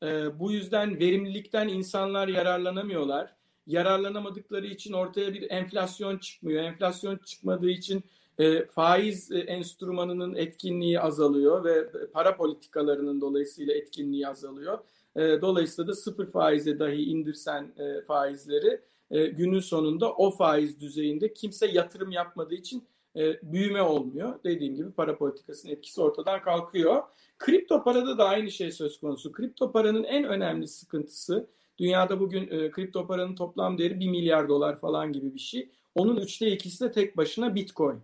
E, 0.02 0.38
bu 0.38 0.52
yüzden 0.52 0.98
verimlilikten 0.98 1.68
insanlar 1.68 2.28
yararlanamıyorlar. 2.28 3.34
Yararlanamadıkları 3.66 4.66
için 4.66 4.92
ortaya 4.92 5.34
bir 5.34 5.50
enflasyon 5.50 6.18
çıkmıyor. 6.18 6.62
Enflasyon 6.62 7.16
çıkmadığı 7.16 7.70
için 7.70 8.04
e, 8.38 8.66
faiz 8.66 9.32
e, 9.32 9.38
enstrümanının 9.38 10.34
etkinliği 10.34 11.00
azalıyor 11.00 11.64
ve 11.64 11.90
para 12.12 12.36
politikalarının 12.36 13.20
dolayısıyla 13.20 13.74
etkinliği 13.74 14.28
azalıyor. 14.28 14.78
E, 15.16 15.20
dolayısıyla 15.20 15.88
da 15.88 15.94
sıfır 15.94 16.26
faize 16.26 16.78
dahi 16.78 17.02
indirsen 17.02 17.74
e, 17.78 18.00
faizleri 18.00 18.80
e, 19.10 19.26
günün 19.26 19.60
sonunda 19.60 20.12
o 20.12 20.30
faiz 20.30 20.80
düzeyinde 20.80 21.32
kimse 21.32 21.66
yatırım 21.66 22.10
yapmadığı 22.10 22.54
için 22.54 22.84
e, 23.16 23.52
büyüme 23.52 23.82
olmuyor. 23.82 24.38
Dediğim 24.44 24.76
gibi 24.76 24.92
para 24.92 25.18
politikasının 25.18 25.72
etkisi 25.72 26.00
ortadan 26.00 26.42
kalkıyor. 26.42 27.02
Kripto 27.38 27.84
parada 27.84 28.18
da 28.18 28.24
aynı 28.24 28.50
şey 28.50 28.70
söz 28.70 29.00
konusu. 29.00 29.32
Kripto 29.32 29.72
paranın 29.72 30.04
en 30.04 30.24
önemli 30.24 30.68
sıkıntısı 30.68 31.46
dünyada 31.78 32.20
bugün 32.20 32.48
e, 32.50 32.70
kripto 32.70 33.06
paranın 33.06 33.34
toplam 33.34 33.78
değeri 33.78 34.00
1 34.00 34.08
milyar 34.08 34.48
dolar 34.48 34.78
falan 34.78 35.12
gibi 35.12 35.34
bir 35.34 35.40
şey. 35.40 35.70
Onun 35.94 36.16
üçte 36.16 36.50
ikisi 36.50 36.84
de 36.84 36.92
tek 36.92 37.16
başına 37.16 37.54
Bitcoin. 37.54 38.02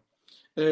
E, 0.58 0.64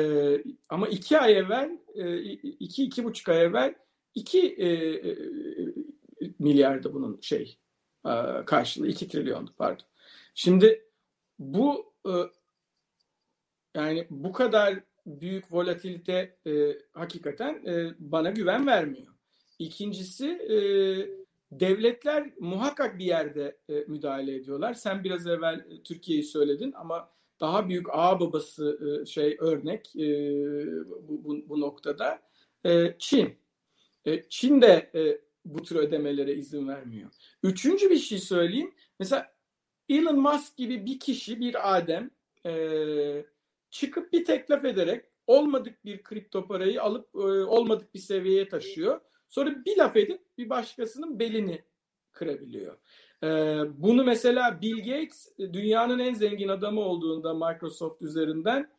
ama 0.68 0.88
iki 0.88 1.18
ay 1.18 1.38
evvel, 1.38 1.78
e, 1.94 2.22
iki, 2.22 2.84
iki 2.84 3.04
buçuk 3.04 3.28
ay 3.28 3.42
evvel 3.42 3.74
iki 4.14 4.48
e, 4.48 4.68
e, 5.10 5.16
milyardı 6.38 6.94
bunun 6.94 7.20
şey 7.20 7.58
e, 8.06 8.12
karşılığı. 8.46 8.88
iki 8.88 9.08
trilyondu 9.08 9.50
pardon. 9.58 9.86
Şimdi 10.34 10.84
bu 11.38 11.94
e, 12.06 12.12
yani 13.74 14.06
bu 14.10 14.32
kadar 14.32 14.80
büyük 15.06 15.52
volatilite 15.52 16.36
e, 16.46 16.78
hakikaten 16.92 17.66
e, 17.66 17.94
bana 17.98 18.30
güven 18.30 18.66
vermiyor. 18.66 19.12
İkincisi 19.58 20.28
e, 20.28 20.56
devletler 21.52 22.32
muhakkak 22.40 22.98
bir 22.98 23.04
yerde 23.04 23.58
e, 23.68 23.74
müdahale 23.74 24.34
ediyorlar. 24.34 24.74
Sen 24.74 25.04
biraz 25.04 25.26
evvel 25.26 25.66
e, 25.70 25.82
Türkiye'yi 25.82 26.24
söyledin 26.24 26.72
ama 26.72 27.10
daha 27.40 27.68
büyük 27.68 27.86
ağ 27.90 28.20
babası 28.20 29.00
e, 29.02 29.06
şey 29.06 29.36
örnek 29.40 29.96
e, 29.96 30.08
bu, 31.08 31.24
bu, 31.24 31.48
bu 31.48 31.60
noktada 31.60 32.22
e, 32.66 32.94
Çin. 32.98 33.38
Çin 34.28 34.62
de 34.62 34.90
bu 35.44 35.62
tür 35.62 35.76
ödemelere 35.76 36.34
izin 36.34 36.68
vermiyor. 36.68 37.10
Üçüncü 37.42 37.90
bir 37.90 37.96
şey 37.96 38.18
söyleyeyim. 38.18 38.74
Mesela 38.98 39.34
Elon 39.88 40.18
Musk 40.18 40.56
gibi 40.56 40.86
bir 40.86 40.98
kişi, 40.98 41.40
bir 41.40 41.76
adem 41.76 42.10
çıkıp 43.70 44.12
bir 44.12 44.24
teklif 44.24 44.64
ederek 44.64 45.04
olmadık 45.26 45.84
bir 45.84 46.02
kripto 46.02 46.46
parayı 46.46 46.82
alıp 46.82 47.14
olmadık 47.14 47.94
bir 47.94 47.98
seviyeye 47.98 48.48
taşıyor. 48.48 49.00
Sonra 49.28 49.64
bir 49.64 49.76
laf 49.76 49.96
edip 49.96 50.20
bir 50.38 50.50
başkasının 50.50 51.18
belini 51.18 51.64
kırabiliyor. 52.12 52.78
E, 53.26 53.82
bunu 53.82 54.04
mesela 54.04 54.60
Bill 54.60 54.78
Gates 54.78 55.28
dünyanın 55.38 55.98
en 55.98 56.14
zengin 56.14 56.48
adamı 56.48 56.80
olduğunda 56.80 57.34
Microsoft 57.34 58.02
üzerinden 58.02 58.70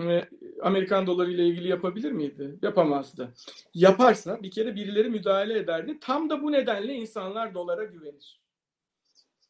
e, 0.00 0.28
Amerikan 0.62 1.06
doları 1.06 1.30
ile 1.30 1.46
ilgili 1.46 1.68
yapabilir 1.68 2.12
miydi? 2.12 2.58
Yapamazdı. 2.62 3.34
Yaparsa 3.74 4.42
bir 4.42 4.50
kere 4.50 4.74
birileri 4.76 5.08
müdahale 5.08 5.58
ederdi. 5.58 5.98
Tam 6.00 6.30
da 6.30 6.42
bu 6.42 6.52
nedenle 6.52 6.94
insanlar 6.94 7.54
dolara 7.54 7.84
güvenir. 7.84 8.40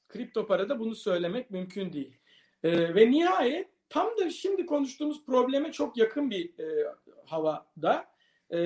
Kripto 0.09 0.47
parada 0.47 0.81
bunu 0.81 0.95
söylemek 0.95 1.51
mümkün 1.51 1.93
değil. 1.93 2.17
E, 2.63 2.95
ve 2.95 3.11
nihayet 3.11 3.69
tam 3.89 4.19
da 4.19 4.31
şimdi 4.31 4.67
konuştuğumuz 4.67 5.25
probleme 5.25 5.73
çok 5.73 5.97
yakın 5.97 6.31
bir 6.31 6.59
e, 6.59 6.95
havada 7.27 8.07
e, 8.51 8.59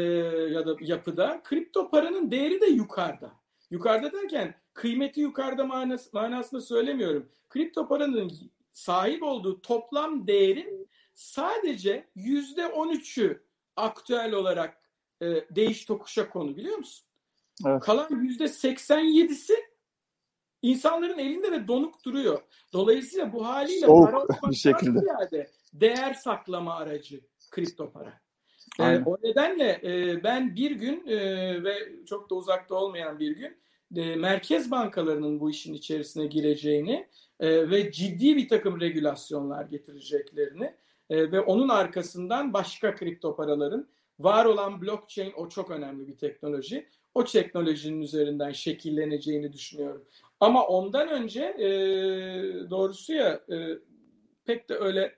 ya 0.53 0.67
da 0.67 0.77
yapıda 0.81 1.41
kripto 1.45 1.91
paranın 1.91 2.31
değeri 2.31 2.61
de 2.61 2.67
yukarıda. 2.67 3.42
Yukarıda 3.73 4.13
derken 4.13 4.55
kıymeti 4.75 5.21
yukarıda 5.21 5.65
manas, 5.65 6.13
manasında 6.13 6.61
söylemiyorum. 6.61 7.29
Kripto 7.49 7.89
paranın 7.89 8.33
sahip 8.73 9.23
olduğu 9.23 9.63
toplam 9.63 10.27
değerin 10.27 10.89
sadece 11.15 12.09
yüzde 12.15 12.67
on 12.67 12.89
üçü 12.89 13.45
aktüel 13.77 14.33
olarak 14.33 14.79
e, 15.23 15.27
değiş 15.51 15.85
tokuşa 15.85 16.31
konu 16.31 16.57
biliyor 16.57 16.77
musun? 16.77 17.07
Evet. 17.67 17.83
Kalan 17.83 18.23
yüzde 18.23 18.49
seksen 18.49 19.01
yedisi 19.01 19.55
insanların 20.63 21.19
elinde 21.19 21.53
ve 21.53 21.69
donuk 21.69 22.05
duruyor. 22.05 22.43
Dolayısıyla 22.73 23.33
bu 23.33 23.47
haliyle 23.47 23.87
Soğuk 23.87 24.11
para 24.11 24.27
bir 24.51 24.57
şekilde. 24.57 24.99
Ziyade 24.99 25.51
değer 25.73 26.15
saklama 26.15 26.75
aracı 26.75 27.21
kripto 27.51 27.93
para. 27.93 28.21
E, 28.81 28.99
o 29.07 29.17
nedenle 29.23 29.81
e, 29.85 30.25
ben 30.25 30.57
bir 30.57 30.71
gün 30.71 31.07
e, 31.07 31.17
ve 31.65 32.05
çok 32.07 32.31
da 32.31 32.35
uzakta 32.35 32.75
olmayan 32.75 33.19
bir 33.19 33.37
gün 33.37 33.62
e, 33.97 34.17
merkez 34.17 34.71
bankalarının 34.71 35.41
bu 35.41 35.51
işin 35.51 35.75
içerisine 35.75 36.27
gireceğini 36.27 37.09
e, 37.41 37.71
ve 37.71 37.93
ciddi 37.93 38.37
bir 38.37 38.49
takım 38.49 38.81
regülasyonlar 38.81 39.65
getireceklerini 39.65 40.75
e, 41.11 41.33
ve 41.33 41.41
onun 41.41 41.69
arkasından 41.69 42.53
başka 42.53 42.95
kripto 42.95 43.37
paraların 43.37 43.89
var 44.19 44.45
olan 44.45 44.83
blockchain 44.83 45.33
o 45.37 45.49
çok 45.49 45.71
önemli 45.71 46.09
bir 46.09 46.17
teknoloji. 46.17 46.89
O 47.15 47.25
teknolojinin 47.25 48.01
üzerinden 48.01 48.53
şekilleneceğini 48.53 49.53
düşünüyorum. 49.53 50.05
Ama 50.41 50.67
ondan 50.67 51.09
önce 51.09 51.57
doğrusu 52.71 53.13
ya 53.13 53.41
pek 54.45 54.69
de 54.69 54.75
öyle 54.75 55.15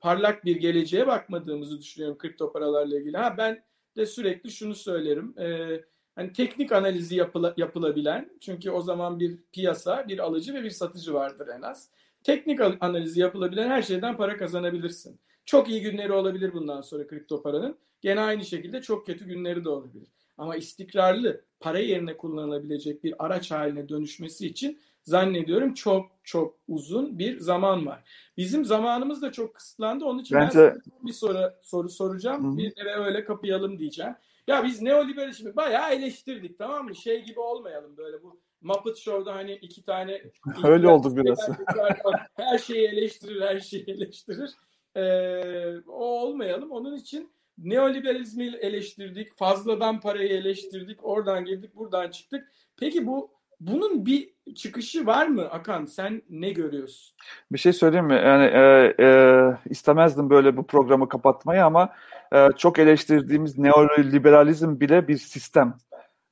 parlak 0.00 0.44
bir 0.44 0.56
geleceğe 0.56 1.06
bakmadığımızı 1.06 1.78
düşünüyorum 1.78 2.18
kripto 2.18 2.52
paralarla 2.52 2.98
ilgili. 2.98 3.16
Ha 3.16 3.34
ben 3.38 3.64
de 3.96 4.06
sürekli 4.06 4.50
şunu 4.50 4.74
söylerim. 4.74 5.34
E, 5.38 5.80
hani 6.20 6.32
teknik 6.32 6.72
analizi 6.72 7.16
yapıla, 7.16 7.54
yapılabilen 7.56 8.30
çünkü 8.40 8.70
o 8.70 8.80
zaman 8.80 9.20
bir 9.20 9.38
piyasa, 9.52 10.08
bir 10.08 10.18
alıcı 10.18 10.54
ve 10.54 10.62
bir 10.62 10.70
satıcı 10.70 11.14
vardır 11.14 11.48
en 11.48 11.62
az. 11.62 11.88
teknik 12.24 12.60
analizi 12.60 13.20
yapılabilen 13.20 13.68
her 13.68 13.82
şeyden 13.82 14.16
para 14.16 14.36
kazanabilirsin. 14.36 15.20
Çok 15.44 15.68
iyi 15.68 15.82
günleri 15.82 16.12
olabilir 16.12 16.52
bundan 16.52 16.80
sonra 16.80 17.06
kripto 17.06 17.42
paranın. 17.42 17.76
Gene 18.00 18.20
aynı 18.20 18.44
şekilde 18.44 18.82
çok 18.82 19.06
kötü 19.06 19.24
günleri 19.24 19.64
de 19.64 19.68
olabilir. 19.68 20.08
Ama 20.38 20.56
istikrarlı 20.56 21.40
para 21.60 21.78
yerine 21.78 22.16
kullanılabilecek 22.16 23.04
bir 23.04 23.24
araç 23.24 23.50
haline 23.50 23.88
dönüşmesi 23.88 24.46
için 24.46 24.80
zannediyorum 25.02 25.74
çok 25.74 26.10
çok 26.24 26.56
uzun 26.68 27.18
bir 27.18 27.38
zaman 27.38 27.86
var. 27.86 28.04
Bizim 28.36 28.64
zamanımız 28.64 29.22
da 29.22 29.32
çok 29.32 29.54
kısıtlandı. 29.54 30.04
Onun 30.04 30.18
için 30.18 30.38
Bence... 30.38 30.58
ben 30.58 30.80
bir 31.02 31.12
soru 31.12 31.52
soru 31.62 31.88
soracağım. 31.88 32.52
Hı. 32.52 32.56
Bir 32.58 32.84
ve 32.84 32.94
öyle 32.94 33.24
kapayalım 33.24 33.78
diyeceğim. 33.78 34.14
Ya 34.46 34.64
biz 34.64 34.82
neoliberalizmi 34.82 35.56
bayağı 35.56 35.92
eleştirdik 35.94 36.58
tamam 36.58 36.84
mı? 36.84 36.94
Şey 36.94 37.24
gibi 37.24 37.40
olmayalım 37.40 37.96
böyle 37.96 38.22
bu 38.22 38.40
Muppet 38.60 38.96
Show'da 38.96 39.34
hani 39.34 39.52
iki 39.52 39.84
tane 39.84 40.22
öyle 40.64 40.88
oldu 40.88 41.16
biraz. 41.16 41.48
her 42.36 42.58
şeyi 42.58 42.88
eleştirir, 42.88 43.40
her 43.40 43.60
şeyi 43.60 43.84
eleştirir. 43.84 44.50
Ee, 44.96 45.78
o 45.86 46.22
olmayalım. 46.22 46.70
Onun 46.70 46.96
için 46.96 47.32
neoliberalizmi 47.58 48.44
eleştirdik, 48.44 49.38
fazladan 49.38 50.00
parayı 50.00 50.28
eleştirdik, 50.28 51.04
oradan 51.04 51.44
girdik, 51.44 51.76
buradan 51.76 52.10
çıktık. 52.10 52.52
Peki 52.76 53.06
bu 53.06 53.39
bunun 53.60 54.06
bir 54.06 54.30
çıkışı 54.54 55.06
var 55.06 55.26
mı 55.26 55.42
Akan? 55.50 55.84
Sen 55.84 56.22
ne 56.30 56.50
görüyorsun? 56.50 57.16
Bir 57.52 57.58
şey 57.58 57.72
söyleyeyim 57.72 58.06
mi? 58.06 58.14
Yani 58.14 58.44
e, 58.44 58.94
e, 59.00 59.70
istemezdim 59.70 60.30
böyle 60.30 60.56
bu 60.56 60.66
programı 60.66 61.08
kapatmayı 61.08 61.64
ama 61.64 61.92
e, 62.32 62.48
çok 62.58 62.78
eleştirdiğimiz 62.78 63.58
neoliberalizm 63.58 64.80
bile 64.80 65.08
bir 65.08 65.16
sistem. 65.16 65.74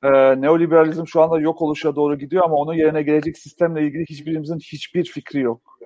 E, 0.03 0.09
neoliberalizm 0.41 1.07
şu 1.07 1.21
anda 1.21 1.39
yok 1.39 1.61
oluşa 1.61 1.95
doğru 1.95 2.17
gidiyor 2.17 2.43
ama 2.45 2.55
onun 2.55 2.73
yerine 2.73 3.03
gelecek 3.03 3.37
sistemle 3.37 3.83
ilgili 3.83 4.05
hiçbirimizin 4.09 4.59
hiçbir 4.59 5.05
fikri 5.05 5.39
yok. 5.39 5.79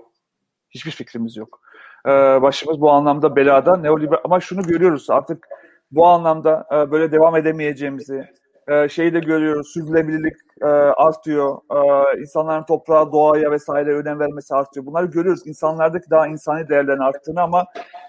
Hiçbir 0.69 0.91
fikrimiz 0.91 1.37
yok. 1.37 1.61
E, 2.05 2.09
başımız 2.41 2.81
bu 2.81 2.91
anlamda 2.91 3.35
belada. 3.35 3.77
Neoliber 3.77 4.19
ama 4.23 4.39
şunu 4.39 4.61
görüyoruz 4.61 5.09
artık 5.09 5.47
bu 5.91 6.07
anlamda 6.07 6.67
e, 6.71 6.91
böyle 6.91 7.11
devam 7.11 7.35
edemeyeceğimizi, 7.35 8.29
e, 8.68 8.89
şeyi 8.89 9.14
de 9.14 9.20
görüyoruz. 9.20 9.68
Sürdürülebilirlik 9.74 10.34
e, 10.61 10.66
artıyor. 10.66 11.57
E, 11.72 12.22
insanların 12.22 12.64
toprağa, 12.64 13.11
doğaya 13.11 13.51
vesaire 13.51 13.95
önem 13.95 14.20
vermesi 14.20 14.55
artıyor. 14.55 14.86
Bunları 14.86 15.05
görüyoruz. 15.05 15.47
İnsanlardaki 15.47 16.09
daha 16.09 16.28
insani 16.28 16.70
değerlerin 16.70 16.99
arttığını 16.99 17.41
ama 17.41 17.66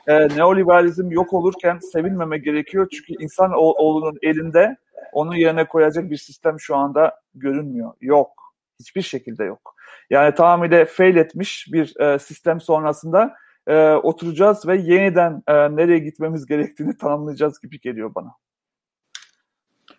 e, 0.06 0.28
neoliberalizm 0.28 1.10
yok 1.10 1.32
olurken 1.32 1.78
sevinmeme 1.92 2.38
gerekiyor. 2.38 2.88
Çünkü 2.92 3.22
insan 3.22 3.52
oğlunun 3.54 4.18
elinde 4.22 4.76
onun 5.12 5.34
yerine 5.34 5.66
koyacak 5.66 6.10
bir 6.10 6.16
sistem 6.16 6.60
şu 6.60 6.76
anda 6.76 7.20
görünmüyor. 7.34 7.92
Yok. 8.00 8.30
Hiçbir 8.80 9.02
şekilde 9.02 9.44
yok. 9.44 9.74
Yani 10.10 10.34
tamamıyla 10.34 10.84
fail 10.84 11.16
etmiş 11.16 11.68
bir 11.72 12.00
e, 12.00 12.18
sistem 12.18 12.60
sonrasında 12.60 13.34
e, 13.66 13.90
oturacağız 13.90 14.66
ve 14.66 14.76
yeniden 14.76 15.42
nereye 15.76 15.98
gitmemiz 15.98 16.46
gerektiğini 16.46 16.96
tanımlayacağız 16.98 17.60
gibi 17.60 17.80
geliyor 17.80 18.14
bana. 18.14 18.43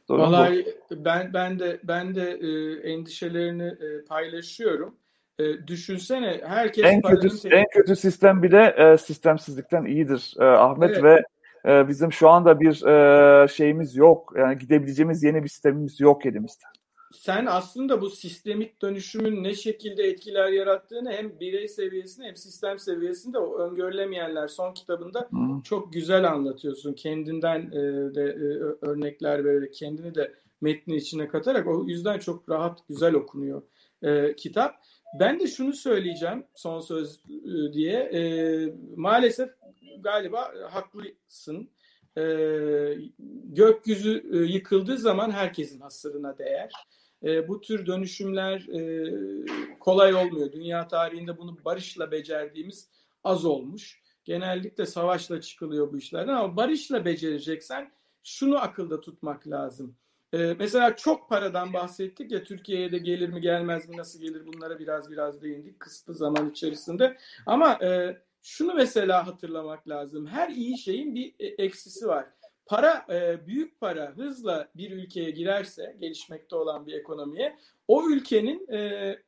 Vallahi 0.10 0.66
ben 0.92 1.34
ben 1.34 1.60
de 1.60 1.80
ben 1.84 2.16
de 2.16 2.32
e, 2.32 2.74
endişelerini 2.92 3.68
e, 3.68 4.06
paylaşıyorum. 4.10 4.96
E, 5.40 5.68
düşünsene 5.68 6.42
herkes 6.44 6.86
en 6.86 7.02
kötü 7.02 7.50
en 7.50 7.66
kötü 7.72 7.96
sistem 7.96 8.44
bile 8.44 8.76
e, 8.78 8.98
sistemsizlikten 8.98 9.86
iyidir 9.86 10.34
e, 10.40 10.44
Ahmet 10.44 10.92
evet. 10.92 11.04
ve 11.04 11.24
e, 11.72 11.88
bizim 11.88 12.12
şu 12.12 12.30
anda 12.30 12.60
bir 12.60 12.86
e, 12.86 13.48
şeyimiz 13.48 13.96
yok. 13.96 14.34
Yani 14.38 14.58
gidebileceğimiz 14.58 15.24
yeni 15.24 15.44
bir 15.44 15.50
sistemimiz 15.50 16.00
yok 16.00 16.26
elimizde 16.26 16.64
sen 17.20 17.46
aslında 17.46 18.02
bu 18.02 18.10
sistemik 18.10 18.82
dönüşümün 18.82 19.44
ne 19.44 19.56
şekilde 19.56 20.04
etkiler 20.04 20.52
yarattığını 20.52 21.12
hem 21.12 21.40
birey 21.40 21.68
seviyesinde 21.68 22.28
hem 22.28 22.36
sistem 22.36 22.80
seviyesinde 22.80 23.40
o 23.40 23.58
öngörülemeyenler 23.60 24.48
son 24.48 24.74
kitabında 24.74 25.28
hmm. 25.30 25.62
çok 25.62 25.94
güzel 25.94 26.32
anlatıyorsun. 26.32 26.94
Kendinden 26.94 27.62
e, 27.62 28.16
de 28.16 28.24
e, 28.24 28.46
örnekler 28.86 29.46
vererek 29.46 29.74
kendini 29.74 30.16
de 30.16 30.34
metnin 30.62 30.96
içine 30.96 31.28
katarak 31.28 31.68
o 31.68 31.84
yüzden 31.84 32.20
çok 32.20 32.50
rahat 32.50 32.88
güzel 32.88 33.14
okunuyor 33.14 33.62
e, 34.04 34.36
kitap. 34.36 34.76
Ben 35.20 35.40
de 35.40 35.48
şunu 35.48 35.74
söyleyeceğim 35.74 36.46
son 36.56 36.80
söz 36.80 37.20
e, 37.26 37.74
diye. 37.74 38.00
E, 38.00 38.22
maalesef 38.96 39.50
galiba 40.00 40.54
haklısın. 40.72 41.70
E, 42.18 42.24
gökyüzü 43.44 44.24
e, 44.34 44.38
yıkıldığı 44.38 44.98
zaman 44.98 45.32
herkesin 45.32 45.80
hasırına 45.80 46.38
değer 46.38 46.72
e, 47.26 47.48
bu 47.48 47.62
tür 47.62 47.86
dönüşümler 47.86 48.60
e, 48.60 49.12
kolay 49.80 50.16
olmuyor. 50.16 50.52
Dünya 50.52 50.88
tarihinde 50.88 51.38
bunu 51.38 51.58
barışla 51.66 52.12
becerdiğimiz 52.12 52.90
az 53.24 53.46
olmuş. 53.46 54.02
Genellikle 54.26 54.86
savaşla 54.86 55.42
çıkılıyor 55.42 55.94
bu 55.94 55.98
işlerden 55.98 56.34
ama 56.34 56.58
barışla 56.58 57.06
becereceksen 57.06 57.92
şunu 58.24 58.58
akılda 58.58 59.02
tutmak 59.02 59.48
lazım. 59.48 59.96
Ee, 60.34 60.56
mesela 60.60 60.96
çok 60.96 61.30
paradan 61.30 61.74
bahsettik 61.74 62.32
ya 62.32 62.44
Türkiye'ye 62.44 62.92
de 62.92 62.98
gelir 62.98 63.30
mi 63.30 63.42
gelmez 63.42 63.90
mi 63.90 63.98
nasıl 63.98 64.20
gelir 64.20 64.48
bunlara 64.48 64.80
biraz 64.80 65.12
biraz 65.12 65.42
değindik 65.42 65.80
kısıtlı 65.80 66.14
zaman 66.14 66.50
içerisinde. 66.50 67.18
Ama 67.46 67.80
e, 67.82 68.18
şunu 68.42 68.74
mesela 68.74 69.28
hatırlamak 69.28 69.90
lazım. 69.90 70.28
Her 70.28 70.50
iyi 70.50 70.78
şeyin 70.78 71.16
bir 71.16 71.36
e, 71.40 71.46
eksisi 71.48 72.08
var. 72.08 72.26
Para 72.66 73.06
e, 73.10 73.48
büyük 73.48 73.80
para 73.80 74.14
hızla 74.16 74.70
bir 74.76 74.92
ülkeye 74.92 75.32
girerse 75.32 75.96
gelişmekte 76.00 76.56
olan 76.56 76.86
bir 76.86 76.94
ekonomiye 76.94 77.58
o 77.88 78.10
ülkenin 78.10 78.68
e, 78.72 79.20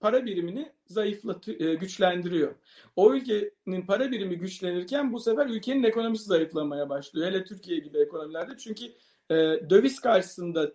para 0.00 0.26
birimini 0.26 0.72
zayıflatıyor, 0.86 1.60
e, 1.60 1.74
güçlendiriyor. 1.74 2.54
O 2.96 3.14
ülkenin 3.14 3.86
para 3.86 4.10
birimi 4.10 4.38
güçlenirken 4.38 5.12
bu 5.12 5.20
sefer 5.20 5.46
ülkenin 5.46 5.82
ekonomisi 5.82 6.24
zayıflamaya 6.24 6.88
başlıyor. 6.88 7.26
Hele 7.26 7.44
Türkiye 7.44 7.78
gibi 7.78 7.98
ekonomilerde 7.98 8.56
çünkü 8.58 8.84
e, 9.30 9.34
döviz 9.70 10.00
karşısında 10.00 10.72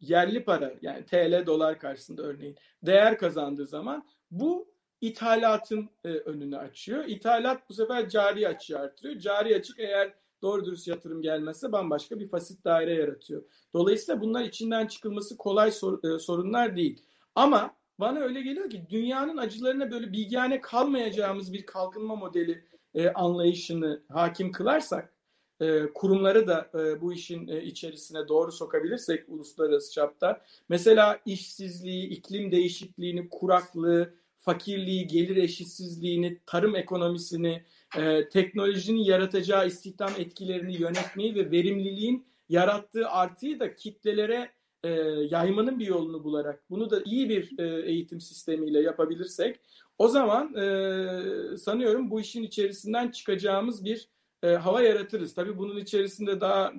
yerli 0.00 0.44
para 0.44 0.72
yani 0.82 1.04
TL 1.04 1.46
dolar 1.46 1.78
karşısında 1.78 2.22
örneğin 2.22 2.56
değer 2.82 3.18
kazandığı 3.18 3.66
zaman 3.66 4.06
bu 4.30 4.72
ithalatın 5.00 5.90
e, 6.04 6.08
önünü 6.08 6.58
açıyor. 6.58 7.04
İthalat 7.04 7.68
bu 7.68 7.74
sefer 7.74 8.08
cari 8.08 8.48
açığı 8.48 8.78
artırıyor. 8.78 9.18
Cari 9.18 9.56
açık 9.56 9.78
eğer 9.80 10.21
doğru 10.42 10.64
dürüst 10.64 10.88
yatırım 10.88 11.22
gelmezse 11.22 11.72
bambaşka 11.72 12.20
bir 12.20 12.28
fasit 12.28 12.64
daire 12.64 12.94
yaratıyor. 12.94 13.42
Dolayısıyla 13.74 14.20
bunlar 14.20 14.44
içinden 14.44 14.86
çıkılması 14.86 15.36
kolay 15.36 15.72
sor, 15.72 16.04
e, 16.04 16.18
sorunlar 16.18 16.76
değil. 16.76 17.02
Ama 17.34 17.74
bana 18.00 18.20
öyle 18.20 18.42
geliyor 18.42 18.70
ki 18.70 18.86
dünyanın 18.90 19.36
acılarına 19.36 19.90
böyle 19.90 20.12
bilgane 20.12 20.60
kalmayacağımız 20.60 21.52
bir 21.52 21.66
kalkınma 21.66 22.16
modeli 22.16 22.64
e, 22.94 23.08
anlayışını 23.08 24.02
hakim 24.08 24.52
kılarsak 24.52 25.12
e, 25.60 25.92
kurumları 25.94 26.46
da 26.46 26.70
e, 26.74 27.00
bu 27.00 27.12
işin 27.12 27.48
e, 27.48 27.62
içerisine 27.62 28.28
doğru 28.28 28.52
sokabilirsek 28.52 29.28
uluslararası 29.28 29.92
çapta 29.92 30.40
mesela 30.68 31.20
işsizliği, 31.26 32.08
iklim 32.08 32.52
değişikliğini, 32.52 33.28
kuraklığı, 33.28 34.14
fakirliği, 34.38 35.06
gelir 35.06 35.36
eşitsizliğini, 35.36 36.38
tarım 36.46 36.76
ekonomisini, 36.76 37.62
e, 37.96 38.28
teknolojinin 38.28 39.04
yaratacağı 39.04 39.66
istihdam 39.66 40.10
etkilerini 40.18 40.76
yönetmeyi 40.76 41.34
ve 41.34 41.50
verimliliğin 41.50 42.26
yarattığı 42.48 43.08
artıyı 43.08 43.60
da 43.60 43.74
kitlelere 43.74 44.50
e, 44.84 44.90
yaymanın 45.30 45.78
bir 45.78 45.86
yolunu 45.86 46.24
bularak 46.24 46.70
bunu 46.70 46.90
da 46.90 47.02
iyi 47.04 47.28
bir 47.28 47.58
e, 47.58 47.90
eğitim 47.90 48.20
sistemiyle 48.20 48.80
yapabilirsek 48.80 49.60
o 49.98 50.08
zaman 50.08 50.54
e, 50.54 51.56
sanıyorum 51.56 52.10
bu 52.10 52.20
işin 52.20 52.42
içerisinden 52.42 53.10
çıkacağımız 53.10 53.84
bir 53.84 54.08
e, 54.42 54.48
hava 54.48 54.82
yaratırız. 54.82 55.34
Tabii 55.34 55.58
bunun 55.58 55.76
içerisinde 55.76 56.40
daha 56.40 56.72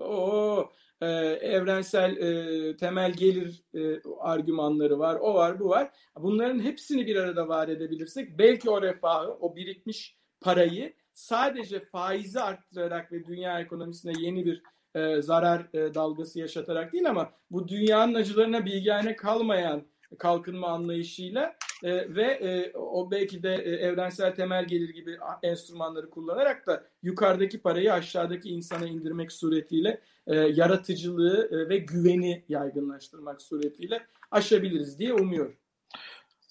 o 0.00 0.70
e, 1.00 1.06
evrensel 1.40 2.16
e, 2.16 2.76
temel 2.76 3.12
gelir 3.12 3.62
e, 3.74 4.00
argümanları 4.20 4.98
var, 4.98 5.18
o 5.20 5.34
var, 5.34 5.60
bu 5.60 5.68
var. 5.68 5.90
Bunların 6.16 6.60
hepsini 6.60 7.06
bir 7.06 7.16
arada 7.16 7.48
var 7.48 7.68
edebilirsek 7.68 8.38
belki 8.38 8.70
o 8.70 8.82
refahı, 8.82 9.32
o 9.40 9.56
birikmiş 9.56 10.16
parayı 10.46 10.92
sadece 11.12 11.80
faizi 11.80 12.40
arttırarak 12.40 13.12
ve 13.12 13.26
dünya 13.26 13.60
ekonomisine 13.60 14.12
yeni 14.18 14.46
bir 14.46 14.62
e, 14.94 15.22
zarar 15.22 15.68
e, 15.74 15.94
dalgası 15.94 16.38
yaşatarak 16.38 16.92
değil 16.92 17.10
ama 17.10 17.32
bu 17.50 17.68
dünyanın 17.68 18.14
acılarına 18.14 18.66
bilgane 18.66 19.16
kalmayan 19.16 19.82
kalkınma 20.18 20.68
anlayışıyla 20.68 21.56
e, 21.84 22.14
ve 22.14 22.22
e, 22.22 22.72
o 22.76 23.10
belki 23.10 23.42
de 23.42 23.54
e, 23.54 23.70
evrensel 23.70 24.34
temel 24.34 24.64
gelir 24.66 24.88
gibi 24.88 25.18
enstrümanları 25.42 26.10
kullanarak 26.10 26.66
da 26.66 26.84
yukarıdaki 27.02 27.58
parayı 27.58 27.92
aşağıdaki 27.92 28.48
insana 28.48 28.86
indirmek 28.86 29.32
suretiyle 29.32 30.00
e, 30.26 30.36
yaratıcılığı 30.36 31.48
e, 31.52 31.68
ve 31.68 31.78
güveni 31.78 32.44
yaygınlaştırmak 32.48 33.42
suretiyle 33.42 34.06
aşabiliriz 34.30 34.98
diye 34.98 35.14
umuyorum. 35.14 35.56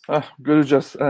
Eh, 0.10 0.24
göreceğiz. 0.40 0.96
Ee, 1.00 1.06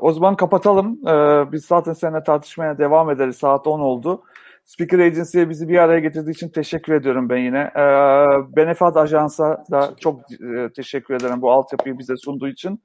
o 0.00 0.12
zaman 0.12 0.36
kapatalım. 0.36 1.08
Ee, 1.08 1.52
biz 1.52 1.64
zaten 1.64 1.92
seninle 1.92 2.22
tartışmaya 2.22 2.78
devam 2.78 3.10
ederiz. 3.10 3.36
Saat 3.36 3.66
10 3.66 3.80
oldu. 3.80 4.22
Speaker 4.64 4.98
Agency'ye 4.98 5.50
bizi 5.50 5.68
bir 5.68 5.78
araya 5.78 6.00
getirdiği 6.00 6.30
için 6.30 6.48
teşekkür 6.48 6.94
ediyorum 6.94 7.28
ben 7.28 7.36
yine. 7.36 7.70
Ee, 7.76 8.56
Benefat 8.56 8.96
Ajans'a 8.96 9.64
da 9.70 9.90
çok 10.00 10.20
e, 10.32 10.72
teşekkür 10.76 11.14
ederim 11.14 11.42
bu 11.42 11.52
altyapıyı 11.52 11.98
bize 11.98 12.16
sunduğu 12.16 12.48
için. 12.48 12.82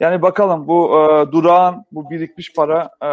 Yani 0.00 0.22
bakalım 0.22 0.68
bu 0.68 0.90
e, 0.98 1.32
durağan, 1.32 1.84
bu 1.92 2.10
birikmiş 2.10 2.54
para 2.54 2.90
e, 3.02 3.10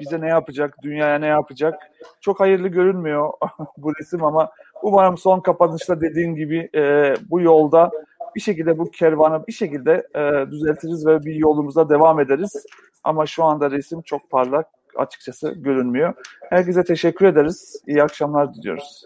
bize 0.00 0.20
ne 0.20 0.28
yapacak, 0.28 0.76
dünyaya 0.82 1.18
ne 1.18 1.26
yapacak? 1.26 1.74
Çok 2.20 2.40
hayırlı 2.40 2.68
görünmüyor 2.68 3.32
bu 3.76 3.92
resim 3.96 4.24
ama 4.24 4.50
umarım 4.82 5.18
son 5.18 5.40
kapanışta 5.40 6.00
dediğim 6.00 6.36
gibi 6.36 6.70
e, 6.74 7.14
bu 7.30 7.40
yolda 7.40 7.90
bir 8.36 8.40
şekilde 8.40 8.78
bu 8.78 8.90
kervanı 8.90 9.46
bir 9.46 9.52
şekilde 9.52 10.06
e, 10.14 10.50
düzeltiriz 10.50 11.06
ve 11.06 11.24
bir 11.24 11.34
yolumuza 11.34 11.88
devam 11.88 12.20
ederiz. 12.20 12.66
Ama 13.04 13.26
şu 13.26 13.44
anda 13.44 13.70
resim 13.70 14.02
çok 14.02 14.30
parlak 14.30 14.66
açıkçası 14.96 15.50
görünmüyor. 15.50 16.14
Herkese 16.50 16.84
teşekkür 16.84 17.26
ederiz. 17.26 17.82
İyi 17.86 18.02
akşamlar 18.02 18.54
diliyoruz. 18.54 19.04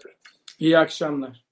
İyi 0.59 0.77
akşamlar. 0.77 1.42